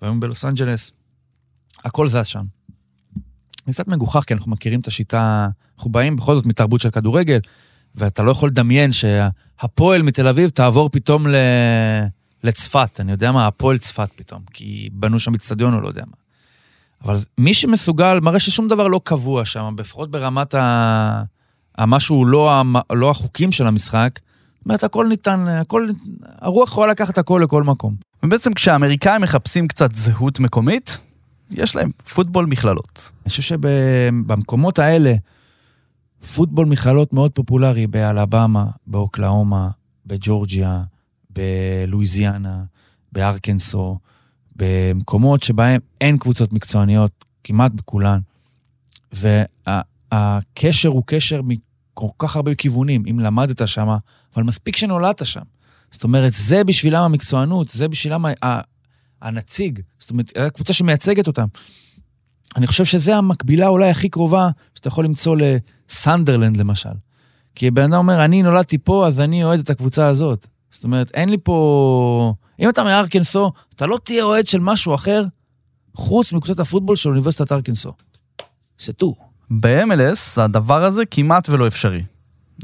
והיום 0.02 0.20
בלוס 0.20 0.46
אנג'לס, 0.46 0.92
הכל 1.86 2.08
זז 2.08 2.28
שם. 2.28 2.44
זה 3.68 3.74
קצת 3.74 3.88
מגוחך, 3.88 4.24
כי 4.28 4.34
אנחנו 4.34 4.52
מכירים 4.52 4.80
את 4.80 4.88
השיטה, 4.88 5.48
אנחנו 5.78 5.92
באים 5.92 6.16
בכל 6.16 6.36
זאת 6.36 6.46
מתרבות 6.46 6.82
של 6.82 6.90
כדורגל, 6.90 7.40
ואתה 7.96 8.24
לא 8.24 8.32
יכול 8.32 8.50
לדמיין 8.50 8.92
שהפועל 8.92 10.02
מתל 10.02 10.28
אביב 10.28 10.50
תעבור 10.50 10.90
פתאום 10.90 11.28
ל... 11.28 11.36
לצפת, 12.44 13.00
אני 13.00 13.12
יודע 13.12 13.32
מה, 13.32 13.48
הפועל 13.48 13.78
צפת 13.78 14.10
פתאום, 14.16 14.42
כי 14.54 14.90
בנו 14.94 15.20
שם 15.20 15.34
אצטדיון 15.34 15.74
או 15.74 15.82
לא 15.82 15.88
יודע 15.88 16.04
מה. 16.08 16.21
אבל 17.06 17.16
מי 17.38 17.54
שמסוגל, 17.54 18.20
מראה 18.22 18.40
ששום 18.40 18.68
דבר 18.68 18.88
לא 18.88 19.02
קבוע 19.04 19.46
שם, 19.46 19.76
לפחות 19.80 20.12
ברמת 20.12 20.56
ה... 20.56 21.24
המשהו 21.78 22.26
לא, 22.26 22.60
המ... 22.60 22.76
לא 22.92 23.10
החוקים 23.10 23.52
של 23.52 23.68
המשחק, 23.68 24.20
זאת 24.62 24.66
אומרת, 24.66 24.84
הכל 24.84 25.08
ניתן, 25.08 25.46
הכל, 25.48 25.90
הרוח 26.40 26.70
יכולה 26.70 26.92
לקחת 26.92 27.18
הכל 27.18 27.42
לכל 27.44 27.64
מקום. 27.64 27.96
ובעצם 28.24 28.54
כשהאמריקאים 28.54 29.22
מחפשים 29.22 29.68
קצת 29.68 29.96
זהות 29.96 30.40
מקומית, 30.40 31.00
יש 31.52 31.76
להם 31.76 31.92
פוטבול 32.14 32.46
מכללות. 32.46 33.12
אני 33.26 33.30
חושב 33.30 33.42
שבמקומות 33.42 34.80
האלה, 34.80 35.14
פוטבול 36.36 36.66
מכללות 36.66 37.14
מאוד 37.14 37.32
פופולרי 37.32 37.88
באלבמה, 37.88 38.66
באוקלאומה, 38.88 39.70
בג'ורג'יה, 40.06 40.84
בלואיזיאנה, 41.30 42.64
בארקנסו, 43.12 43.98
במקומות 44.62 45.44
שבהם 45.44 45.82
אין 46.02 46.18
קבוצות 46.18 46.54
מקצועניות, 46.54 47.26
כמעט 47.44 47.72
בכולן. 47.72 48.20
והקשר 49.12 50.90
הוא 50.90 51.04
קשר 51.06 51.42
מכל 51.44 52.08
כך 52.20 52.36
הרבה 52.36 52.56
כיוונים, 52.56 53.04
אם 53.10 53.20
למדת 53.20 53.68
שם, 53.68 53.96
אבל 54.36 54.44
מספיק 54.44 54.78
שנולדת 54.78 55.26
שם. 55.26 55.42
זאת 55.92 56.04
אומרת, 56.04 56.32
זה 56.34 56.64
בשבילם 56.64 57.04
המקצוענות, 57.04 57.68
זה 57.68 57.88
בשבילם 57.88 58.26
הנציג, 59.22 59.80
זאת 60.00 60.10
אומרת, 60.10 60.38
הקבוצה 60.38 60.74
שמייצגת 60.74 61.28
אותם. 61.28 61.48
אני 62.56 62.68
חושב 62.68 62.86
שזה 62.86 63.16
המקבילה 63.16 63.68
אולי 63.68 63.90
הכי 63.90 64.10
קרובה 64.10 64.50
שאתה 64.76 64.88
יכול 64.88 65.06
למצוא 65.06 65.38
לסנדרלנד 65.38 66.58
למשל. 66.58 66.90
כי 67.56 67.72
בן 67.72 67.84
אדם 67.84 67.94
אומר, 67.94 68.26
אני 68.26 68.44
נולדתי 68.44 68.78
פה, 68.78 69.08
אז 69.08 69.20
אני 69.20 69.44
אוהד 69.44 69.60
את 69.60 69.70
הקבוצה 69.70 70.08
הזאת. 70.08 70.48
זאת 70.72 70.84
אומרת, 70.84 71.12
אין 71.14 71.30
לי 71.30 71.38
פה... 71.44 72.34
אם 72.62 72.70
אתה 72.70 72.84
מארקנסו, 72.84 73.52
אתה 73.76 73.86
לא 73.86 73.98
תהיה 74.04 74.24
אוהד 74.24 74.48
של 74.48 74.60
משהו 74.60 74.96
אחר, 74.96 75.24
חוץ 75.96 76.34
מקבוצת 76.34 76.60
הפוטבול 76.60 76.96
של 76.96 77.10
אוניברסיטת 77.10 77.52
ארקנסו. 77.52 77.94
זה 78.80 78.94
טו. 78.94 79.16
ב-MLS 79.60 80.42
הדבר 80.42 80.84
הזה 80.84 81.06
כמעט 81.06 81.50
ולא 81.50 81.68
אפשרי. 81.68 82.04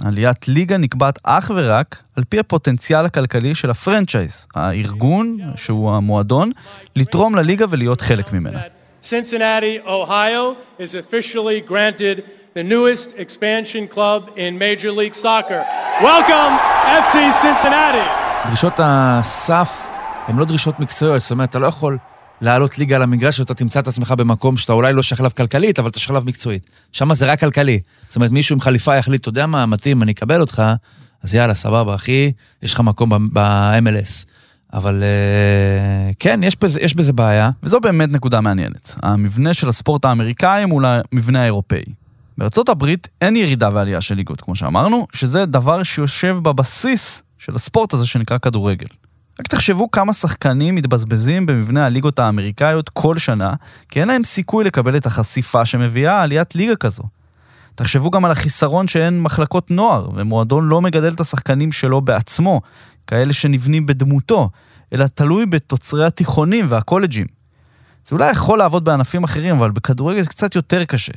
עליית 0.06 0.48
ליגה 0.48 0.78
נקבעת 0.78 1.20
אך 1.24 1.52
ורק 1.56 2.04
על 2.16 2.24
פי 2.24 2.40
הפוטנציאל 2.40 3.06
הכלכלי 3.06 3.56
של 3.56 3.70
הפרנצ'ייז, 3.70 4.48
הארגון, 4.56 5.38
שהוא 5.56 5.92
המועדון, 5.92 6.52
לתרום 6.96 7.36
לליגה 7.36 7.66
ולהיות 7.70 8.02
חלק 8.02 8.34
ממנה. 8.34 8.60
Cincinnati, 9.04 9.80
Ohio 9.86 10.56
is 10.80 10.96
officially 10.96 11.62
granted 11.70 12.24
the 12.56 12.64
newest 12.64 13.10
expansion 13.18 13.88
club 13.96 14.22
in 14.36 14.58
Major 14.58 14.92
League 14.92 15.16
Soccer. 15.16 15.62
Welcome, 16.02 16.54
FC 16.86 17.32
Cincinnati. 17.42 18.28
דרישות 18.48 18.74
הסף 18.78 19.87
הן 20.28 20.38
לא 20.38 20.46
דרישות 20.46 20.80
מקצועיות, 20.80 21.22
זאת 21.22 21.32
אומרת, 21.32 21.50
אתה 21.50 21.60
לא 21.60 21.68
יכול 21.68 21.98
לעלות 22.42 22.80
ליגה 22.80 22.98
למגרש 22.98 23.40
ואתה 23.40 23.54
תמצא 23.54 23.80
את 23.80 23.88
עצמך 23.88 24.12
במקום 24.12 24.58
שאתה 24.58 24.74
אולי 24.74 24.94
לא 24.94 25.02
שייך 25.02 25.20
אליו 25.20 25.32
כלכלית, 25.38 25.80
אבל 25.80 25.90
אתה 25.90 26.00
שייך 26.00 26.12
אליו 26.12 26.24
מקצועית. 26.26 26.70
שם 26.92 27.14
זה 27.14 27.26
רק 27.26 27.40
כלכלי. 27.40 27.80
זאת 28.08 28.16
אומרת, 28.16 28.32
מישהו 28.32 28.54
עם 28.54 28.62
חליפה 28.62 28.96
יחליט, 28.96 29.22
אתה 29.22 29.30
יודע 29.30 29.46
מה, 29.46 29.66
מתאים, 29.66 30.04
אני 30.04 30.12
אקבל 30.12 30.42
אותך, 30.42 30.64
אז 31.24 31.36
יאללה, 31.36 31.54
סבבה, 31.54 31.96
אחי, 31.96 32.32
יש 32.64 32.74
לך 32.74 32.80
מקום 32.80 33.10
ב-MLS. 33.34 34.26
אבל 34.74 35.04
uh, 35.04 36.16
כן, 36.20 36.40
יש 36.44 36.58
בזה, 36.62 36.80
יש 36.82 36.96
בזה 36.96 37.14
בעיה. 37.14 37.50
וזו 37.64 37.80
באמת 37.80 38.10
נקודה 38.10 38.42
מעניינת. 38.42 38.96
המבנה 39.04 39.54
של 39.54 39.70
הספורט 39.70 40.06
האמריקאי 40.06 40.66
מול 40.66 40.86
המבנה 40.86 41.42
האירופאי. 41.42 41.84
בארצות 42.38 42.70
הברית 42.70 43.08
אין 43.22 43.36
ירידה 43.36 43.70
ועלייה 43.74 44.02
של 44.02 44.16
ליגות, 44.16 44.42
כמו 44.42 44.56
שאמרנו, 44.56 45.08
שזה 45.14 45.46
דבר 45.46 45.84
שיושב 45.84 46.38
בבסיס 46.42 47.24
של 47.38 47.56
הספורט 47.56 47.94
הזה 47.94 48.06
שנקרא 48.06 48.38
כדורגל. 48.38 48.88
רק 49.40 49.48
תחשבו 49.48 49.92
כמה 49.92 50.14
שחקנים 50.14 50.76
מתבזבזים 50.76 51.46
במבנה 51.46 51.86
הליגות 51.86 52.20
האמריקאיות 52.20 52.90
כל 52.90 53.18
שנה, 53.18 53.54
כי 53.90 54.02
אין 54.02 54.08
להם 54.08 54.24
סיכוי 54.24 54.64
לקבל 54.64 54.98
את 54.98 55.06
החשיפה 55.06 55.66
שמביאה 55.66 56.22
עליית 56.22 56.56
ליגה 56.56 56.76
כזו. 56.76 57.04
תחשבו 57.76 58.12
גם 58.12 58.26
על 58.26 58.32
החיסרון 58.32 58.88
שאין 58.88 59.22
מחלקות 59.22 59.72
נוער, 59.72 60.10
ומועדון 60.16 60.68
לא 60.68 60.82
מגדל 60.82 61.14
את 61.14 61.20
השחקנים 61.20 61.72
שלו 61.72 62.02
בעצמו, 62.02 62.62
כאלה 63.08 63.34
שנבנים 63.34 63.86
בדמותו, 63.86 64.50
אלא 64.94 65.06
תלוי 65.06 65.46
בתוצרי 65.46 66.06
התיכונים 66.06 66.66
והקולג'ים. 66.70 67.26
זה 68.06 68.16
אולי 68.16 68.32
יכול 68.32 68.58
לעבוד 68.60 68.84
בענפים 68.84 69.24
אחרים, 69.24 69.56
אבל 69.56 69.72
בכדורגל 69.72 70.22
זה 70.22 70.30
קצת 70.30 70.56
יותר 70.56 70.86
קשה. 70.86 71.14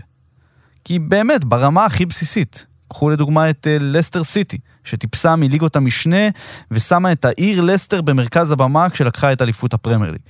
כי 0.84 0.98
באמת, 0.98 1.44
ברמה 1.44 1.84
הכי 1.84 2.06
בסיסית, 2.06 2.66
קחו 2.90 3.10
לדוגמה 3.10 3.50
את 3.50 3.66
uh, 3.66 3.82
לסטר 3.82 4.24
סיטי, 4.24 4.58
שטיפסה 4.84 5.36
מליגות 5.36 5.76
המשנה 5.76 6.28
ושמה 6.70 7.12
את 7.12 7.24
העיר 7.24 7.60
לסטר 7.60 8.02
במרכז 8.02 8.50
הבמה 8.50 8.90
כשלקחה 8.90 9.32
את 9.32 9.42
אליפות 9.42 9.74
הפרמייר 9.74 10.10
ליג. 10.10 10.20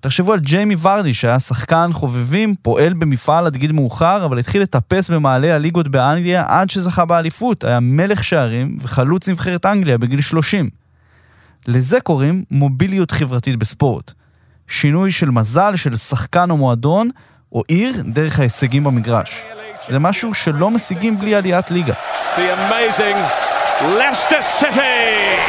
תחשבו 0.00 0.32
על 0.32 0.40
ג'יימי 0.40 0.76
ורדי, 0.82 1.14
שהיה 1.14 1.40
שחקן 1.40 1.90
חובבים, 1.92 2.54
פועל 2.62 2.94
במפעל 2.94 3.46
עד 3.46 3.56
גיל 3.56 3.72
מאוחר, 3.72 4.24
אבל 4.24 4.38
התחיל 4.38 4.62
לטפס 4.62 5.10
במעלה 5.10 5.54
הליגות 5.54 5.88
באנגליה 5.88 6.44
עד 6.48 6.70
שזכה 6.70 7.04
באליפות. 7.04 7.64
היה 7.64 7.80
מלך 7.80 8.24
שערים 8.24 8.76
וחלוץ 8.80 9.28
נבחרת 9.28 9.66
אנגליה 9.66 9.98
בגיל 9.98 10.20
30. 10.20 10.68
לזה 11.68 12.00
קוראים 12.00 12.44
מוביליות 12.50 13.10
חברתית 13.10 13.56
בספורט. 13.56 14.12
שינוי 14.68 15.10
של 15.10 15.30
מזל 15.30 15.76
של 15.76 15.96
שחקן 15.96 16.50
או 16.50 16.56
מועדון, 16.56 17.10
או 17.52 17.62
עיר, 17.68 18.02
דרך 18.12 18.38
ההישגים 18.38 18.84
במגרש. 18.84 19.42
זה 19.88 19.98
משהו 19.98 20.34
שלא 20.34 20.70
משיגים 20.70 21.18
בלי 21.18 21.34
עליית 21.34 21.70
ליגה. 21.70 21.94
The 22.36 22.38
amazing 22.38 23.18
Leicester 23.80 24.62
City! 24.62 25.40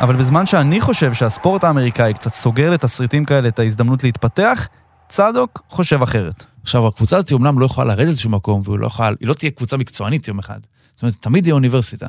אבל 0.00 0.16
בזמן 0.16 0.46
שאני 0.46 0.80
חושב 0.80 1.14
שהספורט 1.14 1.64
האמריקאי 1.64 2.14
קצת 2.14 2.32
סוגר 2.32 2.70
לתסריטים 2.70 3.24
כאלה 3.24 3.48
את 3.48 3.58
ההזדמנות 3.58 4.04
להתפתח, 4.04 4.68
צדוק 5.08 5.62
חושב 5.68 6.02
אחרת. 6.02 6.44
עכשיו, 6.62 6.86
הקבוצה 6.86 7.16
הזאת 7.16 7.32
אומנם 7.32 7.58
לא 7.58 7.66
יכולה 7.66 7.94
לרדת 7.94 8.14
לשום 8.14 8.34
מקום, 8.34 8.62
והיא 8.64 8.78
לא 8.78 8.86
יכולה, 8.86 9.08
היא 9.20 9.28
לא 9.28 9.34
תהיה 9.34 9.50
קבוצה 9.50 9.76
מקצוענית 9.76 10.28
יום 10.28 10.38
אחד. 10.38 10.58
זאת 10.94 11.02
אומרת, 11.02 11.14
תמיד 11.20 11.46
יהיה 11.46 11.54
אוניברסיטה. 11.54 12.06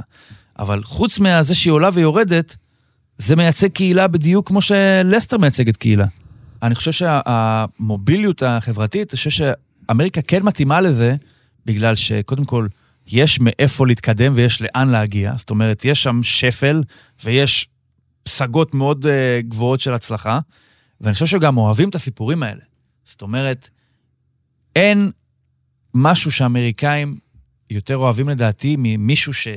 אבל 0.59 0.83
חוץ 0.83 1.19
מזה 1.19 1.55
שהיא 1.55 1.71
עולה 1.71 1.89
ויורדת, 1.93 2.55
זה 3.17 3.35
מייצג 3.35 3.67
קהילה 3.67 4.07
בדיוק 4.07 4.47
כמו 4.47 4.61
שלסטר 4.61 5.37
מייצגת 5.37 5.77
קהילה. 5.77 6.05
אני 6.63 6.75
חושב 6.75 6.91
שהמוביליות 6.91 8.43
החברתית, 8.43 9.13
אני 9.13 9.17
חושב 9.17 9.29
שאמריקה 9.29 10.21
כן 10.21 10.43
מתאימה 10.43 10.81
לזה, 10.81 11.15
בגלל 11.65 11.95
שקודם 11.95 12.45
כל, 12.45 12.67
יש 13.07 13.39
מאיפה 13.39 13.87
להתקדם 13.87 14.31
ויש 14.35 14.61
לאן 14.61 14.89
להגיע. 14.89 15.33
זאת 15.37 15.49
אומרת, 15.49 15.85
יש 15.85 16.03
שם 16.03 16.23
שפל 16.23 16.83
ויש 17.23 17.67
פסגות 18.23 18.73
מאוד 18.73 19.05
uh, 19.05 19.09
גבוהות 19.47 19.79
של 19.79 19.93
הצלחה, 19.93 20.39
ואני 21.01 21.13
חושב 21.13 21.25
שגם 21.25 21.57
אוהבים 21.57 21.89
את 21.89 21.95
הסיפורים 21.95 22.43
האלה. 22.43 22.61
זאת 23.03 23.21
אומרת, 23.21 23.69
אין 24.75 25.11
משהו 25.93 26.31
שאמריקאים 26.31 27.17
יותר 27.69 27.97
אוהבים 27.97 28.29
לדעתי 28.29 28.75
ממישהו 28.79 29.33
ש... 29.33 29.47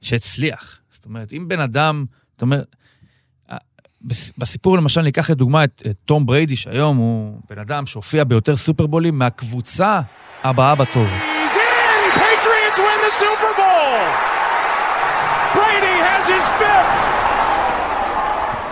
שהצליח. 0.00 0.80
זאת 0.90 1.04
אומרת, 1.04 1.32
אם 1.32 1.48
בן 1.48 1.60
אדם, 1.60 2.04
זאת 2.32 2.42
אומרת, 2.42 2.76
בסיפור 4.38 4.76
למשל 4.76 5.02
ניקח 5.02 5.30
לדוגמה 5.30 5.64
את, 5.64 5.82
את 5.90 5.96
תום 6.04 6.26
בריידי, 6.26 6.56
שהיום 6.56 6.96
הוא 6.96 7.40
בן 7.50 7.58
אדם 7.58 7.86
שהופיע 7.86 8.24
ביותר 8.24 8.56
סופרבולים 8.56 9.18
מהקבוצה 9.18 10.00
הבאה 10.44 10.74
בתור. 10.74 11.06
He's 11.06 11.56
in! 11.56 12.18
Patriots 12.18 12.78
win 12.78 13.00
the 13.06 13.12
Super 13.20 13.52
Bowl! 13.58 14.00
Brady 15.54 15.96
has 16.06 16.28
his 16.28 16.48
fifth! 16.60 17.10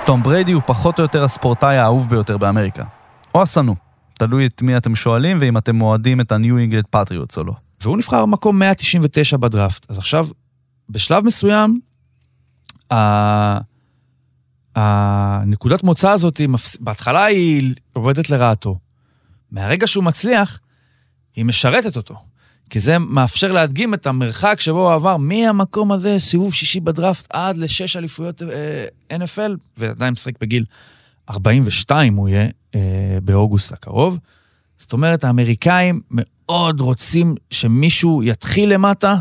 תום 0.07 0.23
בריידי 0.23 0.53
הוא 0.53 0.63
פחות 0.67 0.99
או 0.99 1.03
יותר 1.05 1.25
הספורטאי 1.25 1.77
האהוב 1.77 2.09
ביותר 2.09 2.39
באמריקה. 2.39 2.85
או 3.35 3.43
השנוא. 3.43 3.75
תלוי 4.15 4.47
את 4.47 4.63
מי 4.63 4.77
אתם 4.77 4.95
שואלים 4.95 5.39
ואם 5.41 5.59
אתם 5.59 5.77
מועדים 5.77 6.21
את 6.21 6.33
ה-New 6.33 6.73
England 6.73 6.97
Patriots 6.97 7.37
או 7.37 7.45
לא. 7.45 7.53
והוא 7.81 7.97
נבחר 7.97 8.23
במקום 8.27 8.59
199 8.59 9.37
בדראפט. 9.37 9.87
אז 9.89 9.99
עכשיו, 9.99 10.29
בשלב 10.89 11.25
מסוים, 11.25 11.81
ה... 12.93 13.59
הנקודת 14.79 15.83
מוצא 15.83 16.11
הזאת, 16.11 16.41
בהתחלה 16.81 17.25
היא 17.25 17.75
עובדת 17.93 18.31
לרעתו. 18.31 18.79
מהרגע 19.51 19.87
שהוא 19.87 20.05
מצליח, 20.05 20.61
היא 21.37 21.45
משרתת 21.45 21.97
אותו. 21.97 22.15
כי 22.71 22.81
זה 22.81 22.99
מאפשר 22.99 23.53
להדגים 23.53 23.95
את 23.95 24.07
המרחק 24.07 24.61
שבו 24.61 24.89
הוא 24.89 24.95
עבר 24.95 25.17
מהמקום 25.17 25.93
הזה, 25.93 26.19
סיבוב 26.19 26.55
שישי 26.55 26.81
בדראפט, 26.81 27.27
עד 27.31 27.57
לשש 27.57 27.97
אליפויות 27.97 28.43
אה, 28.43 29.19
NFL, 29.19 29.51
ועדיין 29.77 30.13
משחק 30.13 30.33
בגיל 30.41 30.65
42 31.31 32.17
הוא 32.17 32.29
יהיה 32.29 32.49
אה, 32.75 32.81
באוגוסט 33.23 33.73
הקרוב. 33.73 34.19
זאת 34.79 34.93
אומרת, 34.93 35.25
האמריקאים 35.25 36.01
מאוד 36.11 36.81
רוצים 36.81 37.35
שמישהו 37.51 38.23
יתחיל 38.23 38.75
למטה 38.75 39.17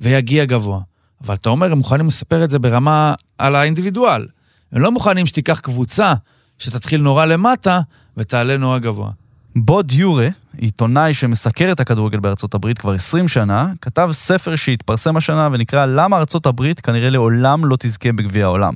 ויגיע 0.00 0.44
גבוה. 0.44 0.80
אבל 1.24 1.34
אתה 1.34 1.50
אומר, 1.50 1.72
הם 1.72 1.78
מוכנים 1.78 2.06
לספר 2.06 2.44
את 2.44 2.50
זה 2.50 2.58
ברמה 2.58 3.14
על 3.38 3.54
האינדיבידואל. 3.54 4.26
הם 4.72 4.82
לא 4.82 4.92
מוכנים 4.92 5.26
שתיקח 5.26 5.60
קבוצה 5.60 6.14
שתתחיל 6.58 7.00
נורא 7.00 7.24
למטה 7.24 7.80
ותעלה 8.16 8.56
נורא 8.56 8.78
גבוה. 8.78 9.10
בוד 9.56 9.92
יורה, 9.92 10.28
עיתונאי 10.56 11.14
שמסקר 11.14 11.72
את 11.72 11.80
הכדורגל 11.80 12.20
בארצות 12.20 12.54
הברית 12.54 12.78
כבר 12.78 12.92
20 12.92 13.28
שנה, 13.28 13.72
כתב 13.80 14.08
ספר 14.12 14.56
שהתפרסם 14.56 15.16
השנה 15.16 15.48
ונקרא 15.52 15.86
"למה 15.86 16.16
ארצות 16.16 16.46
הברית 16.46 16.80
כנראה 16.80 17.10
לעולם 17.10 17.64
לא 17.64 17.76
תזכה 17.80 18.12
בגביע 18.12 18.44
העולם", 18.44 18.74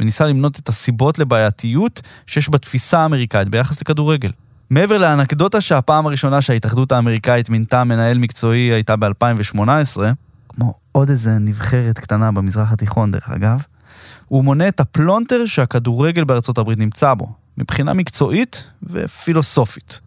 וניסה 0.00 0.26
למנות 0.26 0.58
את 0.58 0.68
הסיבות 0.68 1.18
לבעייתיות 1.18 2.00
שיש 2.26 2.50
בתפיסה 2.50 2.98
האמריקאית 2.98 3.48
ביחס 3.48 3.80
לכדורגל. 3.80 4.30
מעבר 4.70 4.98
לאנקדוטה 4.98 5.60
שהפעם 5.60 6.06
הראשונה 6.06 6.40
שההתאחדות 6.40 6.92
האמריקאית 6.92 7.50
מינתה 7.50 7.84
מנהל 7.84 8.18
מקצועי 8.18 8.72
הייתה 8.72 8.96
ב-2018, 8.96 10.00
כמו 10.48 10.74
עוד 10.92 11.10
איזה 11.10 11.38
נבחרת 11.38 11.98
קטנה 11.98 12.32
במזרח 12.32 12.72
התיכון 12.72 13.10
דרך 13.10 13.30
אגב, 13.30 13.62
הוא 14.32 14.44
מונה 14.44 14.68
את 14.68 14.80
הפלונטר 14.80 15.46
שהכדורגל 15.46 16.24
בארצות 16.24 16.58
הברית 16.58 16.78
נמצא 16.78 17.14
בו, 17.14 17.32
מבחינה 17.58 17.92
מקצועית 17.92 18.70
ופילוסופית. 18.82 20.00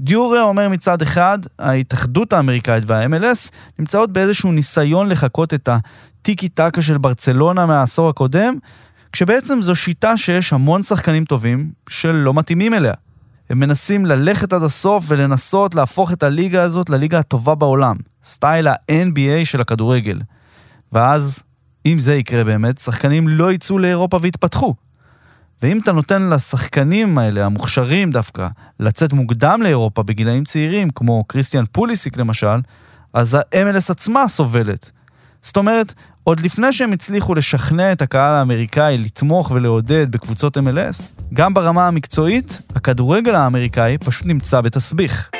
די 0.00 0.17
ורה 0.17 0.42
אומר 0.42 0.68
מצד 0.68 1.02
אחד, 1.02 1.38
ההתאחדות 1.58 2.32
האמריקאית 2.32 2.84
וה-MLS 2.86 3.50
נמצאות 3.78 4.12
באיזשהו 4.12 4.52
ניסיון 4.52 5.08
לחקות 5.08 5.54
את 5.54 5.68
הטיקי 5.68 6.48
טקה 6.48 6.82
של 6.82 6.98
ברצלונה 6.98 7.66
מהעשור 7.66 8.08
הקודם, 8.08 8.54
כשבעצם 9.12 9.62
זו 9.62 9.74
שיטה 9.74 10.16
שיש 10.16 10.52
המון 10.52 10.82
שחקנים 10.82 11.24
טובים 11.24 11.70
שלא 11.88 12.34
מתאימים 12.34 12.74
אליה. 12.74 12.94
הם 13.50 13.58
מנסים 13.58 14.06
ללכת 14.06 14.52
עד 14.52 14.62
הסוף 14.62 15.04
ולנסות 15.08 15.74
להפוך 15.74 16.12
את 16.12 16.22
הליגה 16.22 16.62
הזאת 16.62 16.90
לליגה 16.90 17.18
הטובה 17.18 17.54
בעולם, 17.54 17.96
סטייל 18.24 18.68
ה-NBA 18.68 19.44
של 19.44 19.60
הכדורגל. 19.60 20.20
ואז, 20.92 21.42
אם 21.86 21.98
זה 21.98 22.14
יקרה 22.14 22.44
באמת, 22.44 22.78
שחקנים 22.78 23.28
לא 23.28 23.52
יצאו 23.52 23.78
לאירופה 23.78 24.18
ויתפתחו. 24.22 24.74
ואם 25.62 25.78
אתה 25.78 25.92
נותן 25.92 26.28
לשחקנים 26.28 27.18
האלה, 27.18 27.46
המוכשרים 27.46 28.10
דווקא, 28.10 28.48
לצאת 28.80 29.12
מוקדם 29.12 29.60
לאירופה 29.62 30.02
בגילאים 30.02 30.44
צעירים, 30.44 30.90
כמו 30.90 31.24
קריסטיאן 31.24 31.64
פוליסיק 31.72 32.16
למשל, 32.16 32.56
אז 33.12 33.34
ה-MLS 33.34 33.90
עצמה 33.90 34.28
סובלת. 34.28 34.90
זאת 35.42 35.56
אומרת, 35.56 35.94
עוד 36.24 36.40
לפני 36.40 36.72
שהם 36.72 36.92
הצליחו 36.92 37.34
לשכנע 37.34 37.92
את 37.92 38.02
הקהל 38.02 38.34
האמריקאי 38.34 38.98
לתמוך 38.98 39.50
ולעודד 39.50 40.12
בקבוצות 40.12 40.56
MLS, 40.56 41.02
גם 41.34 41.54
ברמה 41.54 41.88
המקצועית, 41.88 42.62
הכדורגל 42.74 43.34
האמריקאי 43.34 43.98
פשוט 43.98 44.26
נמצא 44.26 44.60
בתסביך. 44.60 45.30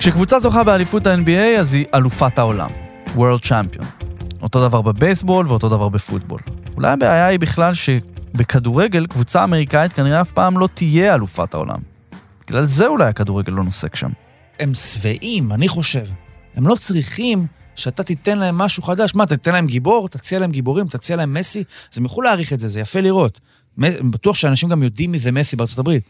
כשקבוצה 0.00 0.40
זוכה 0.40 0.64
באליפות 0.64 1.06
ה-NBA, 1.06 1.58
אז 1.60 1.74
היא 1.74 1.84
אלופת 1.94 2.38
העולם. 2.38 2.70
World 3.16 3.44
Champion. 3.44 4.06
אותו 4.42 4.68
דבר 4.68 4.82
בבייסבול 4.82 5.46
ואותו 5.46 5.68
דבר 5.68 5.88
בפוטבול. 5.88 6.40
אולי 6.76 6.90
הבעיה 6.90 7.26
היא 7.26 7.38
בכלל 7.38 7.74
שבכדורגל 7.74 9.06
קבוצה 9.06 9.44
אמריקאית 9.44 9.92
כנראה 9.92 10.20
אף 10.20 10.30
פעם 10.30 10.58
לא 10.58 10.68
תהיה 10.74 11.14
אלופת 11.14 11.54
העולם. 11.54 11.78
בגלל 12.46 12.64
זה 12.64 12.86
אולי 12.86 13.04
הכדורגל 13.04 13.52
לא 13.52 13.64
נוסק 13.64 13.96
שם. 13.96 14.10
הם 14.60 14.74
שבעים, 14.74 15.52
אני 15.52 15.68
חושב. 15.68 16.06
הם 16.56 16.66
לא 16.66 16.74
צריכים 16.74 17.46
שאתה 17.76 18.02
תיתן 18.02 18.38
להם 18.38 18.58
משהו 18.58 18.82
חדש. 18.82 19.14
מה, 19.14 19.26
תיתן 19.26 19.52
להם 19.52 19.66
גיבור? 19.66 20.08
תציע 20.08 20.38
להם 20.38 20.50
גיבורים? 20.50 20.86
תציע 20.86 21.16
להם 21.16 21.34
מסי? 21.34 21.64
אז 21.92 21.98
הם 21.98 22.04
יוכלו 22.04 22.22
להעריך 22.22 22.52
את 22.52 22.60
זה, 22.60 22.68
זה 22.68 22.80
יפה 22.80 23.00
לראות. 23.00 23.40
בטוח 24.10 24.36
שאנשים 24.36 24.68
גם 24.68 24.82
יודעים 24.82 25.12
מי 25.12 25.18
זה 25.18 25.32
מסי 25.32 25.56
בארצות 25.56 25.78
הברית. 25.78 26.02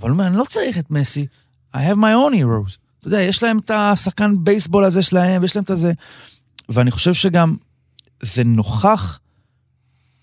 אבל 0.00 0.10
הוא 0.10 0.14
אומר, 0.14 0.26
אני 0.26 0.36
לא 0.36 0.44
צריך 0.48 0.78
את 0.78 0.90
מסי, 0.90 1.26
I 1.74 1.78
have 1.78 1.96
my 1.96 2.14
own 2.30 2.34
heroes. 2.34 2.81
אתה 3.02 3.08
יודע, 3.08 3.22
יש 3.22 3.42
להם 3.42 3.58
את 3.58 3.70
השחקן 3.70 4.34
בייסבול 4.38 4.84
הזה 4.84 5.02
שלהם, 5.02 5.42
ויש 5.42 5.56
להם 5.56 5.64
את 5.64 5.70
הזה. 5.70 5.92
ואני 6.68 6.90
חושב 6.90 7.14
שגם 7.14 7.56
זה 8.22 8.44
נוכח 8.44 9.18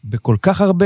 בכל 0.04 0.36
כך 0.42 0.62
הרבה, 0.62 0.86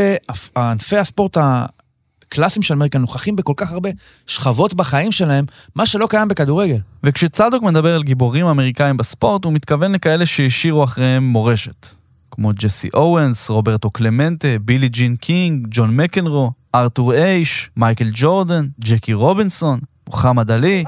ענפי 0.57 0.97
הספורט 0.97 1.37
הקלאסיים 1.37 2.63
של 2.63 2.73
אמריקה 2.73 2.99
נוכחים 2.99 3.35
בכל 3.35 3.53
כך 3.57 3.71
הרבה 3.71 3.89
שכבות 4.27 4.73
בחיים 4.73 5.11
שלהם, 5.11 5.45
מה 5.75 5.85
שלא 5.85 6.07
קיים 6.09 6.27
בכדורגל. 6.27 6.77
וכשצדוק 7.03 7.63
מדבר 7.63 7.95
על 7.95 8.03
גיבורים 8.03 8.45
אמריקאים 8.45 8.97
בספורט, 8.97 9.45
הוא 9.45 9.53
מתכוון 9.53 9.91
לכאלה 9.91 10.25
שהשאירו 10.25 10.83
אחריהם 10.83 11.23
מורשת. 11.23 11.87
כמו 12.31 12.51
ג'סי 12.53 12.89
אוונס, 12.93 13.49
רוברטו 13.49 13.89
קלמנטה, 13.89 14.47
בילי 14.61 14.89
ג'ין 14.89 15.15
קינג, 15.15 15.67
ג'ון 15.69 15.95
מקנרו, 15.95 16.51
ארתור 16.75 17.13
אש, 17.13 17.69
מייקל 17.77 18.09
ג'ורדן, 18.13 18.67
ג'קי 18.79 19.13
רובינסון, 19.13 19.79
מוחמד 20.07 20.51
עלי. 20.51 20.83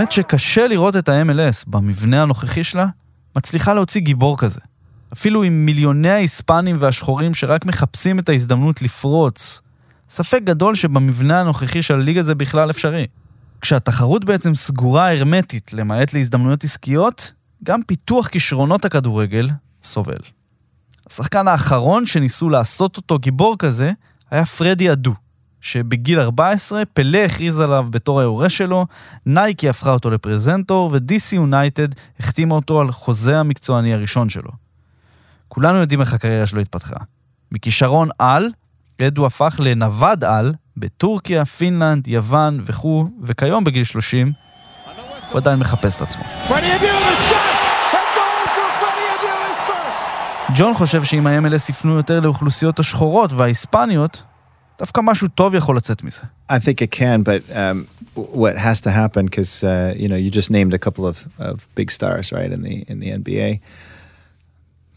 האמת 0.00 0.12
שקשה 0.12 0.66
לראות 0.66 0.96
את 0.96 1.08
ה-MLS 1.08 1.64
במבנה 1.66 2.22
הנוכחי 2.22 2.64
שלה, 2.64 2.86
מצליחה 3.36 3.74
להוציא 3.74 4.00
גיבור 4.00 4.38
כזה. 4.38 4.60
אפילו 5.12 5.42
עם 5.42 5.66
מיליוני 5.66 6.10
ההיספנים 6.10 6.76
והשחורים 6.78 7.34
שרק 7.34 7.66
מחפשים 7.66 8.18
את 8.18 8.28
ההזדמנות 8.28 8.82
לפרוץ. 8.82 9.60
ספק 10.10 10.40
גדול 10.44 10.74
שבמבנה 10.74 11.40
הנוכחי 11.40 11.82
של 11.82 11.94
הליגה 11.94 12.22
זה 12.22 12.34
בכלל 12.34 12.70
אפשרי. 12.70 13.06
כשהתחרות 13.60 14.24
בעצם 14.24 14.54
סגורה 14.54 15.12
הרמטית, 15.12 15.72
למעט 15.72 16.14
להזדמנויות 16.14 16.64
עסקיות, 16.64 17.32
גם 17.64 17.82
פיתוח 17.82 18.28
כישרונות 18.28 18.84
הכדורגל 18.84 19.48
סובל. 19.82 20.18
השחקן 21.10 21.48
האחרון 21.48 22.06
שניסו 22.06 22.50
לעשות 22.50 22.96
אותו 22.96 23.18
גיבור 23.18 23.56
כזה 23.58 23.92
היה 24.30 24.46
פרדי 24.46 24.92
אדו, 24.92 25.14
שבגיל 25.60 26.20
14 26.20 26.82
פלא 26.84 27.18
הכריז 27.18 27.60
עליו 27.60 27.86
בתור 27.90 28.20
היורש 28.20 28.58
שלו, 28.58 28.86
נייקי 29.26 29.68
הפכה 29.68 29.92
אותו 29.92 30.10
לפרזנטור 30.10 30.90
ו-DC 30.92 31.34
יונייטד 31.34 31.88
החתימה 32.20 32.54
אותו 32.54 32.80
על 32.80 32.92
חוזה 32.92 33.40
המקצועני 33.40 33.94
הראשון 33.94 34.28
שלו. 34.28 34.50
כולנו 35.48 35.78
יודעים 35.78 36.00
איך 36.00 36.14
הקריירה 36.14 36.46
שלו 36.46 36.60
התפתחה. 36.60 36.96
מכישרון 37.52 38.08
על, 38.18 38.50
אדו 39.06 39.26
הפך 39.26 39.56
לנווד 39.62 40.24
על 40.24 40.54
בטורקיה, 40.76 41.44
פינלנד, 41.44 42.08
יוון 42.08 42.60
וכו', 42.66 43.08
וכיום 43.22 43.64
בגיל 43.64 43.84
30 43.84 44.32
הוא 45.30 45.38
עדיין 45.38 45.58
מחפש 45.58 45.96
את 45.96 46.02
עצמו. 46.02 46.22
ג'ון 50.54 50.74
חושב 50.74 51.04
שאם 51.04 51.26
ה-MLS 51.26 51.70
יפנו 51.70 51.96
יותר 51.96 52.20
לאוכלוסיות 52.20 52.78
השחורות 52.78 53.32
וההיספניות, 53.32 54.22
דווקא 54.79 55.01
משהו 55.01 55.27
טוב 55.27 55.55
יכול 55.55 55.77
לצאת 55.77 56.03
מזה. 56.03 56.21
I 56.51 56.59
think 56.59 56.81
it 56.81 56.91
can, 56.91 57.23
but 57.23 57.41
um, 57.49 57.87
what 58.15 58.57
has 58.57 58.81
to 58.81 58.91
happen 58.91 59.25
because 59.25 59.63
uh, 59.63 59.93
you 59.97 60.07
know 60.07 60.15
you 60.15 60.29
just 60.29 60.51
named 60.51 60.73
a 60.73 60.77
couple 60.77 61.05
of, 61.05 61.17
of 61.39 61.67
big 61.75 61.89
stars, 61.91 62.31
right? 62.31 62.51
In 62.51 62.61
the 62.67 62.75
in 62.91 62.99
the 62.99 63.09
NBA, 63.21 63.59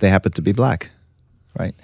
they 0.01 0.09
happen 0.17 0.33
to 0.33 0.43
be 0.43 0.53
black, 0.53 0.91
right? 1.61 1.75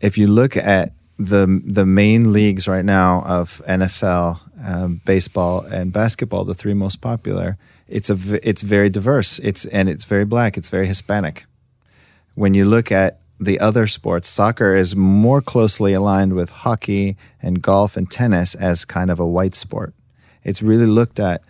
If 0.00 0.12
you 0.18 0.26
look 0.40 0.56
at 0.56 0.92
the 1.30 1.42
the 1.78 1.86
main 1.86 2.32
leagues 2.32 2.68
right 2.68 2.84
now 2.84 3.22
of 3.38 3.60
NFL, 3.66 4.40
um, 4.64 5.00
baseball, 5.04 5.56
and 5.76 5.92
basketball, 5.92 6.44
the 6.44 6.54
three 6.54 6.74
most 6.74 7.00
popular, 7.00 7.56
it's 7.88 8.10
a 8.10 8.14
v- 8.14 8.40
it's 8.42 8.62
very 8.62 8.90
diverse. 8.98 9.38
It's 9.40 9.64
and 9.66 9.88
it's 9.88 10.04
very 10.04 10.24
black. 10.24 10.56
It's 10.58 10.68
very 10.68 10.86
Hispanic. 10.86 11.46
When 12.34 12.54
you 12.54 12.64
look 12.64 12.92
at 12.92 13.20
the 13.43 13.59
other 13.59 13.87
sports, 13.87 14.27
soccer 14.27 14.75
is 14.75 14.95
more 14.95 15.41
closely 15.41 15.93
aligned 15.93 16.33
with 16.33 16.49
hockey 16.49 17.17
and 17.41 17.61
golf 17.61 17.95
and 17.97 18.09
tennis 18.09 18.55
as 18.55 18.85
kind 18.85 19.11
of 19.11 19.19
a 19.19 19.27
white 19.27 19.55
sport. 19.55 19.93
It's 20.43 20.61
really 20.61 20.85
looked 20.85 21.19
at 21.19 21.41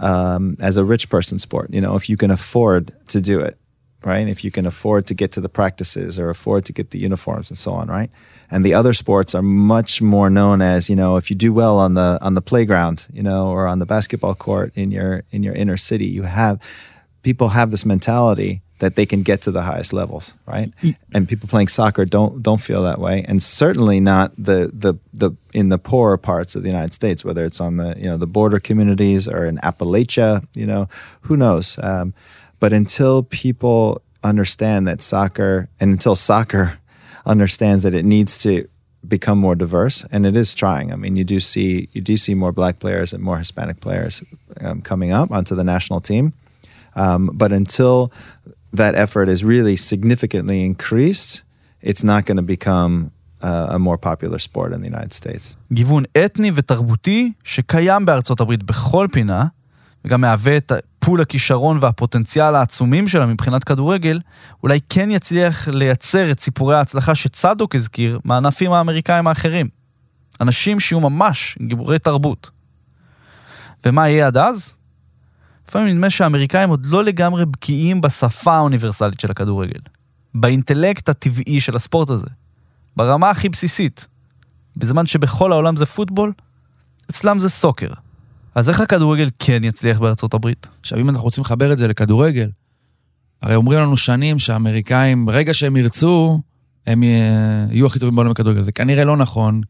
um, 0.00 0.56
as 0.60 0.76
a 0.76 0.84
rich 0.84 1.08
person 1.08 1.38
sport. 1.38 1.72
You 1.72 1.80
know, 1.80 1.96
if 1.96 2.08
you 2.08 2.16
can 2.16 2.30
afford 2.30 2.92
to 3.08 3.20
do 3.20 3.40
it, 3.40 3.58
right? 4.04 4.28
If 4.28 4.44
you 4.44 4.50
can 4.50 4.66
afford 4.66 5.06
to 5.08 5.14
get 5.14 5.32
to 5.32 5.40
the 5.40 5.48
practices 5.48 6.18
or 6.18 6.30
afford 6.30 6.64
to 6.66 6.72
get 6.72 6.90
the 6.90 6.98
uniforms 6.98 7.50
and 7.50 7.58
so 7.58 7.72
on, 7.72 7.88
right? 7.88 8.10
And 8.50 8.64
the 8.64 8.74
other 8.74 8.92
sports 8.92 9.34
are 9.34 9.42
much 9.42 10.00
more 10.00 10.30
known 10.30 10.62
as, 10.62 10.88
you 10.88 10.96
know, 10.96 11.16
if 11.16 11.30
you 11.30 11.36
do 11.36 11.52
well 11.52 11.78
on 11.78 11.94
the 11.94 12.18
on 12.22 12.34
the 12.34 12.42
playground, 12.42 13.06
you 13.12 13.22
know, 13.22 13.50
or 13.50 13.66
on 13.66 13.78
the 13.78 13.86
basketball 13.86 14.34
court 14.34 14.72
in 14.74 14.90
your 14.90 15.24
in 15.30 15.42
your 15.42 15.54
inner 15.54 15.76
city, 15.76 16.06
you 16.06 16.22
have 16.22 16.62
people 17.22 17.48
have 17.48 17.70
this 17.70 17.84
mentality 17.84 18.62
that 18.78 18.94
they 18.94 19.06
can 19.06 19.22
get 19.22 19.42
to 19.42 19.50
the 19.50 19.62
highest 19.62 19.92
levels, 19.92 20.34
right? 20.46 20.72
And 21.12 21.28
people 21.28 21.48
playing 21.48 21.68
soccer 21.68 22.04
don't 22.04 22.42
don't 22.42 22.60
feel 22.60 22.82
that 22.84 22.98
way, 23.00 23.24
and 23.26 23.42
certainly 23.42 24.00
not 24.00 24.32
the 24.36 24.70
the 24.72 24.94
the 25.12 25.32
in 25.52 25.68
the 25.68 25.78
poorer 25.78 26.16
parts 26.16 26.54
of 26.54 26.62
the 26.62 26.68
United 26.68 26.94
States, 26.94 27.24
whether 27.24 27.44
it's 27.44 27.60
on 27.60 27.76
the 27.76 27.94
you 27.98 28.04
know 28.04 28.16
the 28.16 28.26
border 28.26 28.60
communities 28.60 29.26
or 29.26 29.44
in 29.44 29.56
Appalachia, 29.58 30.46
you 30.54 30.66
know, 30.66 30.88
who 31.22 31.36
knows? 31.36 31.78
Um, 31.82 32.14
but 32.60 32.72
until 32.72 33.22
people 33.22 34.02
understand 34.22 34.86
that 34.86 35.00
soccer, 35.00 35.68
and 35.80 35.92
until 35.92 36.16
soccer 36.16 36.78
understands 37.26 37.82
that 37.82 37.94
it 37.94 38.04
needs 38.04 38.38
to 38.42 38.68
become 39.06 39.38
more 39.38 39.54
diverse, 39.54 40.04
and 40.12 40.26
it 40.26 40.36
is 40.36 40.54
trying. 40.54 40.92
I 40.92 40.96
mean, 40.96 41.16
you 41.16 41.24
do 41.24 41.40
see 41.40 41.88
you 41.92 42.00
do 42.00 42.16
see 42.16 42.34
more 42.34 42.52
black 42.52 42.78
players 42.78 43.12
and 43.12 43.22
more 43.22 43.38
Hispanic 43.38 43.80
players 43.80 44.22
um, 44.60 44.82
coming 44.82 45.12
up 45.12 45.30
onto 45.30 45.54
the 45.54 45.64
national 45.64 46.00
team. 46.00 46.32
Um, 46.94 47.30
but 47.32 47.52
until 47.52 48.12
that 48.82 48.94
effort 49.04 49.28
is 49.28 49.40
really 49.44 49.76
significantly 49.76 50.58
increased, 50.70 51.30
it's 51.82 52.02
not 52.12 52.20
going 52.26 52.40
to 52.44 52.48
become 52.56 52.92
uh, 53.42 53.76
a 53.76 53.78
more 53.78 53.98
popular 54.08 54.38
sport 54.38 54.72
in 54.72 54.80
the 54.80 54.88
United 54.94 55.12
States. 55.12 55.56
גיוון 55.72 56.04
אתני 56.24 56.50
ותרבותי 56.54 57.32
שקיים 57.44 58.06
בארצות 58.06 58.40
הברית 58.40 58.62
בכל 58.62 59.06
פינה, 59.12 59.46
וגם 60.04 60.20
מהווה 60.20 60.56
את 60.56 60.72
פול 60.98 61.20
הכישרון 61.20 61.78
והפוטנציאל 61.80 62.54
העצומים 62.54 63.08
שלה 63.08 63.26
מבחינת 63.26 63.64
כדורגל, 63.64 64.20
אולי 64.62 64.78
כן 64.88 65.10
יצליח 65.10 65.68
לייצר 65.68 66.30
את 66.30 66.40
סיפורי 66.40 66.76
ההצלחה 66.76 67.14
שצדוק 67.14 67.74
הזכיר 67.74 68.18
מהענפים 68.24 68.72
האמריקאים 68.72 69.26
האחרים. 69.26 69.68
אנשים 70.40 70.80
שיהיו 70.80 71.00
ממש 71.00 71.58
גיבורי 71.66 71.98
תרבות. 71.98 72.50
ומה 73.86 74.08
יהיה 74.08 74.26
עד 74.26 74.36
אז? 74.36 74.74
לפעמים 75.68 75.94
נדמה 75.94 76.10
שהאמריקאים 76.10 76.70
עוד 76.70 76.86
לא 76.86 77.04
לגמרי 77.04 77.46
בקיאים 77.46 78.00
בשפה 78.00 78.56
האוניברסלית 78.56 79.20
של 79.20 79.30
הכדורגל, 79.30 79.80
באינטלקט 80.34 81.08
הטבעי 81.08 81.60
של 81.60 81.76
הספורט 81.76 82.10
הזה, 82.10 82.26
ברמה 82.96 83.30
הכי 83.30 83.48
בסיסית. 83.48 84.06
בזמן 84.76 85.06
שבכל 85.06 85.52
העולם 85.52 85.76
זה 85.76 85.86
פוטבול, 85.86 86.32
אצלם 87.10 87.38
זה 87.38 87.48
סוקר. 87.48 87.88
אז 88.54 88.68
איך 88.68 88.80
הכדורגל 88.80 89.28
כן 89.38 89.64
יצליח 89.64 89.98
בארצות 89.98 90.34
הברית? 90.34 90.68
עכשיו, 90.80 90.98
אם 90.98 91.08
אנחנו 91.08 91.24
רוצים 91.24 91.42
לחבר 91.44 91.72
את 91.72 91.78
זה 91.78 91.88
לכדורגל, 91.88 92.50
הרי 93.42 93.54
אומרים 93.54 93.80
לנו 93.80 93.96
שנים 93.96 94.38
שהאמריקאים, 94.38 95.26
ברגע 95.26 95.54
שהם 95.54 95.76
ירצו, 95.76 96.40
הם 96.86 97.02
יהיו 97.02 97.86
הכי 97.86 97.98
טובים 97.98 98.14
בעולם 98.16 98.30
בכדורגל. 98.30 98.60
זה 98.60 98.72
כנראה 98.72 99.04
לא 99.04 99.16
נכון, 99.16 99.60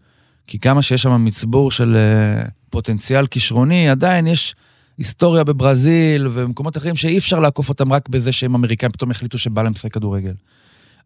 כי 0.47 0.59
כמה 0.59 0.83
שיש 0.83 1.03
שם 1.03 1.25
מצבור 1.25 1.71
של 1.71 1.97
uh, 1.97 2.51
פוטנציאל 2.71 3.27
כישרוני, 3.27 3.91
עדיין 3.91 4.27
יש 4.27 4.55
היסטוריה 4.99 5.45
בברזיל 5.45 6.27
ובמקומות 6.27 6.77
אחרים 6.77 6.97
שאי 6.97 7.19
אפשר 7.19 7.41
לעקוף 7.41 7.69
אותם 7.69 7.93
רק 7.93 8.09
בזה 8.09 8.33
שהם 8.33 8.55
אמריקאים 8.55 8.93
פתאום 8.93 9.11
החליטו 9.11 9.39
שבא 9.39 9.63
להם 9.63 9.73
לשחק 9.73 9.93
כדורגל. 9.93 10.35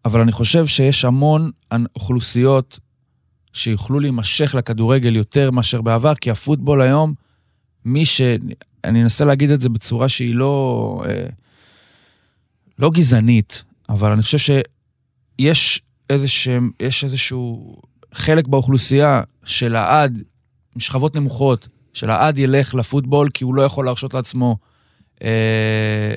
אבל 0.04 0.20
אני 0.20 0.32
חושב 0.32 0.66
שיש 0.66 1.04
המון 1.04 1.50
אוכלוסיות 1.96 2.80
שיוכלו 3.52 4.00
להימשך 4.00 4.54
לכדורגל 4.54 5.16
יותר 5.16 5.50
מאשר 5.50 5.80
בעבר, 5.82 6.14
כי 6.14 6.30
הפוטבול 6.30 6.82
היום, 6.82 7.14
מי 7.84 8.04
ש... 8.04 8.20
אני 8.84 9.02
אנסה 9.02 9.24
להגיד 9.24 9.50
את 9.50 9.60
זה 9.60 9.68
בצורה 9.68 10.08
שהיא 10.08 10.34
לא... 10.34 11.02
אה, 11.08 11.26
לא 12.78 12.90
גזענית, 12.90 13.64
אבל 13.88 14.12
אני 14.12 14.22
חושב 14.22 14.62
שיש 15.48 15.80
איזשהם, 16.10 16.70
יש 16.80 17.04
איזשהו 17.04 17.76
חלק 18.14 18.46
באוכלוסייה 18.46 19.22
של 19.44 19.76
העד, 19.76 20.22
משכבות 20.76 21.16
נמוכות, 21.16 21.68
של 21.92 22.10
העד 22.10 22.38
ילך 22.38 22.74
לפוטבול 22.74 23.28
כי 23.34 23.44
הוא 23.44 23.54
לא 23.54 23.62
יכול 23.62 23.84
להרשות 23.84 24.14
לעצמו 24.14 24.56
אה, 25.22 26.14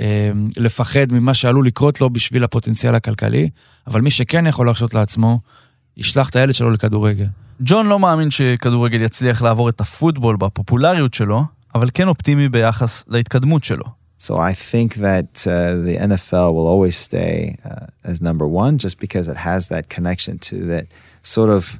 אה, 0.00 0.30
לפחד 0.56 1.12
ממה 1.12 1.34
שעלול 1.34 1.66
לקרות 1.66 2.00
לו 2.00 2.10
בשביל 2.10 2.44
הפוטנציאל 2.44 2.94
הכלכלי, 2.94 3.50
אבל 3.86 4.00
מי 4.00 4.10
שכן 4.10 4.46
יכול 4.46 4.66
להרשות 4.66 4.94
לעצמו, 4.94 5.40
ישלח 5.96 6.28
את 6.28 6.36
הילד 6.36 6.54
שלו 6.54 6.70
לכדורגל. 6.70 7.26
ג'ון 7.60 7.86
לא 7.86 7.98
מאמין 7.98 8.30
שכדורגל 8.30 9.02
יצליח 9.02 9.42
לעבור 9.42 9.68
את 9.68 9.80
הפוטבול 9.80 10.36
בפופולריות 10.36 11.14
שלו, 11.14 11.44
אבל 11.74 11.88
כן 11.94 12.08
אופטימי 12.08 12.48
ביחס 12.48 13.04
להתקדמות 13.08 13.64
שלו. 13.64 13.84
So 14.18 14.34
I 14.38 14.54
think 14.54 14.94
that 14.94 15.46
uh, 15.46 15.74
the 15.88 15.96
NFL 16.10 16.54
will 16.54 16.66
always 16.66 16.96
stay 16.96 17.58
uh, 17.64 17.86
as 18.02 18.22
number 18.22 18.46
one 18.46 18.78
just 18.78 18.98
because 18.98 19.28
it 19.28 19.36
has 19.36 19.68
that 19.68 19.90
connection 19.90 20.38
to 20.48 20.56
that 20.72 20.86
sort 21.22 21.50
of 21.50 21.78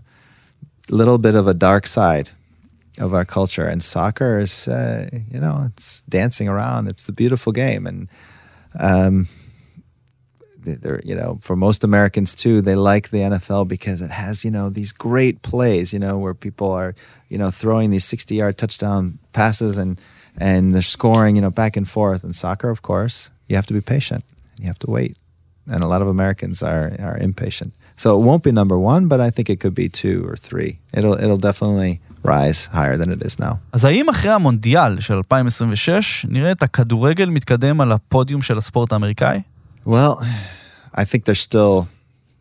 little 0.90 1.16
bit 1.16 1.34
of 1.34 1.46
a 1.48 1.54
dark 1.54 1.86
side 1.86 2.28
of 2.98 3.14
our 3.14 3.24
culture. 3.24 3.66
And 3.66 3.82
soccer 3.82 4.40
is, 4.40 4.68
uh, 4.68 5.08
you 5.30 5.40
know, 5.40 5.68
it's 5.70 6.00
dancing 6.02 6.48
around. 6.48 6.88
It's 6.88 7.08
a 7.08 7.12
beautiful 7.12 7.52
game. 7.52 7.86
And, 7.86 8.08
um, 8.78 9.26
they're, 10.74 11.00
you 11.04 11.14
know, 11.14 11.38
for 11.40 11.56
most 11.56 11.84
Americans 11.84 12.34
too, 12.34 12.60
they 12.60 12.74
like 12.74 13.10
the 13.10 13.18
NFL 13.18 13.68
because 13.68 14.02
it 14.02 14.10
has, 14.10 14.44
you 14.44 14.50
know, 14.50 14.68
these 14.68 14.92
great 14.92 15.42
plays, 15.42 15.92
you 15.92 15.98
know, 15.98 16.18
where 16.18 16.34
people 16.34 16.70
are, 16.72 16.94
you 17.28 17.38
know, 17.38 17.50
throwing 17.50 17.90
these 17.90 18.04
60 18.04 18.34
yard 18.34 18.58
touchdown 18.58 19.18
passes 19.32 19.78
and, 19.78 20.00
and 20.36 20.74
they're 20.74 20.82
scoring, 20.82 21.36
you 21.36 21.42
know, 21.42 21.50
back 21.50 21.76
and 21.76 21.88
forth. 21.88 22.24
And 22.24 22.34
soccer, 22.34 22.68
of 22.68 22.82
course, 22.82 23.30
you 23.46 23.56
have 23.56 23.66
to 23.66 23.74
be 23.74 23.80
patient. 23.80 24.24
And 24.56 24.60
you 24.60 24.66
have 24.66 24.78
to 24.80 24.90
wait. 24.90 25.16
And 25.68 25.82
a 25.82 25.88
lot 25.88 26.02
of 26.02 26.08
Americans 26.08 26.62
are, 26.62 26.94
are 27.00 27.18
impatient. 27.18 27.74
So 27.96 28.20
it 28.20 28.24
won't 28.24 28.44
be 28.44 28.52
number 28.52 28.78
one, 28.78 29.08
but 29.08 29.20
I 29.20 29.30
think 29.30 29.50
it 29.50 29.58
could 29.58 29.74
be 29.74 29.88
two 29.88 30.24
or 30.28 30.36
three. 30.36 30.78
It'll, 30.94 31.14
it'll 31.14 31.38
definitely 31.38 32.00
rise 32.25 32.67
higher 32.73 32.97
than 32.97 33.11
it 33.11 33.25
is 33.25 33.39
now. 33.39 33.55
אז 33.71 33.85
האם 33.85 34.09
אחרי 34.09 34.31
המונדיאל 34.31 34.99
של 34.99 35.13
2026 35.13 36.25
נראה 36.29 36.51
את 36.51 36.63
הכדורגל 36.63 37.29
מתקדם 37.29 37.81
על 37.81 37.91
הפודיום 37.91 38.41
של 38.41 38.57
הספורט 38.57 38.91
האמריקאי? 38.91 39.41
Well, 39.85 40.21
I 40.93 41.03
think 41.03 41.25
there's 41.25 41.39
still 41.39 41.87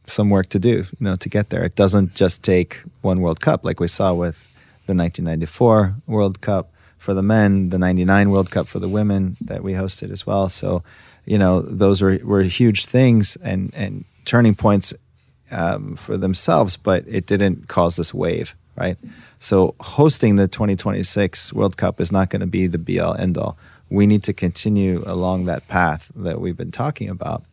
some 0.06 0.28
work 0.28 0.48
to 0.48 0.58
do, 0.58 0.84
you 0.98 1.04
know, 1.06 1.16
to 1.16 1.28
get 1.28 1.50
there. 1.50 1.64
It 1.64 1.74
doesn't 1.76 2.14
just 2.14 2.42
take 2.42 2.82
one 3.00 3.20
World 3.20 3.40
Cup, 3.40 3.64
like 3.64 3.80
we 3.80 3.88
saw 3.88 4.12
with 4.12 4.46
the 4.86 4.94
1994 4.94 5.94
World 6.06 6.40
Cup 6.40 6.72
for 6.98 7.14
the 7.14 7.22
men, 7.22 7.70
the 7.70 7.78
99 7.78 8.30
World 8.30 8.50
Cup 8.50 8.66
for 8.68 8.78
the 8.78 8.88
women 8.88 9.36
that 9.40 9.62
we 9.62 9.72
hosted 9.72 10.10
as 10.10 10.26
well. 10.26 10.48
So, 10.48 10.82
you 11.24 11.38
know, 11.38 11.62
those 11.62 12.02
were, 12.02 12.18
were 12.22 12.42
huge 12.42 12.86
things 12.86 13.36
and, 13.42 13.72
and 13.74 14.04
turning 14.24 14.54
points 14.54 14.92
um, 15.50 15.96
for 15.96 16.16
themselves, 16.16 16.76
but 16.76 17.04
it 17.06 17.26
didn't 17.26 17.68
cause 17.68 17.96
this 17.96 18.12
wave, 18.12 18.54
right? 18.76 18.98
So 19.45 19.75
hosting 19.79 20.37
the 20.37 20.47
2026 20.47 21.53
World 21.53 21.77
Cup 21.77 22.01
is 22.01 22.11
not 22.11 22.31
going 22.31 22.39
to 22.39 22.47
be 22.47 22.65
the 22.65 22.79
be 22.79 22.99
all 22.99 23.13
end 23.13 23.37
all. 23.37 23.59
We 23.91 24.07
need 24.07 24.23
to 24.23 24.33
continue 24.33 25.03
along 25.05 25.43
that 25.43 25.67
path 25.67 26.11
that 26.15 26.41
we've 26.41 26.57
been 26.57 26.71
talking 26.71 27.09
about 27.09 27.43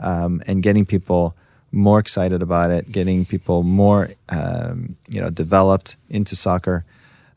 um, 0.00 0.42
and 0.48 0.60
getting 0.60 0.84
people 0.84 1.36
more 1.70 2.00
excited 2.00 2.42
about 2.42 2.72
it, 2.72 2.90
getting 2.90 3.24
people 3.24 3.62
more 3.62 4.10
um, 4.28 4.96
you 5.08 5.20
know 5.20 5.30
developed 5.30 5.96
into 6.10 6.34
soccer, 6.34 6.84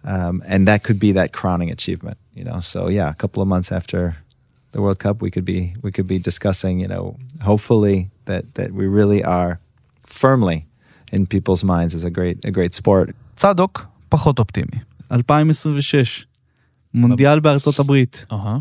um, 0.04 0.42
and 0.48 0.68
that 0.68 0.82
could 0.82 1.00
be 1.00 1.12
that 1.12 1.32
crowning 1.32 1.70
achievement. 1.70 2.18
You 2.34 2.46
know, 2.46 2.62
so 2.62 2.90
yeah, 2.90 3.12
a 3.12 3.14
couple 3.14 3.44
of 3.44 3.48
months 3.48 3.72
after 3.72 4.16
the 4.72 4.82
World 4.82 4.98
Cup, 4.98 5.22
we 5.22 5.30
could 5.30 5.46
be 5.46 5.76
we 5.84 5.92
could 5.92 6.08
be 6.08 6.18
discussing. 6.18 6.80
You 6.80 6.88
know, 6.88 7.16
hopefully 7.44 8.10
that 8.26 8.56
that 8.56 8.72
we 8.72 8.88
really 8.88 9.24
are 9.24 9.60
firmly 10.04 10.66
in 11.12 11.28
people's 11.28 11.64
minds 11.64 11.94
as 11.94 12.04
a 12.04 12.10
great 12.10 12.44
a 12.44 12.50
great 12.50 12.74
sport. 12.74 13.16
Sadok, 13.36 13.89
פחות 14.10 14.40
אופטימי. 14.40 14.80
2026, 15.12 16.26
מונדיאל 16.94 17.40
בארצות 17.40 17.80
הברית. 17.80 18.26
אהה. 18.32 18.58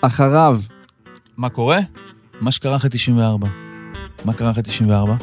אחריו, 0.00 0.60
מה 1.36 1.48
קורה? 1.48 1.78
מה 2.40 2.50
שקרה 2.50 2.76
אחרי 2.76 2.90
94. 2.90 3.48
מה 4.24 4.32
קרה 4.32 4.50
אחרי 4.50 4.62
94? 4.62 5.16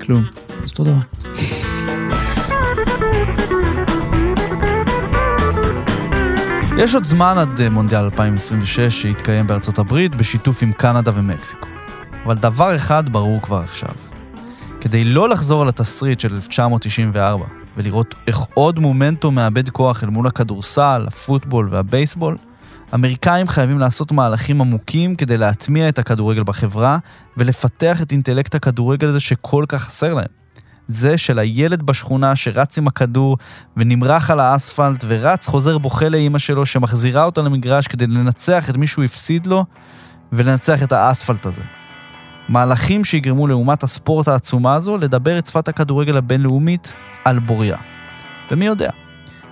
כלום. 0.00 0.24
אז 0.64 0.72
דבר. 0.74 0.94
יש 6.78 6.94
עוד 6.94 7.04
זמן 7.04 7.34
עד 7.38 7.60
אה, 7.60 7.70
מונדיאל 7.70 8.00
2026 8.00 9.02
שיתקיים 9.02 9.46
בארצות 9.46 9.78
הברית 9.78 10.14
בשיתוף 10.14 10.62
עם 10.62 10.72
קנדה 10.72 11.10
ומקסיקו. 11.14 11.68
אבל 12.24 12.34
דבר 12.34 12.76
אחד 12.76 13.08
ברור 13.08 13.40
כבר 13.40 13.58
עכשיו. 13.58 13.94
כדי 14.80 15.04
לא 15.04 15.28
לחזור 15.28 15.62
על 15.62 15.68
התסריט 15.68 16.20
של 16.20 16.34
1994 16.34 17.61
ולראות 17.76 18.14
איך 18.26 18.38
עוד 18.54 18.78
מומנטום 18.78 19.34
מאבד 19.34 19.68
כוח 19.68 20.04
אל 20.04 20.08
מול 20.08 20.26
הכדורסל, 20.26 21.04
הפוטבול 21.06 21.68
והבייסבול, 21.70 22.36
אמריקאים 22.94 23.48
חייבים 23.48 23.78
לעשות 23.78 24.12
מהלכים 24.12 24.60
עמוקים 24.60 25.16
כדי 25.16 25.36
להטמיע 25.36 25.88
את 25.88 25.98
הכדורגל 25.98 26.42
בחברה 26.42 26.98
ולפתח 27.36 28.02
את 28.02 28.12
אינטלקט 28.12 28.54
הכדורגל 28.54 29.08
הזה 29.08 29.20
שכל 29.20 29.64
כך 29.68 29.82
חסר 29.82 30.14
להם. 30.14 30.42
זה 30.86 31.18
של 31.18 31.38
הילד 31.38 31.82
בשכונה 31.82 32.36
שרץ 32.36 32.78
עם 32.78 32.86
הכדור 32.86 33.36
ונמרח 33.76 34.30
על 34.30 34.40
האספלט 34.40 35.04
ורץ 35.08 35.46
חוזר 35.46 35.78
בוכה 35.78 36.08
לאימא 36.08 36.38
שלו 36.38 36.66
שמחזירה 36.66 37.24
אותו 37.24 37.42
למגרש 37.42 37.86
כדי 37.86 38.06
לנצח 38.06 38.70
את 38.70 38.76
מי 38.76 38.86
שהוא 38.86 39.04
הפסיד 39.04 39.46
לו 39.46 39.64
ולנצח 40.32 40.82
את 40.82 40.92
האספלט 40.92 41.46
הזה. 41.46 41.62
מהלכים 42.48 43.04
שיגרמו 43.04 43.46
לאומת 43.46 43.82
הספורט 43.82 44.28
העצומה 44.28 44.74
הזו 44.74 44.96
לדבר 44.96 45.38
את 45.38 45.46
שפת 45.46 45.68
הכדורגל 45.68 46.16
הבינלאומית 46.16 46.94
על 47.24 47.38
בוריה. 47.38 47.76
ומי 48.50 48.64
יודע, 48.64 48.90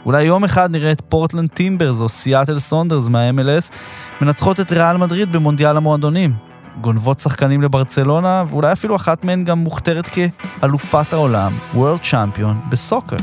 אולי 0.06 0.22
יום 0.22 0.44
אחד 0.44 0.70
נראה 0.70 0.92
את 0.92 1.00
פורטלנד 1.08 1.50
טימברס 1.50 2.00
או 2.00 2.08
סיאטל 2.08 2.58
סונדרס 2.58 3.08
מה-MLS 3.08 3.74
מנצחות 4.20 4.60
את 4.60 4.72
ריאל 4.72 4.96
מדריד 4.96 5.32
במונדיאל 5.32 5.76
המועדונים. 5.76 6.34
גונבות 6.80 7.18
שחקנים 7.18 7.62
לברצלונה, 7.62 8.44
ואולי 8.48 8.72
אפילו 8.72 8.96
אחת 8.96 9.24
מהן 9.24 9.44
גם 9.44 9.58
מוכתרת 9.58 10.08
כאלופת 10.08 11.12
העולם, 11.12 11.52
World 11.74 12.04
Champion 12.10 12.70
ב-soccer. 12.70 13.16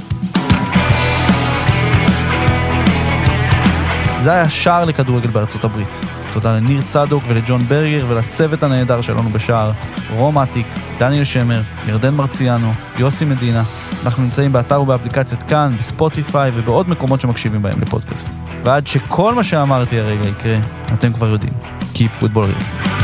זה 4.21 4.31
היה 4.31 4.49
שער 4.49 4.85
לכדורגל 4.85 5.29
בארצות 5.29 5.63
הברית. 5.63 6.01
תודה 6.33 6.57
לניר 6.57 6.81
צדוק 6.81 7.23
ולג'ון 7.27 7.61
ברגר 7.61 8.05
ולצוות 8.09 8.63
הנהדר 8.63 9.01
שלנו 9.01 9.29
בשער, 9.29 9.71
רום 10.09 10.37
אטיק, 10.37 10.67
דניאל 10.99 11.23
שמר, 11.23 11.61
ירדן 11.87 12.13
מרציאנו, 12.13 12.71
יוסי 12.97 13.25
מדינה. 13.25 13.63
אנחנו 14.05 14.23
נמצאים 14.23 14.53
באתר 14.53 14.81
ובאפליקציית 14.81 15.43
כאן, 15.43 15.75
בספוטיפיי 15.79 16.51
ובעוד 16.53 16.89
מקומות 16.89 17.21
שמקשיבים 17.21 17.61
בהם 17.61 17.81
לפודקאסט. 17.81 18.33
ועד 18.65 18.87
שכל 18.87 19.33
מה 19.33 19.43
שאמרתי 19.43 19.99
הרגע 19.99 20.29
יקרה, 20.29 20.57
אתם 20.93 21.13
כבר 21.13 21.27
יודעים. 21.27 21.53
Keep 21.93 22.21
football 22.21 22.45
real. 22.47 22.96